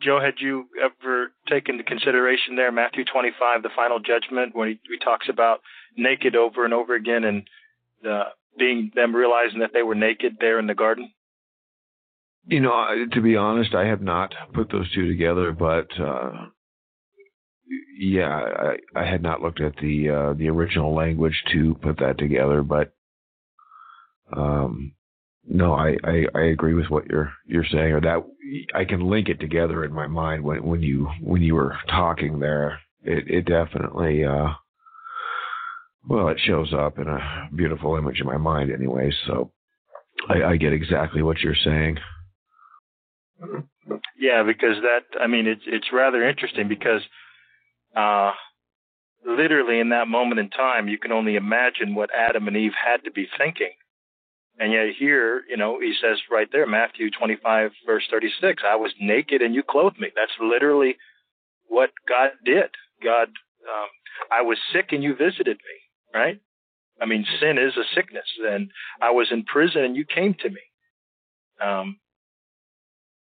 Joe, 0.00 0.20
had 0.20 0.34
you 0.38 0.66
ever 0.82 1.32
taken 1.48 1.76
into 1.76 1.84
consideration 1.84 2.56
there 2.56 2.70
Matthew 2.70 3.04
25, 3.04 3.62
the 3.62 3.70
final 3.74 3.98
judgment, 3.98 4.54
when 4.54 4.68
he, 4.68 4.80
he 4.90 4.98
talks 4.98 5.26
about 5.30 5.60
naked 5.96 6.36
over 6.36 6.64
and 6.64 6.74
over 6.74 6.94
again, 6.94 7.24
and 7.24 7.48
being 8.58 8.90
them 8.94 9.14
realizing 9.14 9.60
that 9.60 9.72
they 9.72 9.82
were 9.82 9.94
naked 9.94 10.36
there 10.40 10.58
in 10.58 10.66
the 10.66 10.74
garden? 10.74 11.12
You 12.48 12.60
know, 12.60 13.06
to 13.12 13.20
be 13.20 13.36
honest, 13.36 13.74
I 13.74 13.86
have 13.86 14.02
not 14.02 14.32
put 14.54 14.70
those 14.70 14.92
two 14.92 15.08
together, 15.08 15.52
but 15.52 15.88
uh, 16.00 16.32
yeah, 17.98 18.28
I, 18.28 18.76
I 19.00 19.04
had 19.04 19.22
not 19.22 19.42
looked 19.42 19.60
at 19.60 19.76
the 19.76 20.10
uh, 20.10 20.32
the 20.34 20.48
original 20.48 20.94
language 20.94 21.42
to 21.52 21.74
put 21.82 21.98
that 21.98 22.18
together, 22.18 22.62
but 22.62 22.94
um, 24.36 24.92
no, 25.48 25.74
I, 25.74 25.96
I, 26.04 26.26
I 26.34 26.40
agree 26.44 26.74
with 26.74 26.86
what 26.88 27.06
you're 27.06 27.32
you're 27.46 27.64
saying, 27.64 27.92
or 27.92 28.00
that 28.00 28.24
I 28.74 28.84
can 28.84 29.08
link 29.08 29.28
it 29.28 29.40
together 29.40 29.84
in 29.84 29.92
my 29.92 30.06
mind 30.06 30.44
when 30.44 30.62
when 30.62 30.82
you 30.82 31.08
when 31.20 31.42
you 31.42 31.54
were 31.54 31.76
talking 31.88 32.38
there. 32.38 32.80
It 33.02 33.28
it 33.28 33.46
definitely 33.46 34.24
uh, 34.24 34.50
well, 36.08 36.28
it 36.28 36.38
shows 36.44 36.72
up 36.72 36.98
in 36.98 37.08
a 37.08 37.48
beautiful 37.54 37.96
image 37.96 38.20
in 38.20 38.26
my 38.26 38.36
mind, 38.36 38.70
anyway. 38.72 39.10
So 39.26 39.52
I, 40.28 40.42
I 40.52 40.56
get 40.56 40.72
exactly 40.72 41.22
what 41.22 41.40
you're 41.40 41.54
saying. 41.64 41.98
Yeah, 44.18 44.42
because 44.42 44.76
that 44.82 45.20
I 45.20 45.26
mean 45.26 45.46
it's 45.46 45.62
it's 45.66 45.92
rather 45.92 46.28
interesting 46.28 46.68
because 46.68 47.02
uh, 47.96 48.32
literally 49.26 49.80
in 49.80 49.90
that 49.90 50.08
moment 50.08 50.40
in 50.40 50.50
time, 50.50 50.88
you 50.88 50.98
can 50.98 51.12
only 51.12 51.36
imagine 51.36 51.94
what 51.94 52.10
Adam 52.14 52.48
and 52.48 52.56
Eve 52.56 52.72
had 52.84 53.04
to 53.04 53.10
be 53.10 53.28
thinking 53.38 53.72
and 54.58 54.72
yet 54.72 54.86
here, 54.98 55.42
you 55.48 55.56
know, 55.56 55.80
he 55.80 55.94
says 56.00 56.18
right 56.30 56.48
there, 56.50 56.66
Matthew 56.66 57.10
25, 57.10 57.72
verse 57.84 58.04
36, 58.10 58.62
I 58.66 58.76
was 58.76 58.92
naked 59.00 59.42
and 59.42 59.54
you 59.54 59.62
clothed 59.62 59.98
me. 60.00 60.08
That's 60.14 60.32
literally 60.40 60.96
what 61.68 61.90
God 62.08 62.30
did. 62.44 62.70
God, 63.02 63.28
um, 63.28 63.88
I 64.32 64.42
was 64.42 64.58
sick 64.72 64.88
and 64.92 65.02
you 65.02 65.14
visited 65.14 65.58
me, 65.58 66.18
right? 66.18 66.40
I 67.00 67.04
mean, 67.04 67.26
sin 67.38 67.58
is 67.58 67.76
a 67.76 67.84
sickness. 67.94 68.24
And 68.48 68.70
I 69.02 69.10
was 69.10 69.28
in 69.30 69.44
prison 69.44 69.84
and 69.84 69.96
you 69.96 70.06
came 70.06 70.34
to 70.40 70.48
me. 70.48 70.60
Um, 71.62 71.98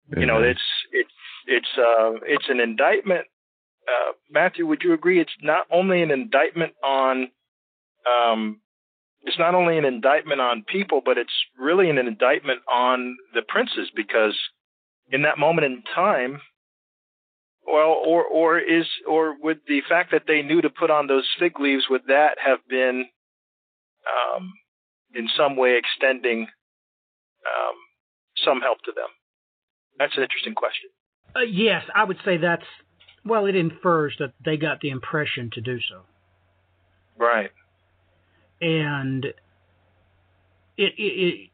you 0.09 0.25
know, 0.25 0.41
it's, 0.41 0.61
it's, 0.91 1.09
it's, 1.47 1.67
uh, 1.77 2.13
it's 2.25 2.49
an 2.49 2.59
indictment. 2.59 3.25
Uh, 3.87 4.13
Matthew, 4.29 4.67
would 4.67 4.81
you 4.83 4.93
agree? 4.93 5.19
It's 5.19 5.31
not 5.41 5.65
only 5.71 6.01
an 6.01 6.11
indictment 6.11 6.73
on, 6.83 7.29
um, 8.05 8.61
it's 9.23 9.39
not 9.39 9.55
only 9.55 9.77
an 9.77 9.85
indictment 9.85 10.41
on 10.41 10.63
people, 10.63 11.01
but 11.03 11.17
it's 11.17 11.33
really 11.57 11.89
an 11.89 11.97
indictment 11.97 12.61
on 12.71 13.17
the 13.33 13.41
princes 13.47 13.91
because 13.95 14.37
in 15.11 15.23
that 15.23 15.37
moment 15.37 15.65
in 15.65 15.83
time, 15.93 16.41
well, 17.65 17.95
or 18.05 18.23
or 18.25 18.59
is 18.59 18.85
or 19.07 19.35
would 19.41 19.61
the 19.67 19.81
fact 19.87 20.11
that 20.11 20.23
they 20.27 20.41
knew 20.41 20.61
to 20.61 20.69
put 20.69 20.89
on 20.89 21.07
those 21.07 21.27
fig 21.39 21.59
leaves 21.59 21.85
would 21.89 22.01
that 22.07 22.37
have 22.43 22.59
been 22.67 23.05
um, 24.09 24.53
in 25.13 25.29
some 25.37 25.55
way 25.55 25.77
extending 25.77 26.41
um, 27.45 27.75
some 28.43 28.61
help 28.61 28.81
to 28.85 28.91
them? 28.95 29.07
That's 30.01 30.17
an 30.17 30.23
interesting 30.23 30.55
question. 30.55 30.89
Uh, 31.35 31.41
yes, 31.41 31.83
I 31.93 32.03
would 32.03 32.17
say 32.25 32.37
that's 32.37 32.65
well. 33.23 33.45
It 33.45 33.55
infers 33.55 34.15
that 34.19 34.33
they 34.43 34.57
got 34.57 34.81
the 34.81 34.89
impression 34.89 35.49
to 35.53 35.61
do 35.61 35.77
so. 35.89 36.01
Right 37.17 37.51
and 38.61 39.25
it, 39.25 39.33
it, 40.77 40.93
it, 40.97 41.49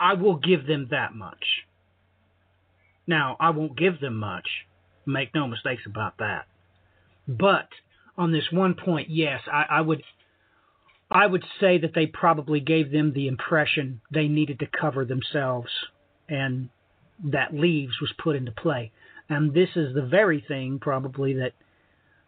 I 0.00 0.14
will 0.14 0.36
give 0.36 0.66
them 0.66 0.88
that 0.90 1.14
much. 1.14 1.44
Now, 3.06 3.36
I 3.38 3.50
won't 3.50 3.76
give 3.76 4.00
them 4.00 4.16
much. 4.16 4.48
Make 5.04 5.34
no 5.34 5.46
mistakes 5.46 5.82
about 5.86 6.18
that. 6.18 6.46
But 7.28 7.68
on 8.16 8.32
this 8.32 8.44
one 8.50 8.74
point, 8.74 9.10
yes, 9.10 9.40
I, 9.52 9.64
I 9.70 9.80
would. 9.80 10.02
I 11.10 11.26
would 11.26 11.44
say 11.60 11.76
that 11.76 11.90
they 11.94 12.06
probably 12.06 12.60
gave 12.60 12.90
them 12.90 13.12
the 13.12 13.28
impression 13.28 14.00
they 14.10 14.28
needed 14.28 14.60
to 14.60 14.66
cover 14.66 15.04
themselves, 15.04 15.68
and 16.26 16.70
that 17.24 17.54
leaves 17.54 18.00
was 18.00 18.12
put 18.22 18.36
into 18.36 18.52
play. 18.52 18.92
And 19.28 19.54
this 19.54 19.70
is 19.76 19.94
the 19.94 20.02
very 20.02 20.44
thing 20.46 20.78
probably 20.80 21.34
that 21.34 21.52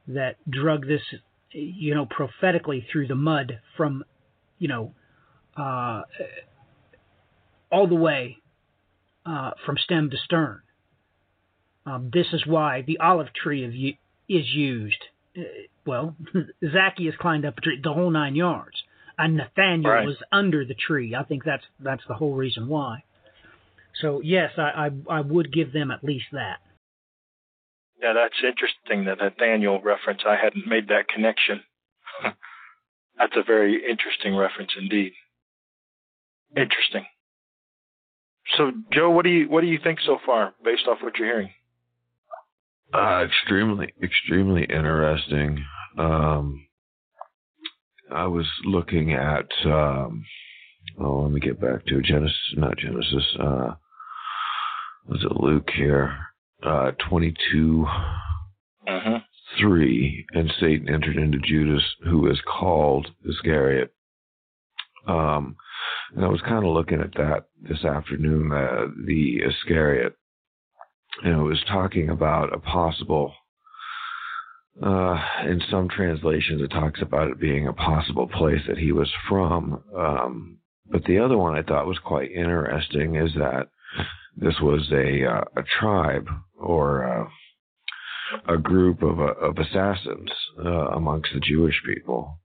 that 0.06 0.36
drug 0.48 0.86
this 0.86 1.00
you 1.54 1.94
know, 1.94 2.06
prophetically 2.06 2.86
through 2.90 3.06
the 3.06 3.14
mud 3.14 3.60
from, 3.76 4.04
you 4.58 4.68
know, 4.68 4.92
uh, 5.56 6.02
all 7.70 7.86
the 7.86 7.94
way 7.94 8.38
uh, 9.24 9.52
from 9.64 9.76
stem 9.78 10.10
to 10.10 10.16
stern. 10.16 10.60
Um, 11.86 12.10
this 12.12 12.26
is 12.32 12.46
why 12.46 12.82
the 12.82 12.98
olive 12.98 13.32
tree 13.32 13.64
of, 13.64 13.70
is 14.28 14.46
used. 14.48 15.02
Uh, 15.36 15.42
well, 15.86 16.16
Zacchaeus 16.72 17.14
climbed 17.18 17.44
up 17.44 17.58
a 17.58 17.60
tree, 17.60 17.80
the 17.82 17.92
whole 17.92 18.10
nine 18.10 18.34
yards, 18.34 18.82
and 19.16 19.36
Nathaniel 19.36 19.92
right. 19.92 20.06
was 20.06 20.16
under 20.32 20.64
the 20.64 20.74
tree. 20.74 21.14
I 21.14 21.22
think 21.22 21.44
that's 21.44 21.64
that's 21.78 22.02
the 22.08 22.14
whole 22.14 22.34
reason 22.34 22.68
why. 22.68 23.04
So 24.00 24.20
yes, 24.22 24.52
I, 24.56 24.90
I 25.08 25.18
I 25.18 25.20
would 25.20 25.52
give 25.52 25.72
them 25.72 25.90
at 25.90 26.04
least 26.04 26.26
that. 26.32 26.58
Yeah, 28.02 28.12
that's 28.12 28.34
interesting, 28.42 29.04
that 29.06 29.18
Nathaniel 29.18 29.80
reference. 29.80 30.22
I 30.26 30.36
hadn't 30.36 30.66
made 30.66 30.88
that 30.88 31.08
connection. 31.08 31.62
that's 33.18 33.36
a 33.36 33.42
very 33.42 33.76
interesting 33.88 34.36
reference 34.36 34.72
indeed. 34.76 35.12
Interesting. 36.56 37.06
So, 38.56 38.72
Joe, 38.92 39.10
what 39.10 39.24
do 39.24 39.30
you 39.30 39.48
what 39.48 39.62
do 39.62 39.68
you 39.68 39.78
think 39.82 40.00
so 40.04 40.18
far, 40.24 40.54
based 40.62 40.86
off 40.86 40.98
what 41.02 41.16
you're 41.18 41.28
hearing? 41.28 41.50
Uh, 42.92 43.24
extremely, 43.24 43.92
extremely 44.02 44.64
interesting. 44.64 45.64
Um, 45.98 46.66
I 48.12 48.26
was 48.26 48.46
looking 48.64 49.12
at. 49.12 49.46
Um, 49.64 50.24
oh, 51.00 51.20
let 51.22 51.32
me 51.32 51.40
get 51.40 51.60
back 51.60 51.86
to 51.86 52.02
Genesis, 52.02 52.54
not 52.56 52.76
Genesis. 52.76 53.36
Uh, 53.40 53.74
was 55.06 55.22
it 55.22 55.40
Luke 55.40 55.68
here? 55.74 56.16
uh, 56.64 56.92
22 57.08 57.86
uh-huh. 58.86 59.18
3, 59.60 60.26
and 60.32 60.52
Satan 60.60 60.88
entered 60.88 61.16
into 61.16 61.38
Judas, 61.38 61.82
who 62.04 62.30
is 62.30 62.38
called 62.46 63.08
Iscariot. 63.28 63.92
Um, 65.06 65.56
and 66.14 66.24
I 66.24 66.28
was 66.28 66.40
kind 66.40 66.64
of 66.64 66.72
looking 66.72 67.00
at 67.00 67.14
that 67.14 67.46
this 67.60 67.84
afternoon, 67.84 68.52
uh, 68.52 68.86
the 69.06 69.40
Iscariot, 69.46 70.14
and 71.22 71.40
it 71.40 71.42
was 71.42 71.62
talking 71.68 72.08
about 72.08 72.54
a 72.54 72.58
possible. 72.58 73.32
Uh, 74.82 75.16
in 75.46 75.62
some 75.70 75.88
translations, 75.88 76.60
it 76.60 76.68
talks 76.68 77.00
about 77.00 77.30
it 77.30 77.38
being 77.38 77.68
a 77.68 77.72
possible 77.72 78.26
place 78.26 78.62
that 78.66 78.78
he 78.78 78.90
was 78.90 79.10
from. 79.28 79.80
Um, 79.96 80.58
but 80.90 81.04
the 81.04 81.18
other 81.18 81.38
one 81.38 81.54
I 81.54 81.62
thought 81.62 81.86
was 81.86 81.98
quite 82.04 82.32
interesting 82.32 83.14
is 83.14 83.32
that 83.34 83.68
this 84.36 84.54
was 84.60 84.90
a 84.92 85.24
uh, 85.24 85.44
a 85.56 85.62
tribe 85.78 86.28
or 86.58 87.04
uh, 87.04 88.52
a 88.54 88.58
group 88.58 89.02
of 89.02 89.20
uh, 89.20 89.34
of 89.34 89.58
assassins 89.58 90.30
uh, 90.64 90.88
amongst 90.96 91.30
the 91.34 91.40
Jewish 91.40 91.80
people. 91.86 92.38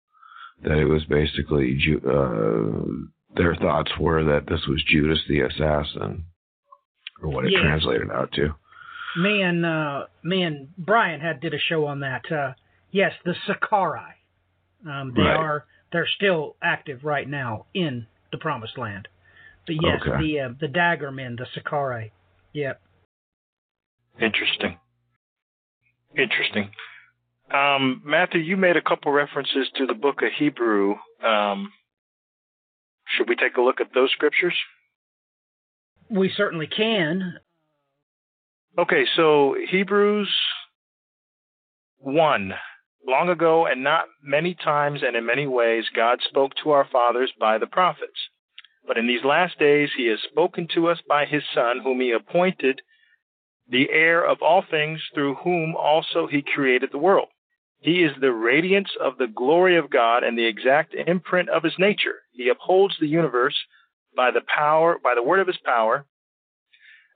That 0.62 0.78
it 0.78 0.86
was 0.86 1.04
basically 1.04 1.76
Ju- 1.78 2.02
uh, 2.04 3.36
their 3.36 3.54
thoughts 3.56 3.92
were 4.00 4.24
that 4.24 4.46
this 4.48 4.66
was 4.66 4.82
Judas 4.88 5.20
the 5.28 5.40
assassin, 5.40 6.24
or 7.22 7.28
what 7.30 7.44
it 7.44 7.52
yes. 7.52 7.60
translated 7.62 8.10
out 8.10 8.32
to. 8.32 8.54
me 9.16 9.42
and 9.42 9.64
uh, 9.64 10.06
me 10.22 10.42
and 10.42 10.68
Brian 10.76 11.20
had 11.20 11.40
did 11.40 11.54
a 11.54 11.58
show 11.58 11.86
on 11.86 12.00
that. 12.00 12.30
Uh, 12.30 12.52
yes, 12.90 13.12
the 13.24 13.34
Sicarii. 13.46 14.14
Um, 14.88 15.12
they 15.14 15.22
Right. 15.22 15.36
are 15.36 15.64
they're 15.92 16.08
still 16.16 16.56
active 16.62 17.02
right 17.04 17.28
now 17.28 17.66
in 17.74 18.06
the 18.32 18.38
Promised 18.38 18.76
Land. 18.78 19.08
But 19.68 19.76
yes, 19.82 20.00
Okay. 20.00 20.18
the 20.18 20.40
uh, 20.40 20.48
the 20.58 20.68
Dagger 20.68 21.12
Men, 21.12 21.36
the 21.36 21.46
Sicarii. 21.52 22.10
Yep. 22.54 22.80
Interesting. 24.18 24.78
Interesting. 26.16 26.70
Um, 27.52 28.02
Matthew, 28.04 28.40
you 28.40 28.56
made 28.56 28.76
a 28.76 28.82
couple 28.82 29.12
references 29.12 29.68
to 29.76 29.86
the 29.86 29.94
book 29.94 30.22
of 30.22 30.30
Hebrew. 30.38 30.96
Um, 31.22 31.70
should 33.06 33.28
we 33.28 33.36
take 33.36 33.56
a 33.56 33.60
look 33.60 33.80
at 33.80 33.92
those 33.94 34.10
scriptures? 34.12 34.54
We 36.10 36.30
certainly 36.34 36.66
can. 36.66 37.34
Okay, 38.78 39.04
so 39.16 39.54
Hebrews 39.70 40.34
1. 41.98 42.54
Long 43.06 43.28
ago, 43.28 43.66
and 43.66 43.84
not 43.84 44.06
many 44.22 44.54
times 44.54 45.02
and 45.06 45.14
in 45.16 45.24
many 45.26 45.46
ways, 45.46 45.84
God 45.94 46.20
spoke 46.28 46.52
to 46.62 46.70
our 46.70 46.86
fathers 46.90 47.32
by 47.38 47.58
the 47.58 47.66
prophets. 47.66 48.18
But 48.88 48.96
in 48.96 49.06
these 49.06 49.22
last 49.22 49.58
days, 49.58 49.90
he 49.94 50.06
has 50.06 50.18
spoken 50.22 50.66
to 50.74 50.88
us 50.88 50.98
by 51.06 51.26
his 51.26 51.42
Son, 51.54 51.80
whom 51.80 52.00
he 52.00 52.10
appointed 52.10 52.80
the 53.68 53.90
heir 53.90 54.24
of 54.24 54.40
all 54.40 54.62
things, 54.62 55.02
through 55.12 55.34
whom 55.34 55.76
also 55.76 56.26
he 56.26 56.40
created 56.40 56.90
the 56.90 56.98
world. 56.98 57.28
He 57.80 58.02
is 58.02 58.12
the 58.18 58.32
radiance 58.32 58.88
of 58.98 59.18
the 59.18 59.26
glory 59.26 59.76
of 59.76 59.90
God 59.90 60.24
and 60.24 60.38
the 60.38 60.46
exact 60.46 60.94
imprint 60.94 61.50
of 61.50 61.62
his 61.62 61.78
nature. 61.78 62.22
He 62.32 62.48
upholds 62.48 62.96
the 62.98 63.06
universe 63.06 63.54
by 64.16 64.30
the 64.30 64.40
power, 64.40 64.98
by 64.98 65.14
the 65.14 65.22
word 65.22 65.40
of 65.40 65.46
his 65.46 65.58
power. 65.58 66.06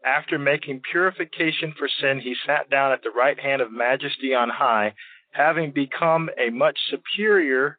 After 0.04 0.38
making 0.38 0.82
purification 0.82 1.72
for 1.78 1.88
sin, 1.88 2.20
he 2.20 2.36
sat 2.46 2.68
down 2.68 2.92
at 2.92 3.02
the 3.02 3.10
right 3.10 3.40
hand 3.40 3.62
of 3.62 3.72
majesty 3.72 4.34
on 4.34 4.50
high, 4.50 4.94
having 5.30 5.70
become 5.70 6.28
a 6.38 6.50
much 6.50 6.78
superior 6.90 7.78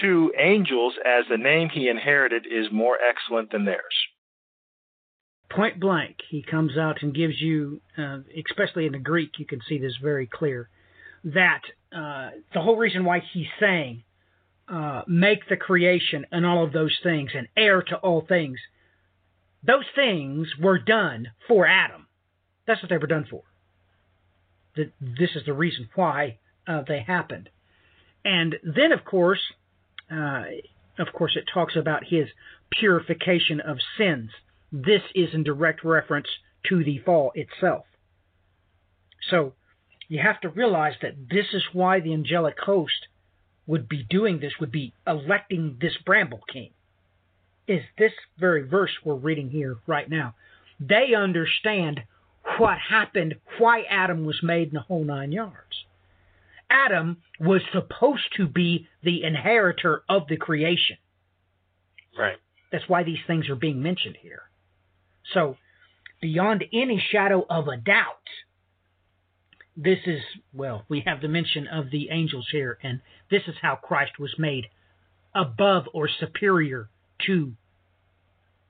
to 0.00 0.32
angels, 0.38 0.94
as 1.04 1.24
the 1.28 1.38
name 1.38 1.68
he 1.68 1.88
inherited 1.88 2.46
is 2.46 2.66
more 2.70 2.98
excellent 3.00 3.50
than 3.50 3.64
theirs. 3.64 3.82
Point 5.50 5.80
blank, 5.80 6.16
he 6.28 6.42
comes 6.42 6.76
out 6.76 7.02
and 7.02 7.14
gives 7.14 7.40
you, 7.40 7.80
uh, 7.96 8.18
especially 8.46 8.86
in 8.86 8.92
the 8.92 8.98
Greek, 8.98 9.38
you 9.38 9.46
can 9.46 9.60
see 9.66 9.78
this 9.78 9.96
very 10.02 10.26
clear, 10.26 10.68
that 11.24 11.62
uh, 11.90 12.30
the 12.52 12.60
whole 12.60 12.76
reason 12.76 13.04
why 13.04 13.22
he's 13.32 13.46
saying, 13.58 14.04
uh, 14.68 15.02
make 15.06 15.48
the 15.48 15.56
creation 15.56 16.26
and 16.30 16.44
all 16.44 16.62
of 16.64 16.72
those 16.72 16.96
things, 17.02 17.30
and 17.34 17.48
heir 17.56 17.80
to 17.80 17.96
all 17.96 18.24
things, 18.28 18.58
those 19.64 19.86
things 19.94 20.48
were 20.60 20.78
done 20.78 21.28
for 21.48 21.66
Adam. 21.66 22.06
That's 22.66 22.82
what 22.82 22.90
they 22.90 22.98
were 22.98 23.06
done 23.06 23.26
for. 23.30 23.42
That 24.76 24.92
this 25.00 25.30
is 25.34 25.44
the 25.46 25.54
reason 25.54 25.88
why 25.94 26.38
uh, 26.66 26.82
they 26.86 27.00
happened. 27.00 27.48
And 28.24 28.56
then, 28.62 28.92
of 28.92 29.04
course, 29.04 29.40
uh, 30.10 30.44
of 30.98 31.12
course, 31.12 31.36
it 31.36 31.44
talks 31.52 31.76
about 31.76 32.04
his 32.04 32.28
purification 32.70 33.60
of 33.60 33.78
sins. 33.96 34.30
This 34.72 35.02
is 35.14 35.32
in 35.32 35.44
direct 35.44 35.84
reference 35.84 36.28
to 36.68 36.84
the 36.84 36.98
fall 36.98 37.32
itself. 37.34 37.84
So 39.30 39.54
you 40.08 40.20
have 40.20 40.40
to 40.40 40.48
realize 40.48 40.94
that 41.02 41.28
this 41.30 41.46
is 41.52 41.62
why 41.72 42.00
the 42.00 42.12
angelic 42.12 42.58
host 42.58 43.08
would 43.66 43.88
be 43.88 44.02
doing 44.02 44.40
this, 44.40 44.54
would 44.58 44.72
be 44.72 44.92
electing 45.06 45.76
this 45.80 45.96
Bramble 46.04 46.40
King. 46.50 46.70
Is 47.66 47.82
this 47.98 48.12
very 48.38 48.66
verse 48.66 48.90
we're 49.04 49.14
reading 49.14 49.50
here 49.50 49.76
right 49.86 50.08
now? 50.08 50.34
They 50.80 51.14
understand 51.14 52.02
what 52.56 52.78
happened, 52.78 53.34
why 53.58 53.82
Adam 53.82 54.24
was 54.24 54.42
made 54.42 54.68
in 54.68 54.74
the 54.74 54.80
whole 54.80 55.04
nine 55.04 55.32
yards. 55.32 55.84
Adam 56.70 57.18
was 57.40 57.62
supposed 57.72 58.28
to 58.36 58.46
be 58.46 58.86
the 59.02 59.24
inheritor 59.24 60.02
of 60.08 60.26
the 60.28 60.36
creation. 60.36 60.96
Right. 62.18 62.36
That's 62.70 62.88
why 62.88 63.02
these 63.04 63.18
things 63.26 63.48
are 63.48 63.56
being 63.56 63.82
mentioned 63.82 64.16
here. 64.20 64.42
So, 65.32 65.56
beyond 66.20 66.64
any 66.72 67.02
shadow 67.10 67.46
of 67.48 67.68
a 67.68 67.76
doubt, 67.76 68.28
this 69.76 69.98
is, 70.06 70.20
well, 70.52 70.84
we 70.88 71.04
have 71.06 71.20
the 71.20 71.28
mention 71.28 71.68
of 71.68 71.90
the 71.90 72.08
angels 72.10 72.48
here, 72.50 72.78
and 72.82 73.00
this 73.30 73.42
is 73.46 73.54
how 73.62 73.76
Christ 73.76 74.18
was 74.18 74.34
made 74.36 74.66
above 75.34 75.84
or 75.94 76.08
superior 76.08 76.88
to 77.26 77.52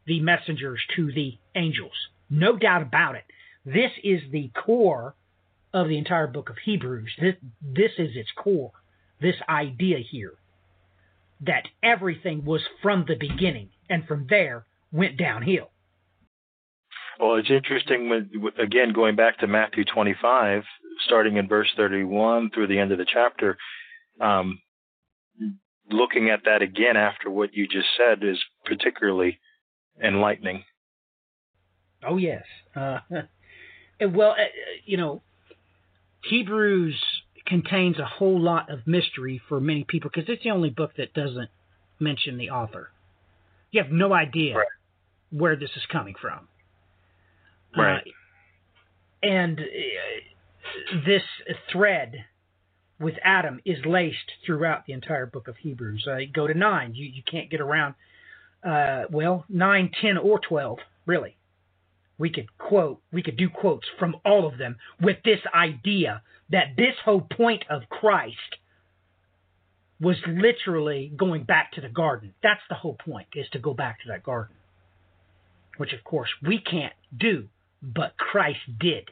the 0.07 0.21
messengers, 0.21 0.81
to 0.97 1.11
the 1.13 1.39
angels. 1.55 1.93
No 2.29 2.57
doubt 2.57 2.83
about 2.83 3.15
it. 3.15 3.25
This 3.65 3.91
is 4.05 4.21
the 4.31 4.51
core 4.55 5.15
of 5.73 5.89
the 5.89 5.99
entire 5.99 6.27
book 6.27 6.51
of 6.51 6.57
Hebrews. 6.65 7.11
This, 7.21 7.35
this 7.63 7.93
is 7.99 8.11
its 8.15 8.31
core, 8.37 8.73
this 9.21 9.37
idea 9.49 9.99
here 9.99 10.35
that 11.41 11.65
everything 11.83 12.45
was 12.45 12.63
from 12.83 13.05
the 13.07 13.15
beginning, 13.15 13.71
and 13.89 14.07
from 14.07 14.27
there 14.29 14.67
went 14.91 15.17
downhill. 15.17 15.71
Well, 17.21 17.37
it's 17.37 17.51
interesting 17.51 18.09
when, 18.09 18.31
again, 18.59 18.93
going 18.93 19.17
back 19.17 19.39
to 19.39 19.47
Matthew 19.47 19.85
25, 19.85 20.63
starting 21.05 21.37
in 21.37 21.49
verse 21.49 21.69
31 21.77 22.51
through 22.53 22.69
the 22.69 22.79
end 22.79 22.93
of 22.93 22.99
the 22.99 23.07
chapter, 23.13 23.57
um, 24.21 24.61
looking 25.91 26.31
at 26.31 26.45
that 26.45 26.63
again 26.63 26.97
after 26.97 27.31
what 27.31 27.55
you 27.55 27.67
just 27.67 27.89
said 27.97 28.23
is 28.23 28.39
particularly 28.65 29.39
enlightening. 30.03 30.65
Oh 32.07 32.17
yes. 32.17 32.45
Uh, 32.77 32.99
well, 34.01 34.33
uh, 34.33 34.45
you 34.85 34.97
know, 34.97 35.23
Hebrews 36.23 37.01
contains 37.47 37.99
a 37.99 38.05
whole 38.05 38.41
lot 38.41 38.71
of 38.71 38.87
mystery 38.87 39.41
for 39.49 39.61
many 39.61 39.85
people 39.85 40.11
because 40.13 40.29
it's 40.29 40.43
the 40.45 40.51
only 40.51 40.71
book 40.71 40.93
that 40.97 41.15
doesn't 41.15 41.49
mention 41.99 42.37
the 42.39 42.51
author. 42.51 42.91
You 43.71 43.83
have 43.83 43.93
no 43.93 44.13
idea 44.13 44.57
Right. 44.57 44.67
where 45.31 45.57
this 45.57 45.71
is 45.77 45.83
coming 45.91 46.15
from. 46.21 46.49
Right. 47.77 48.03
Uh, 48.07 49.27
and 49.27 49.61
uh, 49.61 50.99
this 51.07 51.23
thread 51.73 52.25
with 53.01 53.15
Adam 53.23 53.61
is 53.65 53.79
laced 53.85 54.33
throughout 54.45 54.87
the 54.87 54.93
entire 54.93 55.27
book 55.27 55.49
of 55.49 55.57
Hebrews. 55.59 56.07
Uh, 56.11 56.19
go 56.33 56.47
to 56.47 56.55
nine. 56.55 56.95
You 56.95 57.07
you 57.07 57.23
can't 57.31 57.51
get 57.51 57.61
around. 57.61 57.95
Uh, 58.65 59.03
well, 59.11 59.45
nine, 59.49 59.91
ten, 60.01 60.17
or 60.19 60.39
twelve, 60.41 60.79
really. 61.07 61.37
We 62.19 62.31
could 62.31 62.57
quote. 62.59 63.01
We 63.13 63.23
could 63.23 63.37
do 63.37 63.49
quotes 63.49 63.87
from 63.99 64.17
all 64.25 64.47
of 64.47 64.59
them 64.59 64.77
with 65.01 65.19
this 65.25 65.41
idea 65.55 66.23
that 66.51 66.77
this 66.77 66.95
whole 67.05 67.21
point 67.21 67.65
of 67.71 67.89
Christ 67.89 68.57
was 70.01 70.17
literally 70.27 71.13
going 71.17 71.45
back 71.45 71.73
to 71.73 71.81
the 71.81 71.89
garden. 71.89 72.35
That's 72.43 72.61
the 72.69 72.77
whole 72.77 72.97
point, 73.05 73.29
is 73.35 73.47
to 73.53 73.59
go 73.59 73.75
back 73.75 74.01
to 74.03 74.09
that 74.09 74.23
garden. 74.23 74.55
Which, 75.77 75.93
of 75.93 76.05
course, 76.05 76.29
we 76.43 76.61
can't 76.61 76.95
do, 77.17 77.49
but 77.83 78.17
Christ 78.17 78.61
did. 78.81 79.11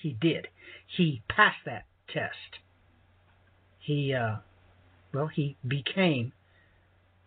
He 0.00 0.16
did. 0.20 0.48
He 0.86 1.22
passed 1.28 1.64
that 1.66 1.84
test. 2.12 2.60
He, 3.78 4.14
uh, 4.14 4.36
well, 5.12 5.28
he 5.28 5.56
became, 5.66 6.32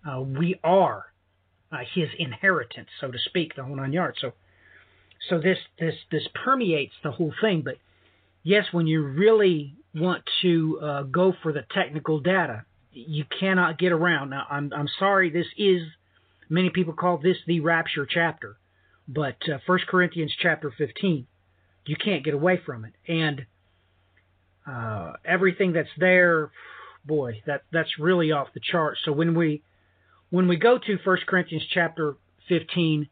uh, 0.10 0.22
we 0.22 0.60
are 0.64 1.06
uh, 1.72 1.80
his 1.94 2.10
inheritance, 2.18 2.90
so 3.00 3.12
to 3.12 3.18
speak, 3.18 3.56
the 3.56 3.64
whole 3.64 3.76
nine 3.76 3.94
yards. 3.94 4.18
So, 4.22 4.34
so 5.29 5.39
this 5.39 5.57
this 5.79 5.95
this 6.12 6.27
permeates 6.43 6.93
the 7.03 7.12
whole 7.12 7.34
thing. 7.41 7.62
But 7.63 7.75
yes, 8.43 8.65
when 8.71 8.88
you 8.88 9.03
really 9.03 9.75
want 9.93 10.23
to 10.41 10.79
uh, 10.81 11.03
go 11.03 11.34
for 11.43 11.51
the 11.51 11.65
technical 11.73 12.19
data, 12.19 12.65
you 12.91 13.25
cannot 13.39 13.77
get 13.77 13.91
around. 13.91 14.29
Now, 14.29 14.45
I'm 14.49 14.71
I'm 14.73 14.88
sorry, 14.99 15.29
this 15.29 15.47
is 15.57 15.81
many 16.49 16.69
people 16.69 16.93
call 16.93 17.17
this 17.17 17.38
the 17.47 17.60
rapture 17.60 18.05
chapter, 18.05 18.57
but 19.07 19.38
uh, 19.47 19.60
1 19.65 19.79
Corinthians 19.88 20.34
chapter 20.41 20.74
15, 20.78 21.28
you 21.86 21.95
can't 21.95 22.24
get 22.24 22.34
away 22.34 22.59
from 22.65 22.86
it, 22.86 22.93
and 23.07 23.45
uh, 24.67 25.13
everything 25.26 25.74
that's 25.74 25.89
there, 25.97 26.51
boy, 27.05 27.41
that 27.45 27.63
that's 27.72 27.99
really 27.99 28.32
off 28.32 28.47
the 28.53 28.59
chart. 28.59 28.97
So 29.05 29.11
when 29.11 29.36
we 29.36 29.61
when 30.30 30.47
we 30.47 30.55
go 30.55 30.78
to 30.78 30.97
1 31.03 31.17
Corinthians 31.28 31.65
chapter 31.74 32.15
15, 32.49 33.07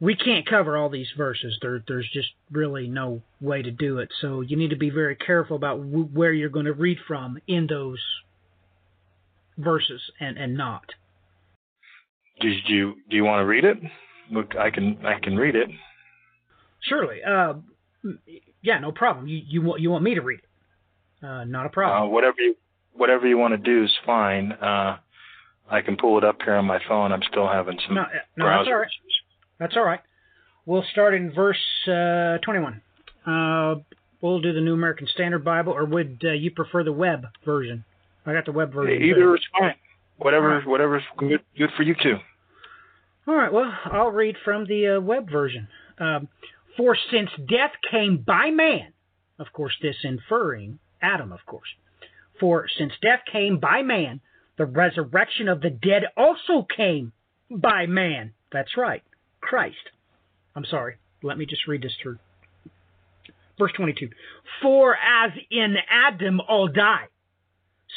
we 0.00 0.16
can't 0.16 0.46
cover 0.46 0.76
all 0.76 0.88
these 0.88 1.08
verses. 1.16 1.58
There, 1.62 1.82
there's 1.86 2.08
just 2.12 2.28
really 2.50 2.88
no 2.88 3.22
way 3.40 3.62
to 3.62 3.70
do 3.70 3.98
it. 3.98 4.10
So 4.20 4.40
you 4.40 4.56
need 4.56 4.70
to 4.70 4.76
be 4.76 4.90
very 4.90 5.16
careful 5.16 5.56
about 5.56 5.78
w- 5.78 6.08
where 6.12 6.32
you're 6.32 6.48
going 6.48 6.66
to 6.66 6.72
read 6.72 6.98
from 7.06 7.38
in 7.46 7.66
those 7.66 8.00
verses 9.56 10.00
and, 10.20 10.36
and 10.36 10.56
not. 10.56 10.84
Do 12.40 12.48
you 12.48 12.94
do 13.08 13.16
you 13.16 13.24
want 13.24 13.42
to 13.42 13.46
read 13.46 13.64
it? 13.64 13.78
Look, 14.30 14.56
I 14.56 14.70
can 14.70 14.98
I 15.06 15.20
can 15.20 15.36
read 15.36 15.54
it. 15.54 15.68
Surely, 16.82 17.22
uh, 17.22 17.54
yeah, 18.60 18.80
no 18.80 18.90
problem. 18.90 19.28
You 19.28 19.40
you 19.46 19.62
want 19.62 19.80
you 19.80 19.90
want 19.90 20.02
me 20.02 20.16
to 20.16 20.20
read 20.20 20.40
it? 20.40 21.24
Uh, 21.24 21.44
not 21.44 21.66
a 21.66 21.68
problem. 21.68 22.02
Uh, 22.02 22.06
whatever 22.12 22.36
you 22.40 22.56
whatever 22.92 23.26
you 23.26 23.38
want 23.38 23.52
to 23.52 23.58
do 23.58 23.84
is 23.84 23.90
fine. 24.04 24.52
Uh, 24.52 24.98
I 25.70 25.80
can 25.80 25.96
pull 25.96 26.18
it 26.18 26.24
up 26.24 26.38
here 26.44 26.56
on 26.56 26.64
my 26.64 26.80
phone. 26.88 27.12
I'm 27.12 27.22
still 27.30 27.48
having 27.48 27.78
some 27.86 27.94
no, 27.94 28.02
no, 28.02 28.08
that's 28.12 28.26
browser 28.36 28.70
all 28.72 28.78
right. 28.80 28.88
issues. 28.88 29.20
That's 29.58 29.76
all 29.76 29.84
right. 29.84 30.00
we'll 30.66 30.84
start 30.92 31.14
in 31.14 31.32
verse 31.32 31.60
uh, 31.86 32.38
21. 32.38 32.80
Uh, 33.26 33.76
we'll 34.20 34.40
do 34.40 34.52
the 34.52 34.60
New 34.60 34.74
American 34.74 35.06
Standard 35.14 35.44
Bible, 35.44 35.72
or 35.72 35.84
would 35.84 36.22
uh, 36.24 36.32
you 36.32 36.50
prefer 36.50 36.84
the 36.84 36.92
web 36.92 37.26
version? 37.44 37.84
I 38.26 38.32
got 38.32 38.46
the 38.46 38.52
web 38.52 38.72
version. 38.72 39.02
Either 39.02 39.34
is 39.34 39.42
fine. 39.58 39.74
Whatever, 40.18 40.60
whatever's 40.62 41.02
good, 41.16 41.40
good 41.58 41.70
for 41.76 41.82
you 41.82 41.94
too. 42.00 42.16
All 43.26 43.34
right. 43.34 43.52
Well, 43.52 43.72
I'll 43.84 44.10
read 44.10 44.36
from 44.44 44.66
the 44.66 44.96
uh, 44.96 45.00
web 45.00 45.30
version. 45.30 45.68
Um, 45.98 46.28
For 46.76 46.96
since 47.10 47.30
death 47.48 47.72
came 47.90 48.18
by 48.18 48.50
man, 48.50 48.92
of 49.38 49.46
course, 49.52 49.74
this 49.82 49.96
inferring 50.04 50.78
Adam, 51.02 51.32
of 51.32 51.40
course. 51.46 51.68
For 52.40 52.66
since 52.78 52.92
death 53.02 53.20
came 53.30 53.58
by 53.58 53.82
man, 53.82 54.20
the 54.58 54.66
resurrection 54.66 55.48
of 55.48 55.60
the 55.60 55.70
dead 55.70 56.02
also 56.16 56.66
came 56.76 57.12
by 57.50 57.86
man. 57.86 58.32
That's 58.52 58.76
right, 58.76 59.02
Christ. 59.44 59.90
I'm 60.56 60.64
sorry. 60.64 60.96
Let 61.22 61.38
me 61.38 61.46
just 61.46 61.66
read 61.68 61.82
this 61.82 61.94
through. 62.02 62.18
Verse 63.58 63.72
22 63.76 64.08
For 64.62 64.96
as 64.96 65.32
in 65.50 65.76
Adam 65.88 66.40
all 66.40 66.68
die, 66.68 67.06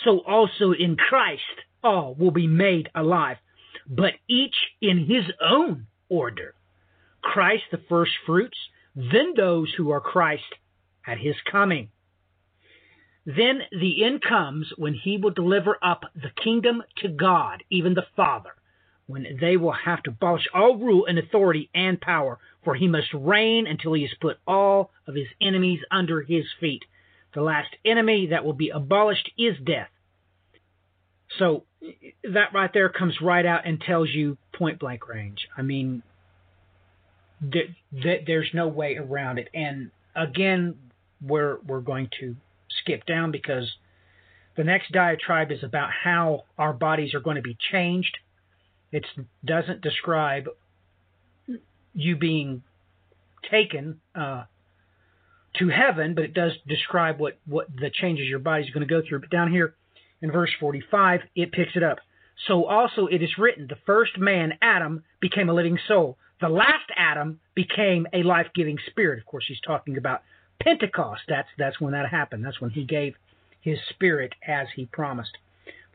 so 0.04 0.20
also 0.20 0.72
in 0.72 0.98
Christ 0.98 1.42
all 1.84 2.16
will 2.16 2.32
be 2.32 2.48
made 2.48 2.90
alive, 2.94 3.38
but 3.88 4.14
each 4.28 4.56
in 4.82 5.06
his 5.06 5.24
own 5.42 5.88
order. 6.10 6.54
Christ 7.22 7.64
the 7.72 7.82
first 7.90 8.12
fruits, 8.26 8.58
then 8.96 9.34
those 9.36 9.74
who 9.78 9.92
are 9.92 10.02
Christ 10.02 10.44
at 11.06 11.18
his 11.18 11.36
coming. 11.52 11.90
Then 13.26 13.62
the 13.72 14.06
end 14.06 14.22
comes 14.22 14.72
when 14.78 14.94
he 14.94 15.18
will 15.18 15.32
deliver 15.32 15.78
up 15.84 16.04
the 16.16 16.32
kingdom 16.42 16.84
to 16.98 17.10
God, 17.10 17.64
even 17.70 17.94
the 17.94 18.06
Father, 18.16 18.52
when 19.08 19.38
they 19.40 19.58
will 19.58 19.72
have 19.74 20.04
to 20.04 20.12
abolish 20.12 20.48
all 20.54 20.78
rule 20.78 21.06
and 21.06 21.18
authority 21.18 21.70
and 21.74 22.00
power, 22.00 22.38
for 22.64 22.76
he 22.76 22.88
must 22.88 23.14
reign 23.14 23.66
until 23.66 23.94
he 23.94 24.04
has 24.04 24.12
put 24.20 24.38
all 24.46 24.92
of 25.08 25.16
his 25.16 25.28
enemies 25.42 25.80
under 25.90 26.22
his 26.22 26.46
feet. 26.60 26.84
The 27.34 27.42
last 27.42 27.70
enemy 27.86 28.28
that 28.28 28.46
will 28.46 28.54
be 28.54 28.70
abolished 28.70 29.32
is 29.38 29.56
death. 29.64 29.90
So 31.40 31.64
that 32.24 32.54
right 32.54 32.72
there 32.74 32.90
comes 32.90 33.16
right 33.22 33.46
out 33.46 33.66
and 33.66 33.80
tells 33.80 34.10
you 34.10 34.38
point 34.54 34.80
blank 34.80 35.08
range. 35.08 35.48
I 35.58 35.62
mean, 35.62 36.04
th- 37.52 37.72
th- 38.02 38.24
there's 38.26 38.50
no 38.54 38.68
way 38.68 38.98
around 38.98 39.40
it. 39.40 39.50
And 39.54 39.92
again, 40.16 40.76
we're 41.22 41.58
we're 41.66 41.82
going 41.82 42.10
to 42.20 42.36
skip 42.82 43.06
down 43.06 43.32
because 43.32 43.70
the 44.56 44.64
next 44.64 44.92
diatribe 44.92 45.52
is 45.52 45.64
about 45.64 45.90
how 46.04 46.46
our 46.58 46.74
bodies 46.74 47.14
are 47.14 47.20
going 47.20 47.36
to 47.36 47.42
be 47.42 47.58
changed. 47.72 48.18
It 48.92 49.06
doesn't 49.44 49.82
describe 49.82 50.48
you 51.94 52.16
being 52.16 52.64
taken 53.50 54.00
uh, 54.16 54.44
to 55.60 55.70
heaven, 55.70 56.14
but 56.14 56.24
it 56.24 56.34
does 56.34 56.52
describe 56.68 57.20
what, 57.20 57.38
what 57.46 57.68
the 57.76 57.90
changes 57.90 58.28
your 58.28 58.40
body 58.40 58.64
is 58.64 58.70
going 58.70 58.88
to 58.88 58.94
go 58.94 59.02
through. 59.08 59.20
But 59.20 59.30
down 59.30 59.52
here 59.52 59.76
in 60.22 60.32
verse 60.32 60.52
45, 60.60 61.22
it 61.36 61.52
picks 61.52 61.76
it 61.76 61.84
up. 61.84 61.98
So 62.48 62.66
also 62.66 63.08
it 63.08 63.24
is 63.24 63.38
written, 63.38 63.68
the 63.68 63.78
first 63.86 64.18
man, 64.18 64.54
Adam, 64.62 65.04
became 65.20 65.50
a 65.50 65.54
living 65.54 65.80
soul. 65.88 66.18
The 66.40 66.50
last 66.50 66.90
Adam 66.96 67.40
became 67.56 68.06
a 68.14 68.22
life 68.24 68.48
giving 68.54 68.78
spirit. 68.90 69.20
Of 69.20 69.26
course, 69.26 69.46
he's 69.48 69.60
talking 69.66 69.98
about 69.98 70.22
Pentecost. 70.62 71.24
That's, 71.28 71.48
that's 71.58 71.82
when 71.82 71.94
that 71.94 72.08
happened. 72.10 72.46
That's 72.46 72.62
when 72.62 72.70
he 72.70 72.84
gave 72.84 73.16
his 73.62 73.80
spirit 73.90 74.34
as 74.48 74.68
he 74.76 74.86
promised. 74.86 75.36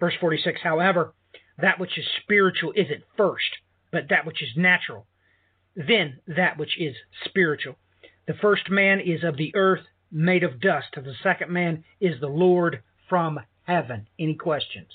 Verse 0.01 0.15
46, 0.21 0.61
however, 0.63 1.13
that 1.59 1.79
which 1.79 1.99
is 1.99 2.05
spiritual 2.23 2.73
isn't 2.75 3.05
first, 3.17 3.51
but 3.91 4.09
that 4.11 4.27
which 4.27 4.43
is 4.43 4.51
natural. 4.57 5.07
Then 5.77 6.19
that 6.27 6.59
which 6.59 6.79
is 6.79 6.95
spiritual. 7.25 7.77
The 8.27 8.35
first 8.35 8.71
man 8.71 9.01
is 9.01 9.25
of 9.25 9.37
the 9.37 9.55
earth, 9.55 9.85
made 10.11 10.43
of 10.45 10.61
dust. 10.61 10.89
The 10.95 11.15
second 11.23 11.51
man 11.51 11.85
is 12.01 12.21
the 12.21 12.29
Lord 12.29 12.83
from 13.09 13.41
heaven. 13.65 14.07
Any 14.19 14.35
questions? 14.35 14.91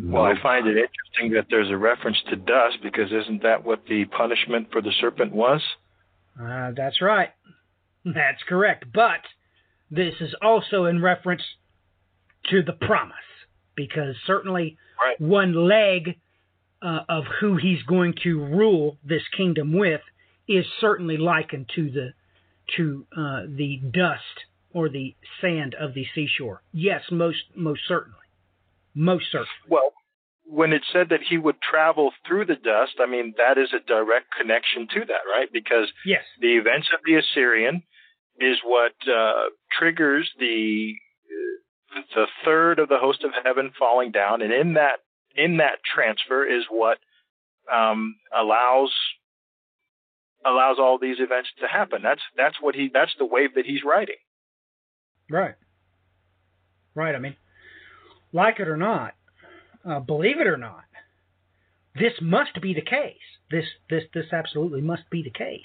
Well, 0.00 0.24
I 0.24 0.40
find 0.40 0.66
it 0.66 0.76
interesting 0.76 1.32
that 1.34 1.46
there's 1.50 1.70
a 1.70 1.76
reference 1.76 2.18
to 2.30 2.36
dust 2.36 2.78
because 2.82 3.10
isn't 3.10 3.42
that 3.42 3.64
what 3.64 3.84
the 3.88 4.04
punishment 4.04 4.70
for 4.70 4.80
the 4.80 4.92
serpent 5.00 5.32
was? 5.32 5.60
Uh, 6.40 6.70
that's 6.76 7.00
right. 7.00 7.30
That's 8.04 8.42
correct. 8.48 8.86
But 8.94 9.20
this 9.90 10.14
is 10.20 10.34
also 10.40 10.86
in 10.86 11.02
reference 11.02 11.42
to 12.50 12.62
the 12.62 12.72
promise 12.72 13.16
because 13.74 14.14
certainly 14.26 14.78
right. 14.98 15.20
one 15.20 15.68
leg 15.68 16.16
uh, 16.82 17.00
of 17.08 17.24
who 17.40 17.56
he's 17.56 17.82
going 17.82 18.14
to 18.22 18.38
rule 18.38 18.98
this 19.04 19.22
kingdom 19.36 19.76
with 19.76 20.00
is 20.46 20.64
certainly 20.80 21.16
likened 21.16 21.70
to 21.74 21.90
the 21.90 22.12
to 22.76 23.06
uh, 23.16 23.42
the 23.48 23.80
dust 23.92 24.44
or 24.72 24.88
the 24.88 25.14
sand 25.40 25.74
of 25.80 25.94
the 25.94 26.06
seashore. 26.14 26.62
Yes, 26.72 27.02
most 27.10 27.44
most 27.54 27.80
certainly, 27.88 28.18
most 28.94 29.26
certainly. 29.32 29.48
Well, 29.68 29.92
when 30.44 30.72
it 30.72 30.82
said 30.92 31.08
that 31.10 31.20
he 31.28 31.38
would 31.38 31.60
travel 31.60 32.12
through 32.26 32.46
the 32.46 32.56
dust, 32.56 32.96
I 33.00 33.06
mean 33.06 33.34
that 33.36 33.58
is 33.58 33.72
a 33.72 33.84
direct 33.86 34.26
connection 34.38 34.86
to 34.94 35.00
that, 35.06 35.24
right? 35.30 35.48
Because 35.52 35.90
yes, 36.04 36.22
the 36.40 36.56
events 36.56 36.88
of 36.94 37.00
the 37.04 37.16
Assyrian 37.16 37.82
is 38.40 38.58
what 38.64 38.94
uh, 39.08 39.50
triggers 39.78 40.30
the 40.38 40.94
the 42.14 42.26
third 42.44 42.78
of 42.78 42.88
the 42.88 42.98
host 42.98 43.24
of 43.24 43.30
heaven 43.44 43.72
falling 43.78 44.10
down, 44.10 44.42
and 44.42 44.52
in 44.52 44.74
that 44.74 45.00
in 45.34 45.58
that 45.58 45.78
transfer 45.84 46.44
is 46.44 46.64
what 46.70 46.98
um, 47.72 48.16
allows 48.36 48.92
allows 50.44 50.78
all 50.78 50.98
these 50.98 51.20
events 51.20 51.48
to 51.60 51.68
happen. 51.68 52.02
That's 52.02 52.20
that's 52.36 52.56
what 52.60 52.74
he 52.74 52.90
that's 52.92 53.14
the 53.18 53.26
wave 53.26 53.54
that 53.54 53.66
he's 53.66 53.84
riding. 53.84 54.16
Right. 55.30 55.54
Right. 56.94 57.14
I 57.14 57.18
mean, 57.18 57.36
like 58.32 58.60
it 58.60 58.68
or 58.68 58.76
not, 58.76 59.14
uh, 59.88 60.00
believe 60.00 60.40
it 60.40 60.46
or 60.46 60.56
not, 60.56 60.84
this 61.94 62.14
must 62.20 62.60
be 62.60 62.74
the 62.74 62.82
case. 62.82 63.16
This 63.50 63.64
this 63.90 64.04
this 64.14 64.26
absolutely 64.32 64.80
must 64.80 65.08
be 65.10 65.22
the 65.22 65.30
case. 65.30 65.62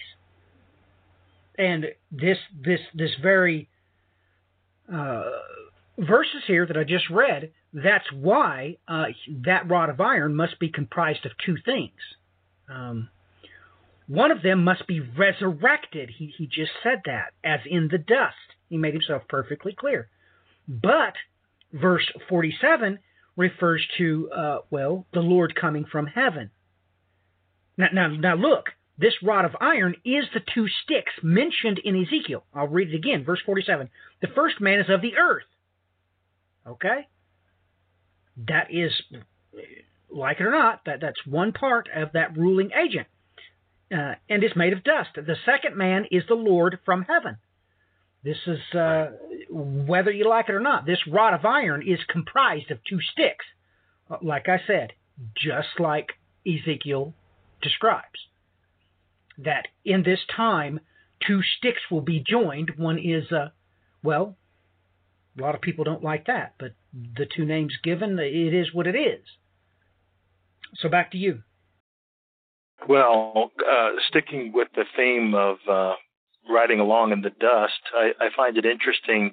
And 1.58 1.86
this 2.12 2.38
this 2.64 2.80
this 2.94 3.12
very 3.22 3.70
uh, 4.92 5.24
verses 5.98 6.44
here 6.48 6.66
that 6.66 6.78
I 6.78 6.84
just 6.84 7.10
read, 7.10 7.52
that's 7.74 8.12
why 8.12 8.78
uh, 8.88 9.06
that 9.46 9.70
rod 9.70 9.90
of 9.90 10.02
iron 10.02 10.36
must 10.36 10.60
be 10.60 10.70
comprised 10.70 11.26
of 11.26 11.32
two 11.46 11.58
things. 11.66 12.00
Um, 12.70 13.10
one 14.08 14.32
of 14.32 14.42
them 14.42 14.64
must 14.64 14.86
be 14.88 15.00
resurrected. 15.00 16.10
He, 16.18 16.34
he 16.38 16.46
just 16.46 16.72
said 16.84 17.02
that, 17.06 17.34
as 17.44 17.62
in 17.66 17.90
the 17.92 17.98
dust. 17.98 18.36
He 18.70 18.78
made 18.78 18.94
himself 18.94 19.24
perfectly 19.28 19.74
clear. 19.78 20.10
But 20.68 21.14
verse 21.72 22.10
47 22.28 23.00
refers 23.36 23.86
to, 23.98 24.30
uh, 24.32 24.58
well, 24.70 25.06
the 25.14 25.20
Lord 25.20 25.56
coming 25.56 25.86
from 25.86 26.08
heaven. 26.08 26.52
Now, 27.78 27.88
now, 27.94 28.08
now 28.08 28.36
look, 28.36 28.68
this 28.98 29.14
rod 29.24 29.46
of 29.46 29.56
iron 29.60 29.96
is 30.06 30.26
the 30.34 30.42
two 30.54 30.68
sticks 30.84 31.12
mentioned 31.24 31.80
in 31.84 32.02
Ezekiel. 32.02 32.44
I'll 32.54 32.68
read 32.68 32.90
it 32.90 32.96
again, 32.96 33.24
verse 33.24 33.42
47. 33.46 33.90
The 34.22 34.28
first 34.28 34.62
man 34.62 34.80
is 34.80 34.90
of 34.90 35.02
the 35.02 35.16
earth. 35.18 35.46
Okay? 36.68 37.08
That 38.48 38.68
is, 38.72 38.92
like 40.10 40.40
it 40.40 40.46
or 40.46 40.52
not, 40.52 40.86
that, 40.86 41.02
that's 41.02 41.26
one 41.26 41.52
part 41.52 41.90
of 41.94 42.14
that 42.14 42.38
ruling 42.38 42.72
agent. 42.72 43.08
Uh, 43.94 44.16
and 44.28 44.44
is 44.44 44.56
made 44.56 44.74
of 44.74 44.84
dust. 44.84 45.12
The 45.16 45.36
second 45.46 45.78
man 45.78 46.06
is 46.10 46.24
the 46.28 46.34
Lord 46.34 46.80
from 46.84 47.04
heaven. 47.04 47.38
This 48.24 48.38
is, 48.48 48.60
uh, 48.74 49.12
whether 49.52 50.10
you 50.10 50.28
like 50.28 50.50
it 50.50 50.56
or 50.56 50.62
not, 50.62 50.86
this 50.88 51.06
rod 51.08 51.36
of 51.36 51.46
iron 51.46 51.84
is 51.88 52.00
comprised 52.10 52.72
of 52.72 52.80
two 52.90 53.00
sticks, 53.02 53.46
uh, 54.10 54.18
like 54.24 54.50
I 54.50 54.62
said, 54.66 54.94
just 55.36 55.80
like 55.80 56.14
Ezekiel 56.48 57.14
describes. 57.62 58.28
That 59.38 59.68
in 59.86 60.02
this 60.02 60.22
time, 60.36 60.80
two 61.28 61.42
sticks 61.58 61.82
will 61.92 62.02
be 62.02 62.24
joined. 62.26 62.72
One 62.78 62.98
is, 62.98 63.32
uh, 63.32 63.50
well, 64.02 64.38
a 65.38 65.42
lot 65.42 65.56
of 65.56 65.62
people 65.62 65.84
don't 65.84 66.04
like 66.04 66.28
that, 66.28 66.56
but 66.60 66.76
the 66.94 67.26
two 67.26 67.46
names 67.46 67.74
given, 67.84 68.20
it 68.20 68.54
is 68.54 68.74
what 68.74 68.88
it 68.88 68.96
is. 68.96 69.26
So 70.76 70.90
back 70.90 71.12
to 71.12 71.18
you. 71.18 71.42
Well, 72.88 73.52
uh, 73.60 73.92
sticking 74.10 74.52
with 74.54 74.68
the 74.76 74.86
theme 74.96 75.34
of 75.34 75.58
uh, 75.70 75.94
riding 76.50 76.80
along 76.80 77.14
in 77.14 77.22
the 77.22 77.30
dust, 77.30 77.82
I, 77.96 78.12
I, 78.20 78.28
find 78.36 78.58
it 78.58 78.66
interesting 78.66 79.32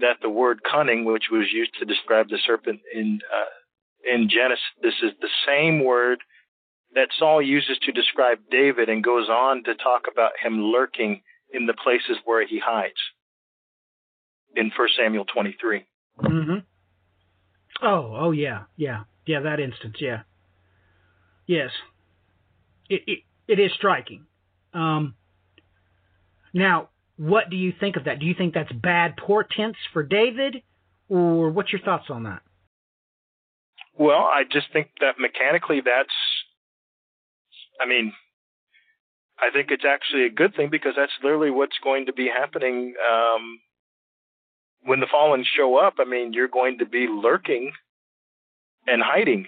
that 0.00 0.16
the 0.22 0.30
word 0.30 0.60
cunning, 0.62 1.04
which 1.04 1.24
was 1.30 1.48
used 1.52 1.72
to 1.78 1.84
describe 1.84 2.28
the 2.28 2.38
serpent 2.46 2.80
in 2.94 3.20
uh, 3.32 4.14
in 4.14 4.30
Genesis, 4.30 4.64
this 4.80 4.94
is 5.02 5.12
the 5.20 5.28
same 5.46 5.84
word 5.84 6.20
that 6.94 7.08
Saul 7.18 7.42
uses 7.42 7.76
to 7.82 7.92
describe 7.92 8.38
David, 8.50 8.88
and 8.88 9.04
goes 9.04 9.28
on 9.28 9.64
to 9.64 9.74
talk 9.74 10.04
about 10.10 10.32
him 10.42 10.62
lurking 10.62 11.20
in 11.52 11.66
the 11.66 11.74
places 11.74 12.16
where 12.24 12.46
he 12.46 12.58
hides 12.64 12.96
in 14.56 14.70
1 14.76 14.88
Samuel 14.96 15.24
23. 15.24 15.84
Mm-hmm. 16.22 16.58
Oh, 17.82 18.16
oh 18.18 18.30
yeah, 18.32 18.64
yeah, 18.76 19.04
yeah. 19.26 19.40
That 19.40 19.60
instance, 19.60 19.96
yeah. 20.00 20.22
Yes, 21.46 21.70
it 22.88 23.02
it, 23.06 23.18
it 23.46 23.60
is 23.60 23.70
striking. 23.76 24.26
Um, 24.74 25.14
now, 26.52 26.88
what 27.16 27.50
do 27.50 27.56
you 27.56 27.72
think 27.78 27.96
of 27.96 28.04
that? 28.04 28.18
Do 28.18 28.26
you 28.26 28.34
think 28.34 28.54
that's 28.54 28.72
bad 28.72 29.16
portents 29.16 29.78
for 29.92 30.02
David, 30.02 30.62
or 31.08 31.50
what's 31.50 31.72
your 31.72 31.80
thoughts 31.80 32.06
on 32.10 32.24
that? 32.24 32.42
Well, 33.96 34.20
I 34.20 34.42
just 34.50 34.72
think 34.72 34.90
that 35.00 35.18
mechanically 35.18 35.80
that's, 35.84 36.14
I 37.80 37.86
mean, 37.86 38.12
I 39.38 39.50
think 39.52 39.70
it's 39.70 39.84
actually 39.84 40.26
a 40.26 40.30
good 40.30 40.54
thing 40.54 40.68
because 40.70 40.92
that's 40.96 41.12
literally 41.22 41.50
what's 41.50 41.78
going 41.82 42.06
to 42.06 42.12
be 42.12 42.28
happening 42.28 42.94
um, 43.02 43.60
when 44.82 45.00
the 45.00 45.06
fallen 45.10 45.44
show 45.56 45.76
up. 45.76 45.94
I 45.98 46.04
mean, 46.04 46.32
you're 46.32 46.48
going 46.48 46.78
to 46.78 46.86
be 46.86 47.06
lurking 47.08 47.72
and 48.86 49.02
hiding 49.02 49.46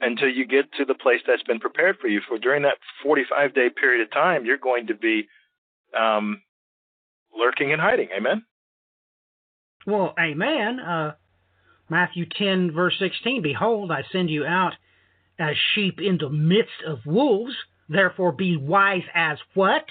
until 0.00 0.28
you 0.28 0.46
get 0.46 0.72
to 0.74 0.84
the 0.84 0.94
place 0.94 1.20
that's 1.26 1.42
been 1.42 1.60
prepared 1.60 1.96
for 2.00 2.08
you. 2.08 2.20
For 2.28 2.38
during 2.38 2.62
that 2.62 2.78
45 3.02 3.54
day 3.54 3.68
period 3.70 4.02
of 4.02 4.12
time, 4.12 4.44
you're 4.44 4.58
going 4.58 4.88
to 4.88 4.94
be 4.94 5.28
um, 5.98 6.42
lurking 7.36 7.72
and 7.72 7.80
hiding. 7.80 8.08
Amen. 8.16 8.44
Well, 9.86 10.14
amen. 10.18 10.80
Uh, 10.80 11.12
Matthew 11.88 12.26
10, 12.26 12.72
verse 12.72 12.94
16 12.98 13.42
Behold, 13.42 13.92
I 13.92 14.02
send 14.10 14.30
you 14.30 14.44
out 14.44 14.72
as 15.38 15.54
sheep 15.74 16.00
in 16.00 16.18
the 16.18 16.28
midst 16.28 16.82
of 16.86 16.98
wolves. 17.06 17.54
Therefore, 17.88 18.32
be 18.32 18.56
wise 18.56 19.04
as 19.14 19.38
what? 19.54 19.84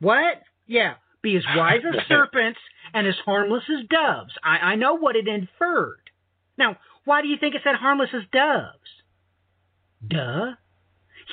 What? 0.00 0.42
Yeah, 0.66 0.94
be 1.22 1.36
as 1.36 1.44
wise 1.56 1.80
as 1.86 2.00
serpents 2.08 2.58
and 2.94 3.06
as 3.06 3.14
harmless 3.24 3.64
as 3.68 3.86
doves. 3.88 4.32
I, 4.42 4.58
I 4.58 4.74
know 4.76 4.94
what 4.94 5.16
it 5.16 5.28
inferred. 5.28 6.10
Now, 6.58 6.76
why 7.04 7.22
do 7.22 7.28
you 7.28 7.36
think 7.38 7.54
it 7.54 7.62
said 7.64 7.76
harmless 7.76 8.10
as 8.14 8.22
doves? 8.32 8.90
Duh. 10.06 10.52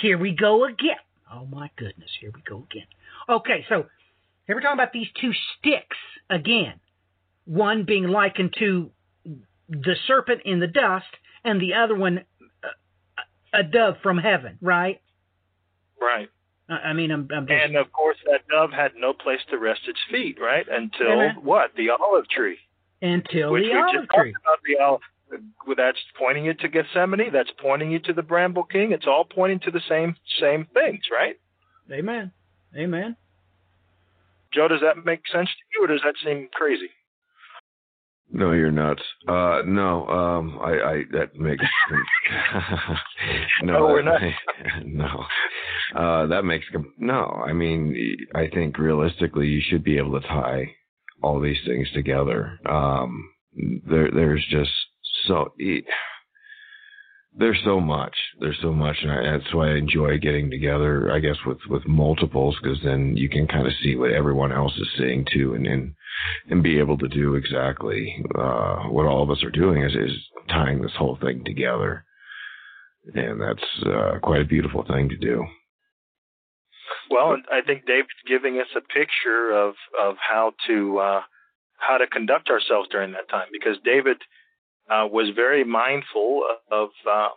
Here 0.01 0.17
we 0.17 0.35
go 0.35 0.65
again. 0.65 0.95
Oh 1.31 1.45
my 1.45 1.69
goodness, 1.77 2.09
here 2.19 2.31
we 2.33 2.41
go 2.41 2.65
again. 2.69 2.87
Okay, 3.29 3.65
so 3.69 3.85
here 4.45 4.55
we're 4.55 4.61
talking 4.61 4.79
about 4.79 4.93
these 4.93 5.07
two 5.19 5.31
sticks 5.57 5.97
again. 6.29 6.79
One 7.45 7.85
being 7.85 8.07
likened 8.07 8.55
to 8.59 8.91
the 9.69 9.95
serpent 10.07 10.41
in 10.45 10.59
the 10.59 10.67
dust, 10.67 11.05
and 11.43 11.59
the 11.61 11.73
other 11.73 11.95
one 11.95 12.25
uh, 12.63 13.57
a 13.59 13.63
dove 13.63 13.95
from 14.01 14.17
heaven, 14.17 14.57
right? 14.61 15.01
Right. 15.99 16.29
I 16.69 16.93
mean, 16.93 17.11
I'm, 17.11 17.27
I'm 17.35 17.45
just... 17.47 17.63
and 17.63 17.75
of 17.75 17.91
course 17.91 18.17
that 18.25 18.47
dove 18.47 18.71
had 18.71 18.91
no 18.97 19.13
place 19.13 19.39
to 19.49 19.57
rest 19.57 19.81
its 19.87 19.99
feet, 20.09 20.37
right? 20.39 20.65
Until 20.69 21.11
Amen. 21.11 21.35
what? 21.41 21.71
The 21.75 21.89
olive 21.89 22.27
tree. 22.29 22.57
Until 23.01 23.51
Which 23.51 23.63
the 23.63 23.69
we 23.69 23.77
olive 23.77 23.93
just 23.93 24.09
tree. 24.11 24.33
About 24.41 24.59
the 24.65 24.83
olive. 24.83 25.01
That's 25.75 25.97
pointing 26.17 26.45
you 26.45 26.53
to 26.53 26.67
Gethsemane. 26.69 27.31
That's 27.33 27.51
pointing 27.59 27.91
you 27.91 27.99
to 27.99 28.13
the 28.13 28.21
Bramble 28.21 28.63
King. 28.63 28.91
It's 28.91 29.07
all 29.07 29.25
pointing 29.25 29.59
to 29.61 29.71
the 29.71 29.81
same 29.89 30.15
same 30.39 30.67
things, 30.73 31.01
right? 31.11 31.39
Amen. 31.91 32.31
Amen. 32.77 33.15
Joe, 34.53 34.67
does 34.67 34.81
that 34.81 35.03
make 35.03 35.21
sense 35.31 35.49
to 35.49 35.63
you, 35.73 35.83
or 35.83 35.87
does 35.87 36.01
that 36.03 36.15
seem 36.23 36.47
crazy? 36.53 36.89
No, 38.35 38.51
you're 38.51 38.71
nuts. 38.71 39.03
Uh, 39.27 39.61
no, 39.63 40.07
um, 40.07 40.59
I, 40.59 40.71
I 40.71 41.03
that 41.11 41.35
makes 41.35 41.63
no, 43.61 43.85
we're 43.85 44.01
not. 44.01 44.19
no, 44.85 45.25
uh, 45.95 46.25
that 46.25 46.43
makes 46.43 46.65
no. 46.97 47.43
I 47.45 47.53
mean, 47.53 48.17
I 48.33 48.47
think 48.47 48.79
realistically, 48.79 49.45
you 49.47 49.61
should 49.61 49.83
be 49.83 49.99
able 49.99 50.19
to 50.19 50.27
tie 50.27 50.71
all 51.21 51.39
these 51.39 51.59
things 51.67 51.87
together. 51.93 52.59
Um, 52.67 53.29
there, 53.87 54.09
there's 54.11 54.43
just 54.49 54.71
so. 55.27 55.53
There's 57.35 57.59
so 57.65 57.79
much. 57.79 58.15
There's 58.39 58.59
so 58.61 58.71
much, 58.71 58.97
and 59.01 59.11
I, 59.11 59.23
that's 59.23 59.53
why 59.53 59.71
I 59.71 59.77
enjoy 59.77 60.19
getting 60.19 60.51
together. 60.51 61.11
I 61.11 61.19
guess 61.19 61.37
with 61.47 61.57
with 61.67 61.87
multiples, 61.87 62.55
because 62.61 62.77
then 62.83 63.17
you 63.17 63.27
can 63.27 63.47
kind 63.47 63.65
of 63.65 63.73
see 63.81 63.95
what 63.95 64.11
everyone 64.11 64.51
else 64.51 64.73
is 64.77 64.87
seeing 64.97 65.25
too, 65.33 65.55
and 65.55 65.65
and 65.65 65.95
and 66.49 66.61
be 66.61 66.77
able 66.77 66.97
to 66.99 67.07
do 67.07 67.33
exactly 67.33 68.23
uh, 68.37 68.83
what 68.83 69.07
all 69.07 69.23
of 69.23 69.31
us 69.31 69.43
are 69.43 69.49
doing 69.49 69.83
is 69.83 69.95
is 69.95 70.15
tying 70.47 70.81
this 70.81 70.95
whole 70.95 71.17
thing 71.21 71.43
together, 71.43 72.05
and 73.15 73.41
that's 73.41 73.63
uh, 73.85 74.19
quite 74.21 74.41
a 74.41 74.45
beautiful 74.45 74.85
thing 74.87 75.09
to 75.09 75.17
do. 75.17 75.43
Well, 77.09 77.37
I 77.51 77.61
think 77.65 77.87
David's 77.87 78.09
giving 78.27 78.59
us 78.59 78.67
a 78.75 78.81
picture 78.81 79.51
of 79.51 79.73
of 79.99 80.17
how 80.19 80.53
to 80.67 80.99
uh, 80.99 81.21
how 81.77 81.97
to 81.97 82.05
conduct 82.05 82.49
ourselves 82.49 82.89
during 82.91 83.13
that 83.13 83.29
time, 83.29 83.47
because 83.51 83.77
David 83.83 84.17
uh, 84.93 85.07
was 85.07 85.29
very 85.35 85.63
mindful 85.63 86.43
of 86.71 86.89
uh, 87.09 87.29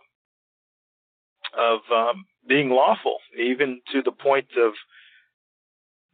of 1.57 1.79
um, 1.93 2.25
being 2.47 2.69
lawful, 2.69 3.17
even 3.37 3.81
to 3.91 4.01
the 4.01 4.11
point 4.11 4.47
of 4.57 4.73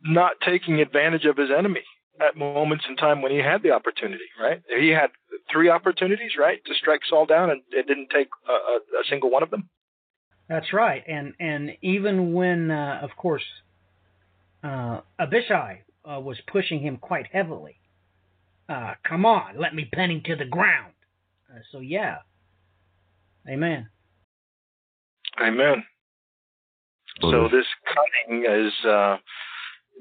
not 0.02 0.34
taking 0.46 0.80
advantage 0.80 1.26
of 1.26 1.38
his 1.38 1.50
enemy 1.50 1.84
at 2.22 2.38
moments 2.38 2.86
in 2.88 2.96
time 2.96 3.22
when 3.22 3.32
he 3.32 3.40
had 3.40 3.64
the 3.64 3.72
opportunity. 3.72 4.26
Right? 4.40 4.62
He 4.70 4.90
had 4.90 5.10
three 5.52 5.70
opportunities, 5.70 6.32
right, 6.38 6.60
to 6.66 6.74
strike 6.76 7.02
Saul 7.10 7.26
down, 7.26 7.50
and 7.50 7.62
it 7.72 7.88
didn't 7.88 8.10
take 8.10 8.30
a, 8.48 8.52
a, 8.52 9.04
single 9.10 9.30
one 9.30 9.44
of 9.44 9.50
them. 9.50 9.70
That's 10.48 10.72
right, 10.74 11.04
and 11.08 11.34
and 11.40 11.72
even 11.82 12.34
when, 12.34 12.70
uh, 12.70 13.00
of 13.02 13.12
course, 13.18 13.44
uh, 14.64 15.02
Abishai 15.20 15.82
uh, 16.06 16.20
was 16.20 16.38
pushing 16.52 16.82
him 16.82 16.98
quite 16.98 17.28
heavily. 17.32 17.78
Uh, 18.70 18.94
come 19.08 19.26
on, 19.26 19.58
let 19.60 19.74
me 19.74 19.90
pin 19.92 20.12
him 20.12 20.22
to 20.26 20.36
the 20.36 20.46
ground. 20.46 20.94
Uh, 21.54 21.60
so 21.72 21.80
yeah, 21.80 22.18
amen. 23.48 23.90
Amen. 25.42 25.84
So 27.22 27.48
this 27.52 27.66
cunning 27.86 28.46
is 28.46 28.74
uh, 28.86 29.18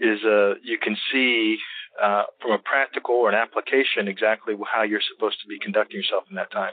is 0.01 0.25
uh, 0.25 0.55
you 0.63 0.79
can 0.79 0.97
see 1.13 1.59
uh, 2.03 2.25
from 2.41 2.53
a 2.53 2.59
practical 2.59 3.15
or 3.15 3.29
an 3.29 3.35
application 3.35 4.09
exactly 4.09 4.55
how 4.73 4.83
you're 4.83 5.03
supposed 5.15 5.41
to 5.43 5.49
be 5.49 5.59
conducting 5.59 5.99
yourself 5.99 6.25
in 6.31 6.37
that 6.37 6.51
time. 6.51 6.73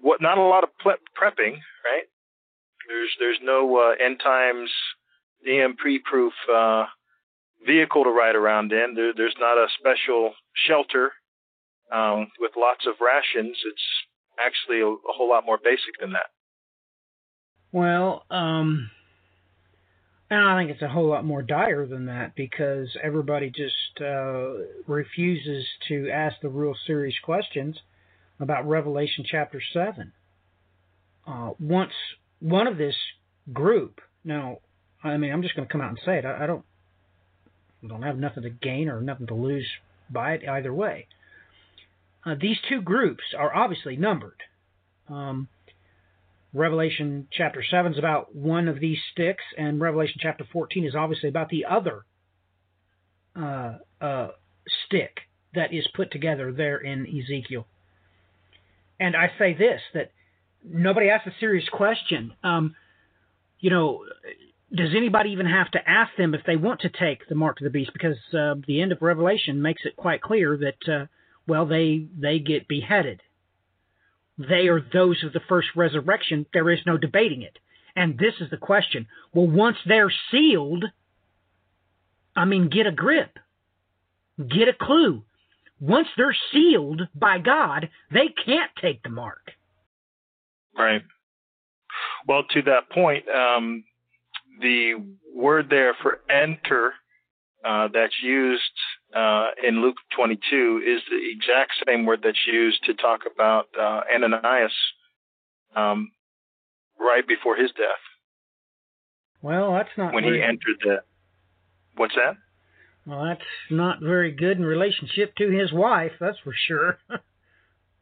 What 0.00 0.22
not 0.22 0.38
a 0.38 0.42
lot 0.42 0.64
of 0.64 0.70
prepping, 0.84 1.58
right? 1.84 2.06
There's 2.88 3.10
there's 3.18 3.38
no 3.42 3.76
uh, 3.76 4.04
end 4.04 4.20
times 4.22 4.70
EMP 5.46 6.04
proof 6.04 6.32
uh, 6.52 6.86
vehicle 7.66 8.04
to 8.04 8.10
ride 8.10 8.36
around 8.36 8.72
in. 8.72 8.94
There, 8.94 9.12
there's 9.14 9.36
not 9.38 9.58
a 9.58 9.66
special 9.78 10.32
shelter 10.66 11.12
um, 11.92 12.28
with 12.40 12.52
lots 12.56 12.86
of 12.86 12.94
rations. 13.00 13.56
It's 13.66 13.82
actually 14.38 14.80
a, 14.80 14.86
a 14.86 15.12
whole 15.16 15.28
lot 15.28 15.44
more 15.46 15.58
basic 15.62 16.00
than 16.00 16.12
that. 16.12 16.26
Well, 17.72 18.24
um, 18.30 18.90
and 20.30 20.48
I 20.48 20.58
think 20.58 20.70
it's 20.70 20.82
a 20.82 20.88
whole 20.88 21.08
lot 21.08 21.24
more 21.24 21.42
dire 21.42 21.86
than 21.86 22.06
that 22.06 22.34
because 22.34 22.88
everybody 23.02 23.50
just 23.50 24.00
uh, 24.00 24.54
refuses 24.86 25.66
to 25.88 26.08
ask 26.10 26.36
the 26.40 26.48
real 26.48 26.74
serious 26.86 27.14
questions 27.22 27.76
about 28.40 28.66
Revelation 28.68 29.24
chapter 29.28 29.60
7. 29.72 30.12
Uh, 31.26 31.50
once 31.60 31.92
one 32.40 32.66
of 32.66 32.78
this 32.78 32.96
group, 33.52 34.00
now, 34.24 34.58
I 35.02 35.16
mean, 35.16 35.32
I'm 35.32 35.42
just 35.42 35.54
going 35.54 35.66
to 35.68 35.72
come 35.72 35.80
out 35.80 35.90
and 35.90 36.00
say 36.04 36.18
it. 36.18 36.24
I, 36.24 36.44
I 36.44 36.46
don't, 36.46 36.64
I 37.84 37.88
don't 37.88 38.02
have 38.02 38.18
nothing 38.18 38.44
to 38.44 38.50
gain 38.50 38.88
or 38.88 39.00
nothing 39.00 39.26
to 39.26 39.34
lose 39.34 39.66
by 40.10 40.32
it 40.32 40.48
either 40.48 40.72
way. 40.72 41.06
Uh, 42.24 42.34
these 42.40 42.56
two 42.68 42.80
groups 42.80 43.22
are 43.36 43.54
obviously 43.54 43.96
numbered. 43.96 44.40
Um, 45.08 45.48
Revelation 46.52 47.26
chapter 47.32 47.64
7 47.68 47.92
is 47.92 47.98
about 47.98 48.34
one 48.34 48.68
of 48.68 48.78
these 48.78 48.98
sticks, 49.12 49.42
and 49.58 49.80
Revelation 49.80 50.16
chapter 50.20 50.44
14 50.52 50.84
is 50.84 50.94
obviously 50.94 51.28
about 51.28 51.48
the 51.48 51.64
other 51.64 52.04
uh, 53.36 53.78
uh, 54.00 54.28
stick 54.86 55.18
that 55.54 55.72
is 55.72 55.86
put 55.94 56.12
together 56.12 56.52
there 56.52 56.78
in 56.78 57.06
Ezekiel. 57.06 57.66
And 59.00 59.16
I 59.16 59.30
say 59.38 59.54
this 59.54 59.80
that 59.92 60.12
nobody 60.64 61.10
asked 61.10 61.26
a 61.26 61.34
serious 61.40 61.68
question. 61.68 62.32
Um, 62.42 62.76
you 63.58 63.70
know, 63.70 64.04
does 64.72 64.90
anybody 64.96 65.30
even 65.30 65.46
have 65.46 65.70
to 65.72 65.88
ask 65.88 66.12
them 66.16 66.34
if 66.34 66.42
they 66.46 66.56
want 66.56 66.80
to 66.80 66.88
take 66.88 67.28
the 67.28 67.34
mark 67.34 67.60
of 67.60 67.64
the 67.64 67.70
beast? 67.70 67.90
Because 67.92 68.16
uh, 68.32 68.54
the 68.66 68.80
end 68.80 68.92
of 68.92 69.02
Revelation 69.02 69.60
makes 69.62 69.82
it 69.84 69.96
quite 69.96 70.22
clear 70.22 70.56
that, 70.56 70.92
uh, 70.92 71.06
well, 71.46 71.66
they 71.66 72.06
they 72.18 72.38
get 72.38 72.68
beheaded 72.68 73.20
they 74.38 74.66
are 74.68 74.80
those 74.80 75.22
of 75.24 75.32
the 75.32 75.40
first 75.48 75.68
resurrection. 75.76 76.46
There 76.52 76.70
is 76.70 76.80
no 76.86 76.96
debating 76.96 77.42
it. 77.42 77.58
And 77.96 78.18
this 78.18 78.34
is 78.40 78.50
the 78.50 78.56
question. 78.56 79.06
Well, 79.32 79.46
once 79.46 79.76
they're 79.86 80.12
sealed, 80.30 80.84
I 82.34 82.44
mean, 82.44 82.68
get 82.68 82.86
a 82.86 82.92
grip, 82.92 83.38
get 84.38 84.68
a 84.68 84.72
clue. 84.72 85.22
Once 85.80 86.08
they're 86.16 86.36
sealed 86.52 87.02
by 87.14 87.38
God, 87.38 87.90
they 88.12 88.28
can't 88.44 88.70
take 88.80 89.02
the 89.02 89.10
mark. 89.10 89.52
Right. 90.76 91.02
Well, 92.26 92.42
to 92.50 92.62
that 92.62 92.90
point, 92.90 93.24
um, 93.28 93.84
the 94.60 94.94
word 95.32 95.68
there 95.70 95.94
for 96.02 96.20
enter 96.28 96.94
uh, 97.64 97.88
that's 97.92 98.14
used 98.22 98.62
uh, 99.14 99.50
in 99.66 99.80
Luke 99.80 99.96
22 100.16 100.82
is 100.84 101.00
the 101.08 101.20
exact 101.30 101.72
same 101.86 102.04
word 102.04 102.20
that's 102.22 102.46
used 102.50 102.82
to 102.84 102.94
talk 102.94 103.20
about 103.32 103.68
uh, 103.78 104.00
Ananias 104.12 104.72
um, 105.76 106.10
right 106.98 107.26
before 107.26 107.56
his 107.56 107.70
death. 107.72 108.02
Well, 109.40 109.72
that's 109.74 109.96
not 109.96 110.14
when 110.14 110.24
very, 110.24 110.38
he 110.38 110.42
entered 110.42 110.80
the. 110.82 110.96
What's 111.96 112.14
that? 112.14 112.36
Well, 113.06 113.24
that's 113.24 113.44
not 113.70 114.00
very 114.00 114.32
good 114.32 114.56
in 114.56 114.64
relationship 114.64 115.36
to 115.36 115.50
his 115.50 115.72
wife. 115.72 116.12
That's 116.18 116.38
for 116.42 116.54
sure. 116.66 116.98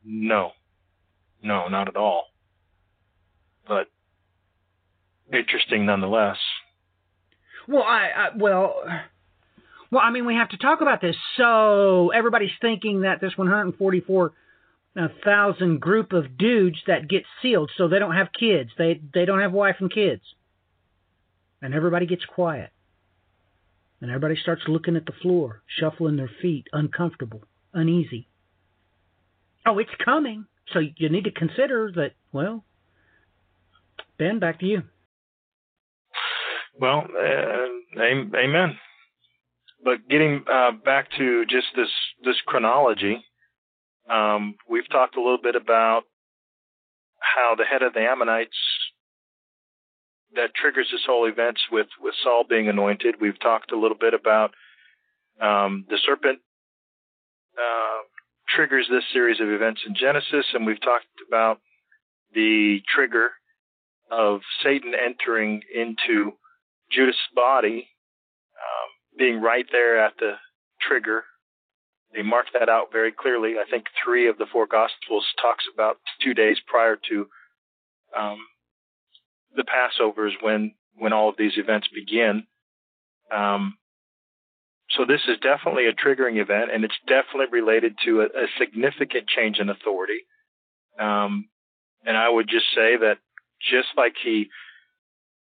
no, 0.04 0.52
no, 1.42 1.68
not 1.68 1.88
at 1.88 1.96
all. 1.96 2.26
But 3.66 3.88
interesting 5.32 5.84
nonetheless. 5.84 6.38
Well, 7.68 7.82
I, 7.82 8.10
I 8.16 8.28
well, 8.36 8.76
well, 9.92 10.02
I 10.02 10.10
mean, 10.10 10.24
we 10.24 10.34
have 10.36 10.48
to 10.48 10.56
talk 10.56 10.80
about 10.80 11.02
this. 11.02 11.16
So 11.36 12.08
everybody's 12.10 12.50
thinking 12.62 13.02
that 13.02 13.20
this 13.20 13.36
144,000 13.36 15.80
group 15.80 16.14
of 16.14 16.38
dudes 16.38 16.78
that 16.86 17.08
get 17.08 17.24
sealed, 17.42 17.70
so 17.76 17.88
they 17.88 17.98
don't 17.98 18.16
have 18.16 18.28
kids, 18.32 18.70
they 18.78 19.02
they 19.12 19.26
don't 19.26 19.40
have 19.40 19.52
wife 19.52 19.76
and 19.80 19.92
kids, 19.92 20.22
and 21.60 21.74
everybody 21.74 22.06
gets 22.06 22.24
quiet, 22.24 22.70
and 24.00 24.10
everybody 24.10 24.36
starts 24.40 24.62
looking 24.66 24.96
at 24.96 25.04
the 25.04 25.12
floor, 25.20 25.60
shuffling 25.78 26.16
their 26.16 26.30
feet, 26.40 26.68
uncomfortable, 26.72 27.42
uneasy. 27.74 28.28
Oh, 29.66 29.78
it's 29.78 29.90
coming. 30.02 30.46
So 30.72 30.78
you 30.78 31.10
need 31.10 31.24
to 31.24 31.30
consider 31.30 31.92
that. 31.96 32.12
Well, 32.32 32.64
Ben, 34.18 34.38
back 34.38 34.60
to 34.60 34.66
you. 34.66 34.84
Well, 36.80 37.06
uh, 37.14 38.00
amen. 38.00 38.78
But 39.84 40.08
getting 40.08 40.44
uh, 40.52 40.72
back 40.84 41.08
to 41.18 41.44
just 41.46 41.66
this 41.76 41.90
this 42.24 42.36
chronology, 42.46 43.24
um, 44.08 44.54
we've 44.68 44.88
talked 44.90 45.16
a 45.16 45.20
little 45.20 45.40
bit 45.42 45.56
about 45.56 46.02
how 47.20 47.54
the 47.56 47.64
head 47.64 47.82
of 47.82 47.92
the 47.92 48.00
Ammonites 48.00 48.56
that 50.34 50.54
triggers 50.54 50.88
this 50.92 51.02
whole 51.06 51.26
events 51.26 51.62
with 51.70 51.88
with 52.00 52.14
Saul 52.22 52.44
being 52.48 52.68
anointed. 52.68 53.16
We've 53.20 53.38
talked 53.40 53.72
a 53.72 53.78
little 53.78 53.96
bit 53.98 54.14
about 54.14 54.52
um, 55.40 55.84
the 55.88 55.98
serpent 56.04 56.38
uh, 57.58 58.02
triggers 58.48 58.86
this 58.90 59.04
series 59.12 59.40
of 59.40 59.48
events 59.48 59.82
in 59.86 59.94
Genesis, 59.94 60.46
and 60.54 60.66
we've 60.66 60.80
talked 60.80 61.06
about 61.26 61.58
the 62.34 62.78
trigger 62.94 63.30
of 64.10 64.40
Satan 64.62 64.92
entering 64.94 65.62
into 65.74 66.32
Judas' 66.90 67.16
body 67.34 67.88
um, 68.56 68.90
being 69.18 69.40
right 69.40 69.66
there 69.70 70.04
at 70.04 70.14
the 70.18 70.32
trigger. 70.80 71.24
They 72.14 72.22
mark 72.22 72.46
that 72.52 72.68
out 72.68 72.92
very 72.92 73.12
clearly. 73.12 73.54
I 73.58 73.70
think 73.70 73.86
three 74.04 74.28
of 74.28 74.38
the 74.38 74.46
four 74.52 74.66
Gospels 74.66 75.26
talks 75.40 75.64
about 75.72 75.96
two 76.22 76.34
days 76.34 76.58
prior 76.66 76.96
to 77.08 77.26
um, 78.18 78.38
the 79.56 79.64
Passovers 79.64 80.32
when 80.40 80.74
when 80.96 81.12
all 81.12 81.30
of 81.30 81.36
these 81.38 81.56
events 81.56 81.88
begin. 81.88 82.44
Um, 83.34 83.78
so 84.90 85.06
this 85.06 85.22
is 85.26 85.38
definitely 85.40 85.86
a 85.86 85.94
triggering 85.94 86.40
event, 86.40 86.70
and 86.72 86.84
it's 86.84 86.98
definitely 87.08 87.46
related 87.50 87.94
to 88.04 88.20
a, 88.20 88.24
a 88.24 88.46
significant 88.58 89.26
change 89.26 89.58
in 89.58 89.70
authority. 89.70 90.20
Um, 91.00 91.48
and 92.04 92.16
I 92.16 92.28
would 92.28 92.48
just 92.48 92.66
say 92.74 92.96
that 92.98 93.16
just 93.70 93.88
like 93.96 94.14
he 94.22 94.48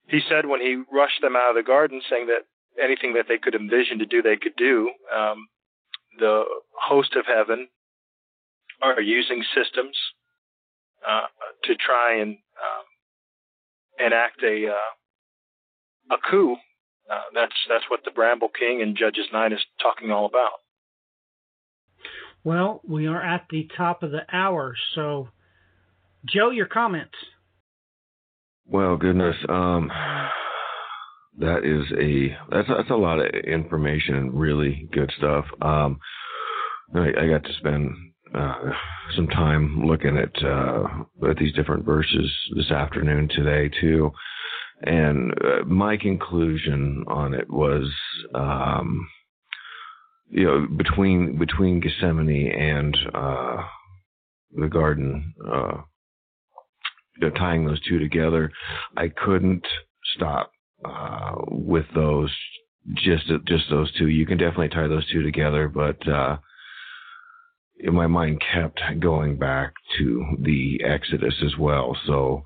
he 0.07 0.21
said 0.29 0.45
when 0.45 0.61
he 0.61 0.83
rushed 0.91 1.21
them 1.21 1.35
out 1.35 1.49
of 1.49 1.55
the 1.55 1.67
garden, 1.67 2.01
saying 2.09 2.27
that 2.27 2.45
anything 2.81 3.13
that 3.13 3.25
they 3.27 3.37
could 3.37 3.55
envision 3.55 3.99
to 3.99 4.05
do, 4.05 4.21
they 4.21 4.37
could 4.37 4.55
do. 4.57 4.91
Um, 5.15 5.47
the 6.19 6.43
host 6.73 7.15
of 7.15 7.25
heaven 7.25 7.67
are 8.81 9.01
using 9.01 9.43
systems 9.55 9.97
uh, 11.07 11.27
to 11.63 11.75
try 11.75 12.19
and 12.21 12.37
uh, 12.57 14.05
enact 14.05 14.43
a 14.43 14.67
uh, 14.67 16.15
a 16.15 16.17
coup. 16.29 16.55
Uh, 17.11 17.21
that's 17.33 17.55
that's 17.69 17.85
what 17.89 18.01
the 18.05 18.11
Bramble 18.11 18.49
King 18.49 18.81
in 18.81 18.95
Judges 18.95 19.25
nine 19.33 19.53
is 19.53 19.59
talking 19.81 20.11
all 20.11 20.25
about. 20.25 20.51
Well, 22.43 22.81
we 22.87 23.07
are 23.07 23.21
at 23.21 23.45
the 23.49 23.69
top 23.77 24.01
of 24.01 24.11
the 24.11 24.23
hour, 24.31 24.75
so 24.95 25.29
Joe, 26.25 26.49
your 26.49 26.65
comments. 26.65 27.15
Well, 28.65 28.95
goodness, 28.97 29.35
um, 29.49 29.91
that 31.39 31.63
is 31.63 31.85
a 31.99 32.37
that's 32.53 32.67
that's 32.67 32.89
a 32.89 32.95
lot 32.95 33.19
of 33.19 33.27
information 33.45 34.15
and 34.15 34.39
really 34.39 34.87
good 34.91 35.11
stuff. 35.17 35.45
Um, 35.61 35.99
I, 36.93 37.07
I 37.07 37.27
got 37.27 37.43
to 37.43 37.53
spend 37.57 37.91
uh, 38.35 38.71
some 39.15 39.27
time 39.27 39.85
looking 39.85 40.17
at 40.17 40.43
uh, 40.43 41.29
at 41.29 41.37
these 41.37 41.53
different 41.53 41.85
verses 41.85 42.31
this 42.55 42.71
afternoon 42.71 43.29
today 43.29 43.69
too, 43.79 44.11
and 44.83 45.31
uh, 45.33 45.63
my 45.65 45.97
conclusion 45.97 47.05
on 47.07 47.33
it 47.33 47.49
was, 47.49 47.89
um, 48.35 49.07
you 50.29 50.45
know, 50.45 50.67
between 50.77 51.37
between 51.37 51.79
Gethsemane 51.79 52.51
and 52.51 52.97
uh, 53.13 53.57
the 54.51 54.67
garden 54.67 55.33
uh, 55.47 55.77
you 57.17 57.29
know, 57.29 57.35
tying 57.35 57.65
those 57.65 57.81
two 57.87 57.99
together, 57.99 58.51
I 58.97 59.09
couldn't 59.09 59.65
stop 60.15 60.51
uh, 60.85 61.35
with 61.47 61.85
those. 61.95 62.31
Just 62.95 63.27
just 63.45 63.65
those 63.69 63.91
two. 63.97 64.07
You 64.07 64.25
can 64.25 64.39
definitely 64.39 64.69
tie 64.69 64.87
those 64.87 65.07
two 65.11 65.21
together, 65.21 65.67
but 65.67 66.07
uh, 66.07 66.37
my 67.91 68.07
mind 68.07 68.41
kept 68.53 68.81
going 68.99 69.37
back 69.37 69.73
to 69.99 70.25
the 70.39 70.81
Exodus 70.83 71.35
as 71.45 71.55
well. 71.59 71.95
So 72.07 72.43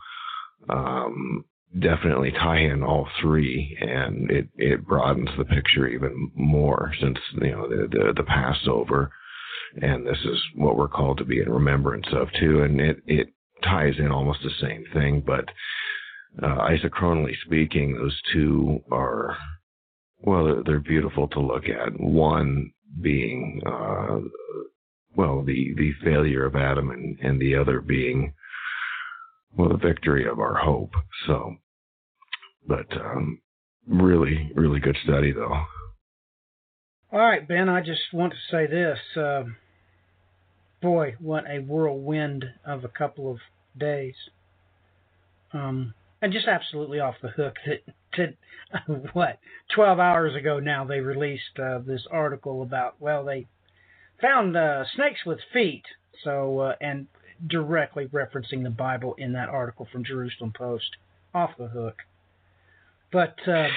um, 0.69 1.45
definitely 1.79 2.31
tie 2.31 2.59
in 2.59 2.83
all 2.83 3.07
three, 3.21 3.77
and 3.79 4.29
it 4.31 4.47
it 4.55 4.85
broadens 4.85 5.29
the 5.37 5.45
picture 5.45 5.87
even 5.87 6.31
more 6.35 6.93
since 7.01 7.17
you 7.41 7.51
know 7.51 7.67
the 7.67 7.87
the, 7.87 8.13
the 8.17 8.23
Passover, 8.23 9.11
and 9.81 10.05
this 10.05 10.19
is 10.25 10.39
what 10.55 10.77
we're 10.77 10.87
called 10.87 11.17
to 11.17 11.25
be 11.25 11.41
in 11.41 11.49
remembrance 11.49 12.07
of 12.13 12.27
too, 12.39 12.61
and 12.63 12.79
it 12.79 13.01
it 13.05 13.27
ties 13.63 13.95
in 13.99 14.11
almost 14.11 14.39
the 14.43 14.51
same 14.61 14.85
thing, 14.93 15.23
but 15.25 15.45
uh, 16.41 16.67
isochronally 16.69 17.33
speaking, 17.45 17.95
those 17.95 18.19
two 18.33 18.81
are 18.91 19.37
well, 20.21 20.63
they're, 20.65 20.79
beautiful 20.79 21.27
to 21.29 21.39
look 21.39 21.65
at. 21.65 21.99
One 21.99 22.71
being 23.01 23.61
uh, 23.65 24.19
well, 25.15 25.43
the 25.43 25.73
the 25.77 25.91
failure 26.03 26.45
of 26.45 26.55
Adam, 26.55 26.89
and, 26.89 27.17
and 27.19 27.39
the 27.39 27.55
other 27.55 27.81
being 27.81 28.33
well, 29.55 29.69
the 29.69 29.77
victory 29.77 30.27
of 30.27 30.39
our 30.39 30.55
hope. 30.55 30.91
So, 31.27 31.55
but 32.67 32.91
um, 32.97 33.39
really, 33.87 34.51
really 34.55 34.79
good 34.79 34.97
study 35.03 35.31
though. 35.31 35.65
All 37.11 37.19
right, 37.19 37.47
Ben. 37.47 37.69
I 37.69 37.81
just 37.81 38.13
want 38.13 38.33
to 38.33 38.39
say 38.51 38.67
this. 38.67 38.99
Uh, 39.15 39.43
boy, 40.81 41.15
what 41.19 41.45
a 41.49 41.59
whirlwind 41.59 42.45
of 42.65 42.83
a 42.83 42.89
couple 42.89 43.31
of 43.31 43.37
days. 43.77 44.15
Um, 45.53 45.93
and 46.25 46.33
just 46.33 46.47
absolutely 46.47 46.99
off 46.99 47.13
the 47.21 47.29
hook 47.29 47.55
that, 47.67 47.83
that 48.17 49.13
what 49.13 49.37
12 49.75 49.99
hours 49.99 50.35
ago 50.35 50.59
now 50.59 50.83
they 50.83 50.99
released 50.99 51.59
uh, 51.61 51.77
this 51.85 52.07
article 52.09 52.63
about 52.63 52.95
well 52.99 53.23
they 53.23 53.45
found 54.19 54.57
uh, 54.57 54.83
snakes 54.95 55.19
with 55.23 55.37
feet 55.53 55.83
so 56.23 56.59
uh, 56.59 56.75
and 56.81 57.05
directly 57.45 58.07
referencing 58.07 58.63
the 58.63 58.71
Bible 58.71 59.13
in 59.19 59.33
that 59.33 59.49
article 59.49 59.87
from 59.91 60.03
Jerusalem 60.03 60.51
Post 60.57 60.95
off 61.31 61.51
the 61.59 61.67
hook 61.67 61.99
but 63.11 63.35
uh, 63.47 63.67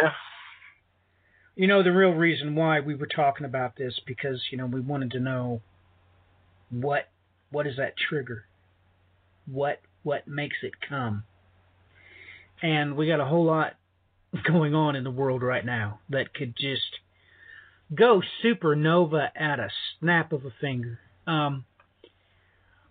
yeah 0.00 0.12
you 1.54 1.66
know 1.66 1.82
the 1.82 1.92
real 1.92 2.12
reason 2.12 2.54
why 2.54 2.80
we 2.80 2.94
were 2.94 3.08
talking 3.14 3.44
about 3.44 3.76
this 3.76 4.00
because 4.06 4.40
you 4.50 4.56
know 4.56 4.64
we 4.64 4.80
wanted 4.80 5.10
to 5.10 5.20
know 5.20 5.60
what 6.70 7.10
what 7.50 7.66
is 7.66 7.76
that 7.76 7.92
trigger? 7.96 8.46
What 9.46 9.80
what 10.02 10.26
makes 10.26 10.56
it 10.62 10.72
come? 10.88 11.24
And 12.62 12.96
we 12.96 13.06
got 13.06 13.20
a 13.20 13.24
whole 13.24 13.44
lot 13.44 13.74
going 14.46 14.74
on 14.74 14.96
in 14.96 15.04
the 15.04 15.10
world 15.10 15.42
right 15.42 15.64
now 15.64 16.00
that 16.10 16.34
could 16.34 16.54
just 16.56 16.82
go 17.94 18.22
supernova 18.44 19.28
at 19.34 19.58
a 19.58 19.68
snap 19.98 20.32
of 20.32 20.44
a 20.44 20.52
finger. 20.60 20.98
Um, 21.26 21.64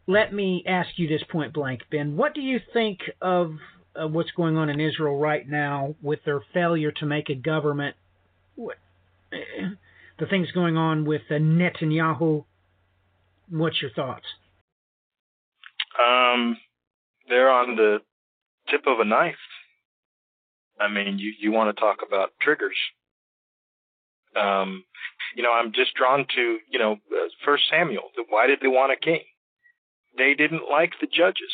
let 0.08 0.34
me 0.34 0.64
ask 0.66 0.90
you 0.96 1.08
this 1.08 1.24
point 1.30 1.54
blank, 1.54 1.82
Ben. 1.92 2.16
What 2.16 2.34
do 2.34 2.42
you 2.42 2.60
think 2.74 3.00
of 3.22 3.56
uh, 3.96 4.08
what's 4.08 4.32
going 4.32 4.58
on 4.58 4.70
in 4.70 4.80
Israel 4.80 5.18
right 5.18 5.48
now 5.48 5.96
with 6.02 6.20
their 6.26 6.42
failure 6.54 6.92
to 6.94 7.06
make 7.06 7.30
a 7.30 7.36
government? 7.36 7.96
What, 8.56 8.78
the 9.32 10.26
things 10.26 10.52
going 10.52 10.78
on 10.78 11.06
with 11.06 11.24
uh, 11.30 11.36
Netanyahu 11.36 12.46
What's 13.50 13.82
your 13.82 13.92
thoughts? 13.92 14.26
Um, 15.98 16.58
they're 17.30 17.50
on 17.50 17.76
the 17.76 18.00
tip 18.70 18.82
of 18.88 19.00
a 19.00 19.06
knife. 19.06 19.36
I 20.80 20.88
mean, 20.88 21.20
you 21.20 21.34
you 21.40 21.52
want 21.52 21.76
to 21.76 21.80
talk 21.80 21.98
about 22.08 22.32
triggers. 22.42 22.78
Um, 24.36 24.84
you 25.36 25.44
know, 25.44 25.52
I'm 25.52 25.72
just 25.74 25.96
drawn 25.96 26.26
to 26.36 26.58
you 26.70 26.80
know 26.80 26.94
uh, 26.94 27.28
First 27.46 27.64
Samuel. 27.70 28.10
Why 28.30 28.48
did 28.48 28.60
they 28.62 28.68
want 28.68 28.92
a 28.92 28.96
king? 28.96 29.22
They 30.18 30.34
didn't 30.34 30.70
like 30.70 30.94
the 31.00 31.08
judges. 31.08 31.54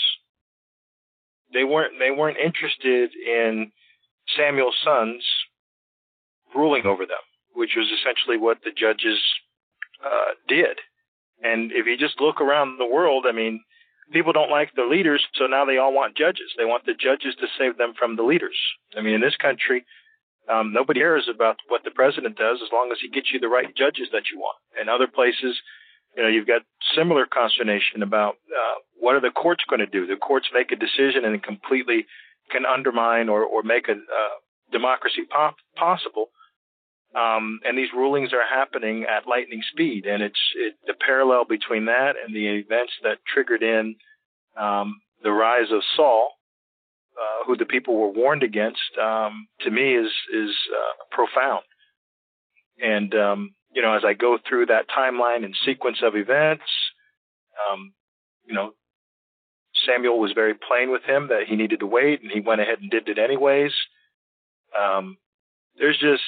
They 1.53 1.63
weren't 1.63 1.93
they 1.99 2.11
weren't 2.11 2.38
interested 2.38 3.11
in 3.13 3.71
Samuel's 4.38 4.78
sons 4.84 5.24
ruling 6.55 6.86
over 6.86 7.05
them, 7.05 7.24
which 7.53 7.71
was 7.76 7.88
essentially 7.91 8.38
what 8.38 8.59
the 8.63 8.71
judges 8.71 9.19
uh, 10.03 10.34
did. 10.47 10.80
And 11.41 11.71
if 11.71 11.86
you 11.86 11.97
just 11.97 12.21
look 12.21 12.39
around 12.39 12.78
the 12.78 12.86
world, 12.86 13.26
I 13.28 13.32
mean, 13.32 13.61
people 14.12 14.34
don't 14.34 14.51
like 14.51 14.72
the 14.76 14.84
leaders, 14.89 15.26
so 15.36 15.45
now 15.45 15.66
they 15.66 15.78
all 15.78 15.93
want 15.93 16.18
judges. 16.18 16.51
They 16.58 16.66
want 16.66 16.86
the 16.86 16.93
judges 16.93 17.36
to 17.39 17.47
save 17.58 17.78
them 17.78 17.93
from 17.97 18.16
the 18.16 18.24
leaders. 18.24 18.58
I 18.97 19.01
mean, 19.01 19.14
in 19.14 19.22
this 19.22 19.38
country, 19.38 19.86
um, 20.51 20.74
nobody 20.74 20.99
cares 20.99 21.30
about 21.34 21.58
what 21.70 21.84
the 21.84 21.91
president 21.91 22.38
does 22.38 22.60
as 22.62 22.70
long 22.74 22.91
as 22.91 22.97
he 23.01 23.10
gets 23.10 23.32
you 23.32 23.39
the 23.39 23.47
right 23.47 23.74
judges 23.76 24.10
that 24.12 24.30
you 24.32 24.39
want. 24.39 24.58
In 24.80 24.89
other 24.89 25.08
places, 25.08 25.60
you 26.16 26.24
know, 26.24 26.30
you've 26.30 26.47
got 26.47 26.62
similar 26.95 27.26
consternation 27.26 28.04
about 28.04 28.36
uh, 28.51 28.80
what 28.99 29.16
are 29.16 29.22
the 29.22 29.32
courts 29.32 29.64
going 29.70 29.80
to 29.80 29.88
do. 29.88 30.06
The 30.06 30.16
courts 30.16 30.49
make 30.54 30.72
a 30.72 30.76
decision 30.76 31.26
and 31.26 31.41
completely 31.41 32.06
can 32.51 32.66
undermine 32.66 33.30
or, 33.30 33.43
or 33.43 33.64
make 33.64 33.88
a 33.88 33.93
uh, 33.93 34.36
democracy 34.72 35.24
pop- 35.30 35.56
possible. 35.76 36.28
Um, 37.16 37.59
and 37.64 37.78
these 37.78 37.93
rulings 37.95 38.34
are 38.34 38.47
happening 38.47 39.03
at 39.03 39.28
lightning 39.28 39.61
speed, 39.72 40.05
and 40.05 40.24
it's 40.24 40.39
it, 40.55 40.76
the 40.88 40.95
parallel 40.95 41.45
between 41.45 41.86
that 41.86 42.16
and 42.24 42.34
the 42.36 42.47
events 42.47 42.93
that 43.03 43.20
triggered 43.32 43.61
in 43.61 43.95
um, 44.59 44.99
the 45.22 45.32
rise 45.32 45.72
of 45.72 45.84
Saul, 45.95 46.32
uh, 47.16 47.45
who 47.45 47.55
the 47.55 47.66
people 47.66 47.95
were 47.95 48.09
warned 48.09 48.41
against, 48.41 48.97
um, 48.99 49.47
to 49.61 49.70
me 49.70 49.95
is 49.95 50.11
is 50.34 50.55
uh, 50.76 51.03
profound. 51.11 51.64
And 52.82 53.14
um, 53.14 53.55
you 53.72 53.84
know, 53.84 53.95
as 53.95 54.03
I 54.03 54.14
go 54.14 54.39
through 54.47 54.68
that 54.68 54.89
timeline 54.89 55.45
and 55.45 55.55
sequence 55.66 55.97
of 56.03 56.16
events, 56.16 56.64
um, 57.70 57.93
you 58.45 58.55
know, 58.55 58.74
Samuel 59.86 60.20
was 60.20 60.32
very 60.34 60.53
plain 60.55 60.91
with 60.91 61.03
him 61.03 61.28
that 61.28 61.43
he 61.47 61.55
needed 61.55 61.80
to 61.82 61.86
wait, 61.86 62.24
and 62.24 62.32
he 62.32 62.39
went 62.39 62.61
ahead 62.61 62.80
and 62.82 62.89
did 62.89 63.07
it 63.07 63.20
anyways. 63.20 63.72
Um, 64.78 65.18
there's 65.78 65.97
just 65.99 66.24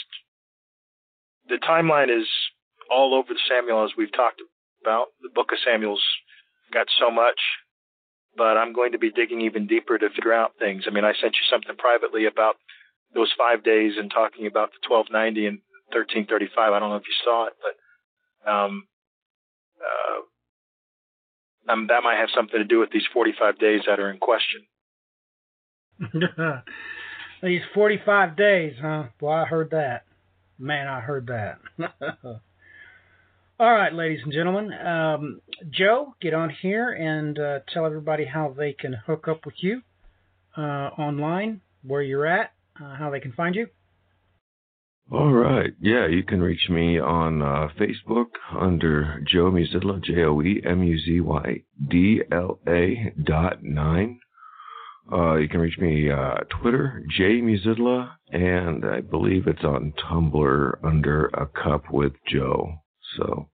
the 1.49 1.57
timeline 1.57 2.09
is 2.09 2.27
all 2.89 3.13
over 3.15 3.33
the 3.33 3.39
Samuel 3.49 3.83
as 3.85 3.91
we've 3.97 4.13
talked 4.13 4.41
about. 4.81 5.07
The 5.21 5.29
book 5.33 5.51
of 5.51 5.59
Samuel's 5.65 6.03
got 6.73 6.87
so 6.99 7.09
much, 7.11 7.39
but 8.37 8.57
I'm 8.57 8.73
going 8.73 8.91
to 8.91 8.99
be 8.99 9.11
digging 9.11 9.41
even 9.41 9.67
deeper 9.67 9.97
to 9.97 10.09
figure 10.09 10.33
out 10.33 10.53
things. 10.59 10.83
I 10.87 10.91
mean, 10.91 11.05
I 11.05 11.13
sent 11.13 11.35
you 11.35 11.45
something 11.49 11.75
privately 11.77 12.25
about 12.25 12.55
those 13.13 13.33
five 13.37 13.63
days 13.63 13.93
and 13.97 14.11
talking 14.11 14.45
about 14.45 14.71
the 14.71 14.81
1290 14.87 15.47
and 15.47 15.57
1335. 15.93 16.73
I 16.73 16.79
don't 16.79 16.89
know 16.89 16.95
if 16.97 17.07
you 17.07 17.15
saw 17.23 17.47
it, 17.47 17.53
but 17.61 18.49
um, 18.49 18.87
uh, 19.79 21.71
um, 21.71 21.87
that 21.87 22.03
might 22.03 22.19
have 22.19 22.29
something 22.35 22.59
to 22.59 22.65
do 22.65 22.79
with 22.79 22.91
these 22.91 23.07
45 23.13 23.57
days 23.57 23.81
that 23.87 23.99
are 23.99 24.11
in 24.11 24.17
question. 24.19 24.61
these 27.41 27.61
45 27.73 28.35
days, 28.35 28.73
huh? 28.81 29.05
Well, 29.21 29.33
I 29.33 29.45
heard 29.45 29.71
that. 29.71 30.03
Man, 30.57 30.87
I 30.87 31.01
heard 31.01 31.27
that. 31.27 31.59
All 33.59 33.71
right, 33.71 33.93
ladies 33.93 34.19
and 34.23 34.33
gentlemen. 34.33 34.73
Um, 34.73 35.41
Joe, 35.69 36.15
get 36.21 36.33
on 36.33 36.49
here 36.49 36.91
and 36.91 37.39
uh, 37.39 37.59
tell 37.73 37.85
everybody 37.85 38.25
how 38.25 38.53
they 38.57 38.73
can 38.73 38.93
hook 38.93 39.27
up 39.27 39.45
with 39.45 39.55
you 39.59 39.81
uh, 40.57 40.61
online, 40.61 41.61
where 41.83 42.01
you're 42.01 42.25
at, 42.25 42.51
uh, 42.81 42.95
how 42.95 43.09
they 43.09 43.19
can 43.19 43.31
find 43.31 43.55
you. 43.55 43.67
All 45.11 45.31
right. 45.31 45.71
Yeah, 45.79 46.07
you 46.07 46.23
can 46.23 46.41
reach 46.41 46.67
me 46.69 46.99
on 46.99 47.41
uh, 47.41 47.67
Facebook 47.79 48.27
under 48.59 49.21
Joe 49.31 49.51
Muzydla, 49.51 50.03
J 50.03 50.23
O 50.23 50.41
E 50.41 50.61
M 50.65 50.83
U 50.83 50.97
Z 50.97 51.21
Y 51.21 51.63
D 51.89 52.23
L 52.31 52.59
A 52.67 53.13
dot 53.23 53.63
nine. 53.63 54.19
Uh, 55.11 55.35
you 55.35 55.47
can 55.47 55.59
reach 55.59 55.77
me 55.77 56.09
uh, 56.09 56.35
Twitter, 56.61 57.03
J 57.15 57.39
Muzydla, 57.39 58.11
and 58.31 58.83
I 58.85 59.01
believe 59.01 59.45
it's 59.45 59.63
on 59.63 59.93
Tumblr 60.03 60.83
under 60.83 61.27
a 61.27 61.45
cup 61.45 61.91
with 61.91 62.13
Joe. 62.27 62.73
So 63.17 63.49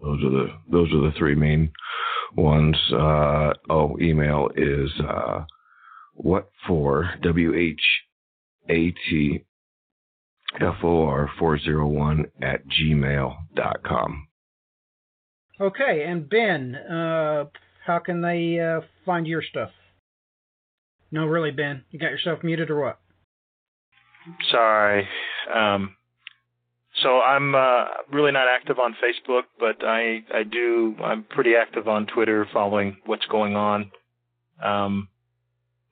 those 0.00 0.22
are 0.22 0.30
the 0.30 0.46
those 0.70 0.92
are 0.92 1.00
the 1.00 1.14
three 1.18 1.34
main 1.34 1.72
ones. 2.36 2.76
Uh, 2.92 3.54
oh, 3.68 3.96
email 4.00 4.48
is 4.56 4.90
uh, 5.00 5.44
what 6.14 6.48
for 6.66 7.10
W 7.22 7.54
H 7.54 7.82
A 8.68 8.92
T 9.10 9.44
F 10.60 10.76
O 10.84 11.06
R 11.06 11.28
four 11.40 11.58
zero 11.58 11.88
one 11.88 12.26
at 12.40 12.60
gmail 12.68 13.34
dot 13.56 13.82
com. 13.84 14.28
Okay, 15.60 16.04
and 16.06 16.28
Ben, 16.28 16.76
uh, 16.76 17.46
how 17.84 17.98
can 17.98 18.20
they 18.20 18.60
uh, 18.60 18.82
find 19.04 19.26
your 19.26 19.42
stuff? 19.42 19.70
No, 21.10 21.26
really, 21.26 21.50
Ben. 21.50 21.84
You 21.90 21.98
got 21.98 22.10
yourself 22.10 22.42
muted 22.42 22.70
or 22.70 22.80
what? 22.80 22.98
Sorry. 24.50 25.08
Um, 25.52 25.96
so 27.02 27.20
I'm 27.20 27.54
uh, 27.54 27.84
really 28.10 28.32
not 28.32 28.48
active 28.48 28.78
on 28.78 28.94
Facebook, 28.94 29.42
but 29.58 29.84
I 29.86 30.24
I 30.34 30.42
do 30.42 30.96
I'm 31.02 31.24
pretty 31.24 31.52
active 31.54 31.88
on 31.88 32.06
Twitter, 32.06 32.46
following 32.52 32.96
what's 33.04 33.26
going 33.26 33.54
on. 33.54 33.90
Um, 34.62 35.08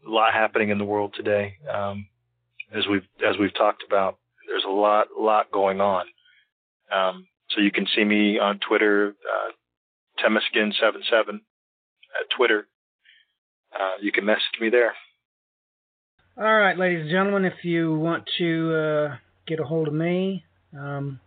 a 0.07 0.11
lot 0.11 0.33
happening 0.33 0.71
in 0.71 0.79
the 0.79 0.85
world 0.85 1.15
today, 1.17 1.55
um, 1.73 2.07
as 2.75 2.87
we've 2.91 3.07
as 3.27 3.37
we've 3.39 3.55
talked 3.55 3.85
about. 3.87 4.19
There's 4.49 4.65
a 4.67 4.73
lot 4.73 5.09
lot 5.19 5.51
going 5.53 5.81
on. 5.81 6.07
Um, 6.95 7.27
so 7.51 7.61
you 7.61 7.71
can 7.71 7.87
see 7.95 8.05
me 8.05 8.39
on 8.39 8.59
Twitter, 8.67 9.09
uh, 9.09 10.25
Temeskin77 10.25 11.29
at 11.29 12.31
Twitter. 12.37 12.67
Uh, 13.75 13.97
you 14.01 14.13
can 14.13 14.25
message 14.25 14.61
me 14.61 14.71
there. 14.71 14.95
All 16.37 16.45
right, 16.45 16.77
ladies 16.77 17.03
and 17.03 17.11
gentlemen, 17.11 17.45
if 17.45 17.65
you 17.65 17.95
want 17.95 18.25
to 18.39 18.75
uh, 18.75 19.17
get 19.47 19.61
a 19.61 19.65
hold 19.65 19.89
of 19.89 19.95
me, 19.95 20.45
um, 20.77 21.21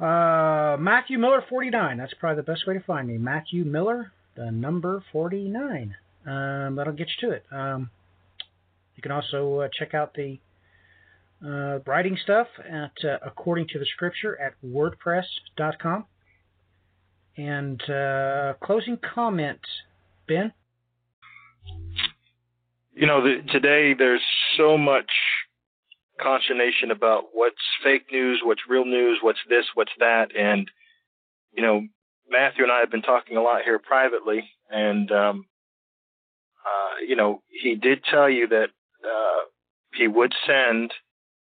uh, 0.00 0.76
Matthew 0.78 1.18
Miller 1.18 1.42
49. 1.48 1.98
That's 1.98 2.14
probably 2.14 2.36
the 2.36 2.50
best 2.50 2.66
way 2.66 2.74
to 2.74 2.80
find 2.80 3.08
me. 3.08 3.18
Matthew 3.18 3.64
Miller, 3.64 4.12
the 4.36 4.50
number 4.50 5.02
49. 5.12 5.96
Um, 6.26 6.76
that'll 6.76 6.92
get 6.92 7.08
you 7.20 7.28
to 7.28 7.34
it. 7.34 7.44
Um, 7.50 7.90
you 8.94 9.02
can 9.02 9.12
also 9.12 9.60
uh, 9.60 9.68
check 9.78 9.94
out 9.94 10.14
the 10.14 10.38
uh, 11.44 11.80
writing 11.86 12.18
stuff 12.22 12.48
at 12.68 12.92
uh, 13.04 13.18
According 13.24 13.68
to 13.68 13.78
the 13.78 13.86
Scripture 13.86 14.38
at 14.40 14.54
WordPress.com. 14.64 16.04
And 17.36 17.82
uh, 17.90 18.54
closing 18.62 18.98
comment, 19.14 19.60
Ben 20.26 20.52
you 22.92 23.06
know, 23.06 23.22
the, 23.22 23.42
today 23.50 23.94
there's 23.94 24.22
so 24.56 24.78
much 24.78 25.10
consternation 26.20 26.90
about 26.90 27.24
what's 27.32 27.56
fake 27.84 28.06
news, 28.10 28.40
what's 28.42 28.62
real 28.68 28.84
news, 28.86 29.18
what's 29.22 29.38
this, 29.48 29.66
what's 29.74 29.92
that, 29.98 30.34
and 30.36 30.70
you 31.52 31.62
know, 31.62 31.82
Matthew 32.28 32.64
and 32.64 32.72
I 32.72 32.80
have 32.80 32.90
been 32.90 33.02
talking 33.02 33.36
a 33.36 33.42
lot 33.42 33.62
here 33.62 33.78
privately, 33.78 34.48
and 34.70 35.10
um, 35.12 35.46
uh, 36.66 37.04
you 37.06 37.16
know, 37.16 37.42
he 37.48 37.74
did 37.74 38.02
tell 38.04 38.28
you 38.28 38.48
that 38.48 38.68
uh, 39.04 39.44
he 39.94 40.08
would 40.08 40.34
send 40.46 40.92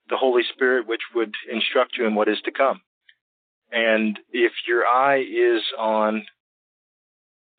the 0.10 0.18
Holy 0.18 0.44
Spirit, 0.54 0.88
which 0.88 1.02
would 1.14 1.34
instruct 1.52 1.98
you 1.98 2.06
in 2.06 2.16
what 2.16 2.28
is 2.28 2.38
to 2.46 2.52
come. 2.52 2.82
And 3.72 4.20
if 4.32 4.52
your 4.68 4.86
eye 4.86 5.22
is 5.22 5.62
on 5.78 6.26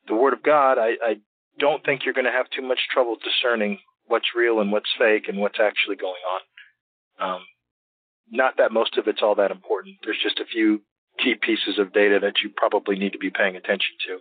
the 0.06 0.14
Word 0.14 0.32
of 0.32 0.42
God, 0.42 0.78
I, 0.78 0.92
I 1.02 1.16
don't 1.58 1.84
think 1.84 2.04
you're 2.04 2.14
going 2.14 2.26
to 2.26 2.32
have 2.32 2.50
too 2.50 2.62
much 2.62 2.80
trouble 2.92 3.16
discerning 3.16 3.78
what's 4.06 4.34
real 4.36 4.60
and 4.60 4.70
what's 4.70 4.90
fake 4.98 5.28
and 5.28 5.38
what's 5.38 5.58
actually 5.60 5.96
going 5.96 6.22
on. 6.32 7.34
Um, 7.34 7.40
not 8.30 8.56
that 8.58 8.72
most 8.72 8.98
of 8.98 9.08
it's 9.08 9.20
all 9.22 9.34
that 9.36 9.50
important. 9.50 9.96
There's 10.04 10.22
just 10.22 10.40
a 10.40 10.44
few 10.44 10.82
key 11.18 11.34
pieces 11.40 11.78
of 11.78 11.92
data 11.92 12.18
that 12.20 12.42
you 12.42 12.50
probably 12.54 12.96
need 12.96 13.12
to 13.12 13.18
be 13.18 13.30
paying 13.30 13.56
attention 13.56 13.96
to. 14.06 14.18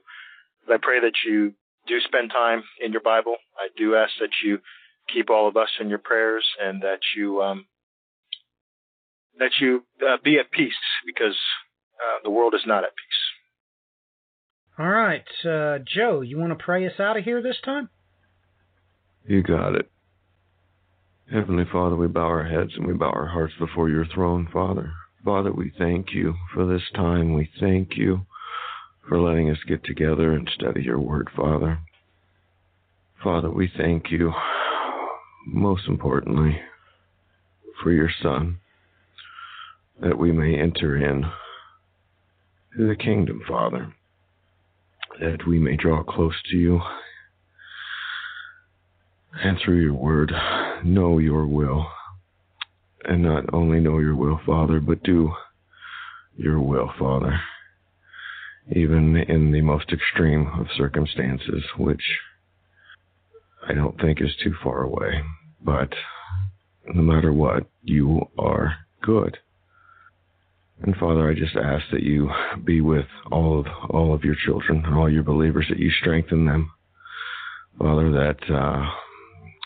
But 0.66 0.76
I 0.76 0.78
pray 0.82 1.00
that 1.02 1.18
you 1.26 1.54
do 1.88 2.00
spend 2.02 2.32
time 2.32 2.64
in 2.82 2.92
your 2.92 3.02
Bible. 3.02 3.36
I 3.58 3.68
do 3.78 3.96
ask 3.96 4.12
that 4.20 4.32
you 4.44 4.60
keep 5.14 5.30
all 5.30 5.48
of 5.48 5.58
us 5.58 5.70
in 5.80 5.90
your 5.90 6.00
prayers 6.00 6.48
and 6.62 6.82
that 6.82 7.00
you 7.16 7.42
um, 7.42 7.66
that 9.38 9.52
you 9.60 9.84
uh, 10.02 10.18
be 10.24 10.40
at 10.40 10.52
peace 10.52 10.74
because 11.06 11.38
uh, 12.00 12.20
the 12.24 12.30
world 12.30 12.54
is 12.56 12.66
not 12.66 12.84
at 12.84 12.96
peace. 12.96 13.22
All 14.78 14.90
right, 14.90 15.24
uh, 15.46 15.80
Joe, 15.86 16.20
you 16.20 16.38
want 16.38 16.58
to 16.58 16.62
pray 16.62 16.86
us 16.86 17.00
out 17.00 17.16
of 17.16 17.24
here 17.24 17.42
this 17.42 17.56
time? 17.64 17.88
You 19.26 19.42
got 19.42 19.74
it. 19.76 19.90
Heavenly 21.32 21.64
Father, 21.72 21.96
we 21.96 22.08
bow 22.08 22.26
our 22.26 22.44
heads 22.44 22.72
and 22.76 22.86
we 22.86 22.94
bow 22.94 23.10
our 23.12 23.28
hearts 23.28 23.54
before 23.58 23.90
your 23.90 24.06
throne, 24.06 24.50
Father. 24.52 24.92
Father, 25.24 25.54
we 25.54 25.72
thank 25.78 26.14
you 26.14 26.36
for 26.54 26.66
this 26.66 26.84
time. 26.94 27.34
We 27.34 27.50
thank 27.58 27.96
you 27.96 28.26
for 29.08 29.20
letting 29.20 29.50
us 29.50 29.58
get 29.66 29.86
together 29.86 30.34
and 30.34 30.50
study 30.54 30.84
your 30.84 31.00
word, 31.00 31.30
Father. 31.34 31.80
Father, 33.24 33.50
we 33.50 33.72
thank 33.78 34.12
you, 34.12 34.34
most 35.48 35.88
importantly, 35.88 36.60
for 37.82 37.94
your 37.94 38.12
Son, 38.22 38.60
that 40.02 40.18
we 40.18 40.34
may 40.34 40.60
enter 40.60 40.98
in 40.98 41.24
to 42.78 42.90
the 42.90 42.96
kingdom, 42.98 43.42
Father 43.48 43.94
that 45.20 45.48
we 45.48 45.60
may 45.60 45.76
draw 45.76 46.04
close 46.04 46.36
to 46.52 46.58
you 46.58 46.82
and 49.44 49.58
through 49.60 49.82
your 49.82 49.94
word 49.94 50.32
know 50.84 51.18
your 51.18 51.46
will. 51.46 51.88
And 53.04 53.24
not 53.24 53.54
only 53.54 53.80
know 53.80 54.00
your 54.00 54.16
will, 54.16 54.40
Father, 54.46 54.80
but 54.80 55.04
do 55.04 55.34
your 56.36 56.60
will, 56.60 56.92
Father. 56.98 57.40
Even 58.72 59.16
in 59.16 59.52
the 59.52 59.62
most 59.62 59.92
extreme 59.92 60.52
of 60.60 60.68
circumstances, 60.76 61.64
which 61.78 62.02
I 63.68 63.74
don't 63.74 64.00
think 64.00 64.22
is 64.22 64.36
too 64.44 64.56
far 64.64 64.82
away. 64.82 65.22
But 65.62 65.94
no 66.88 67.02
matter 67.02 67.32
what, 67.32 67.68
you 67.84 68.28
are 68.40 68.76
good. 69.02 69.38
And 70.82 70.96
Father, 70.98 71.30
I 71.30 71.34
just 71.34 71.56
ask 71.56 71.86
that 71.92 72.04
you 72.04 72.30
be 72.64 72.82
with 72.82 73.08
all 73.32 73.60
of 73.60 73.66
all 73.90 74.14
of 74.14 74.24
your 74.24 74.36
children, 74.46 74.84
and 74.86 74.96
all 74.96 75.10
your 75.10 75.24
believers, 75.24 75.66
that 75.70 75.80
you 75.80 75.90
strengthen 75.90 76.46
them. 76.46 76.72
Father, 77.80 78.12
that 78.12 78.54
uh, 78.54 78.90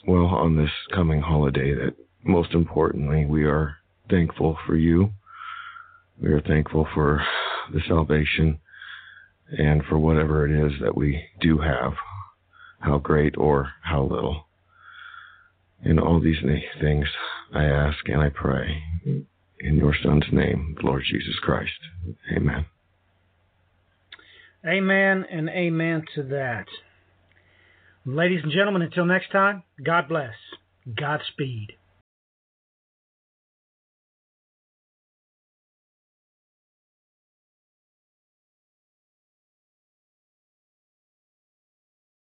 well, 0.07 0.27
on 0.27 0.55
this 0.55 0.71
coming 0.93 1.21
holiday, 1.21 1.73
that 1.73 1.95
most 2.23 2.53
importantly, 2.53 3.25
we 3.25 3.45
are 3.45 3.75
thankful 4.09 4.57
for 4.65 4.75
you. 4.75 5.11
We 6.21 6.29
are 6.29 6.41
thankful 6.41 6.87
for 6.93 7.23
the 7.73 7.81
salvation 7.87 8.59
and 9.57 9.83
for 9.85 9.97
whatever 9.97 10.45
it 10.45 10.51
is 10.51 10.79
that 10.81 10.95
we 10.95 11.23
do 11.41 11.57
have, 11.57 11.93
how 12.79 12.99
great 12.99 13.35
or 13.37 13.71
how 13.81 14.03
little. 14.03 14.45
In 15.83 15.97
all 15.97 16.19
these 16.19 16.41
things, 16.81 17.07
I 17.53 17.63
ask 17.63 17.97
and 18.07 18.21
I 18.21 18.29
pray 18.29 18.83
in 19.59 19.77
your 19.77 19.95
Son's 20.03 20.25
name, 20.31 20.75
the 20.79 20.85
Lord 20.85 21.03
Jesus 21.09 21.35
Christ. 21.41 21.71
Amen. 22.35 22.65
Amen 24.65 25.25
and 25.31 25.49
amen 25.49 26.03
to 26.15 26.23
that. 26.23 26.65
Ladies 28.05 28.41
and 28.43 28.51
gentlemen, 28.51 28.81
until 28.81 29.05
next 29.05 29.31
time, 29.31 29.63
God 29.83 30.07
bless. 30.09 30.33
Godspeed. 30.95 31.73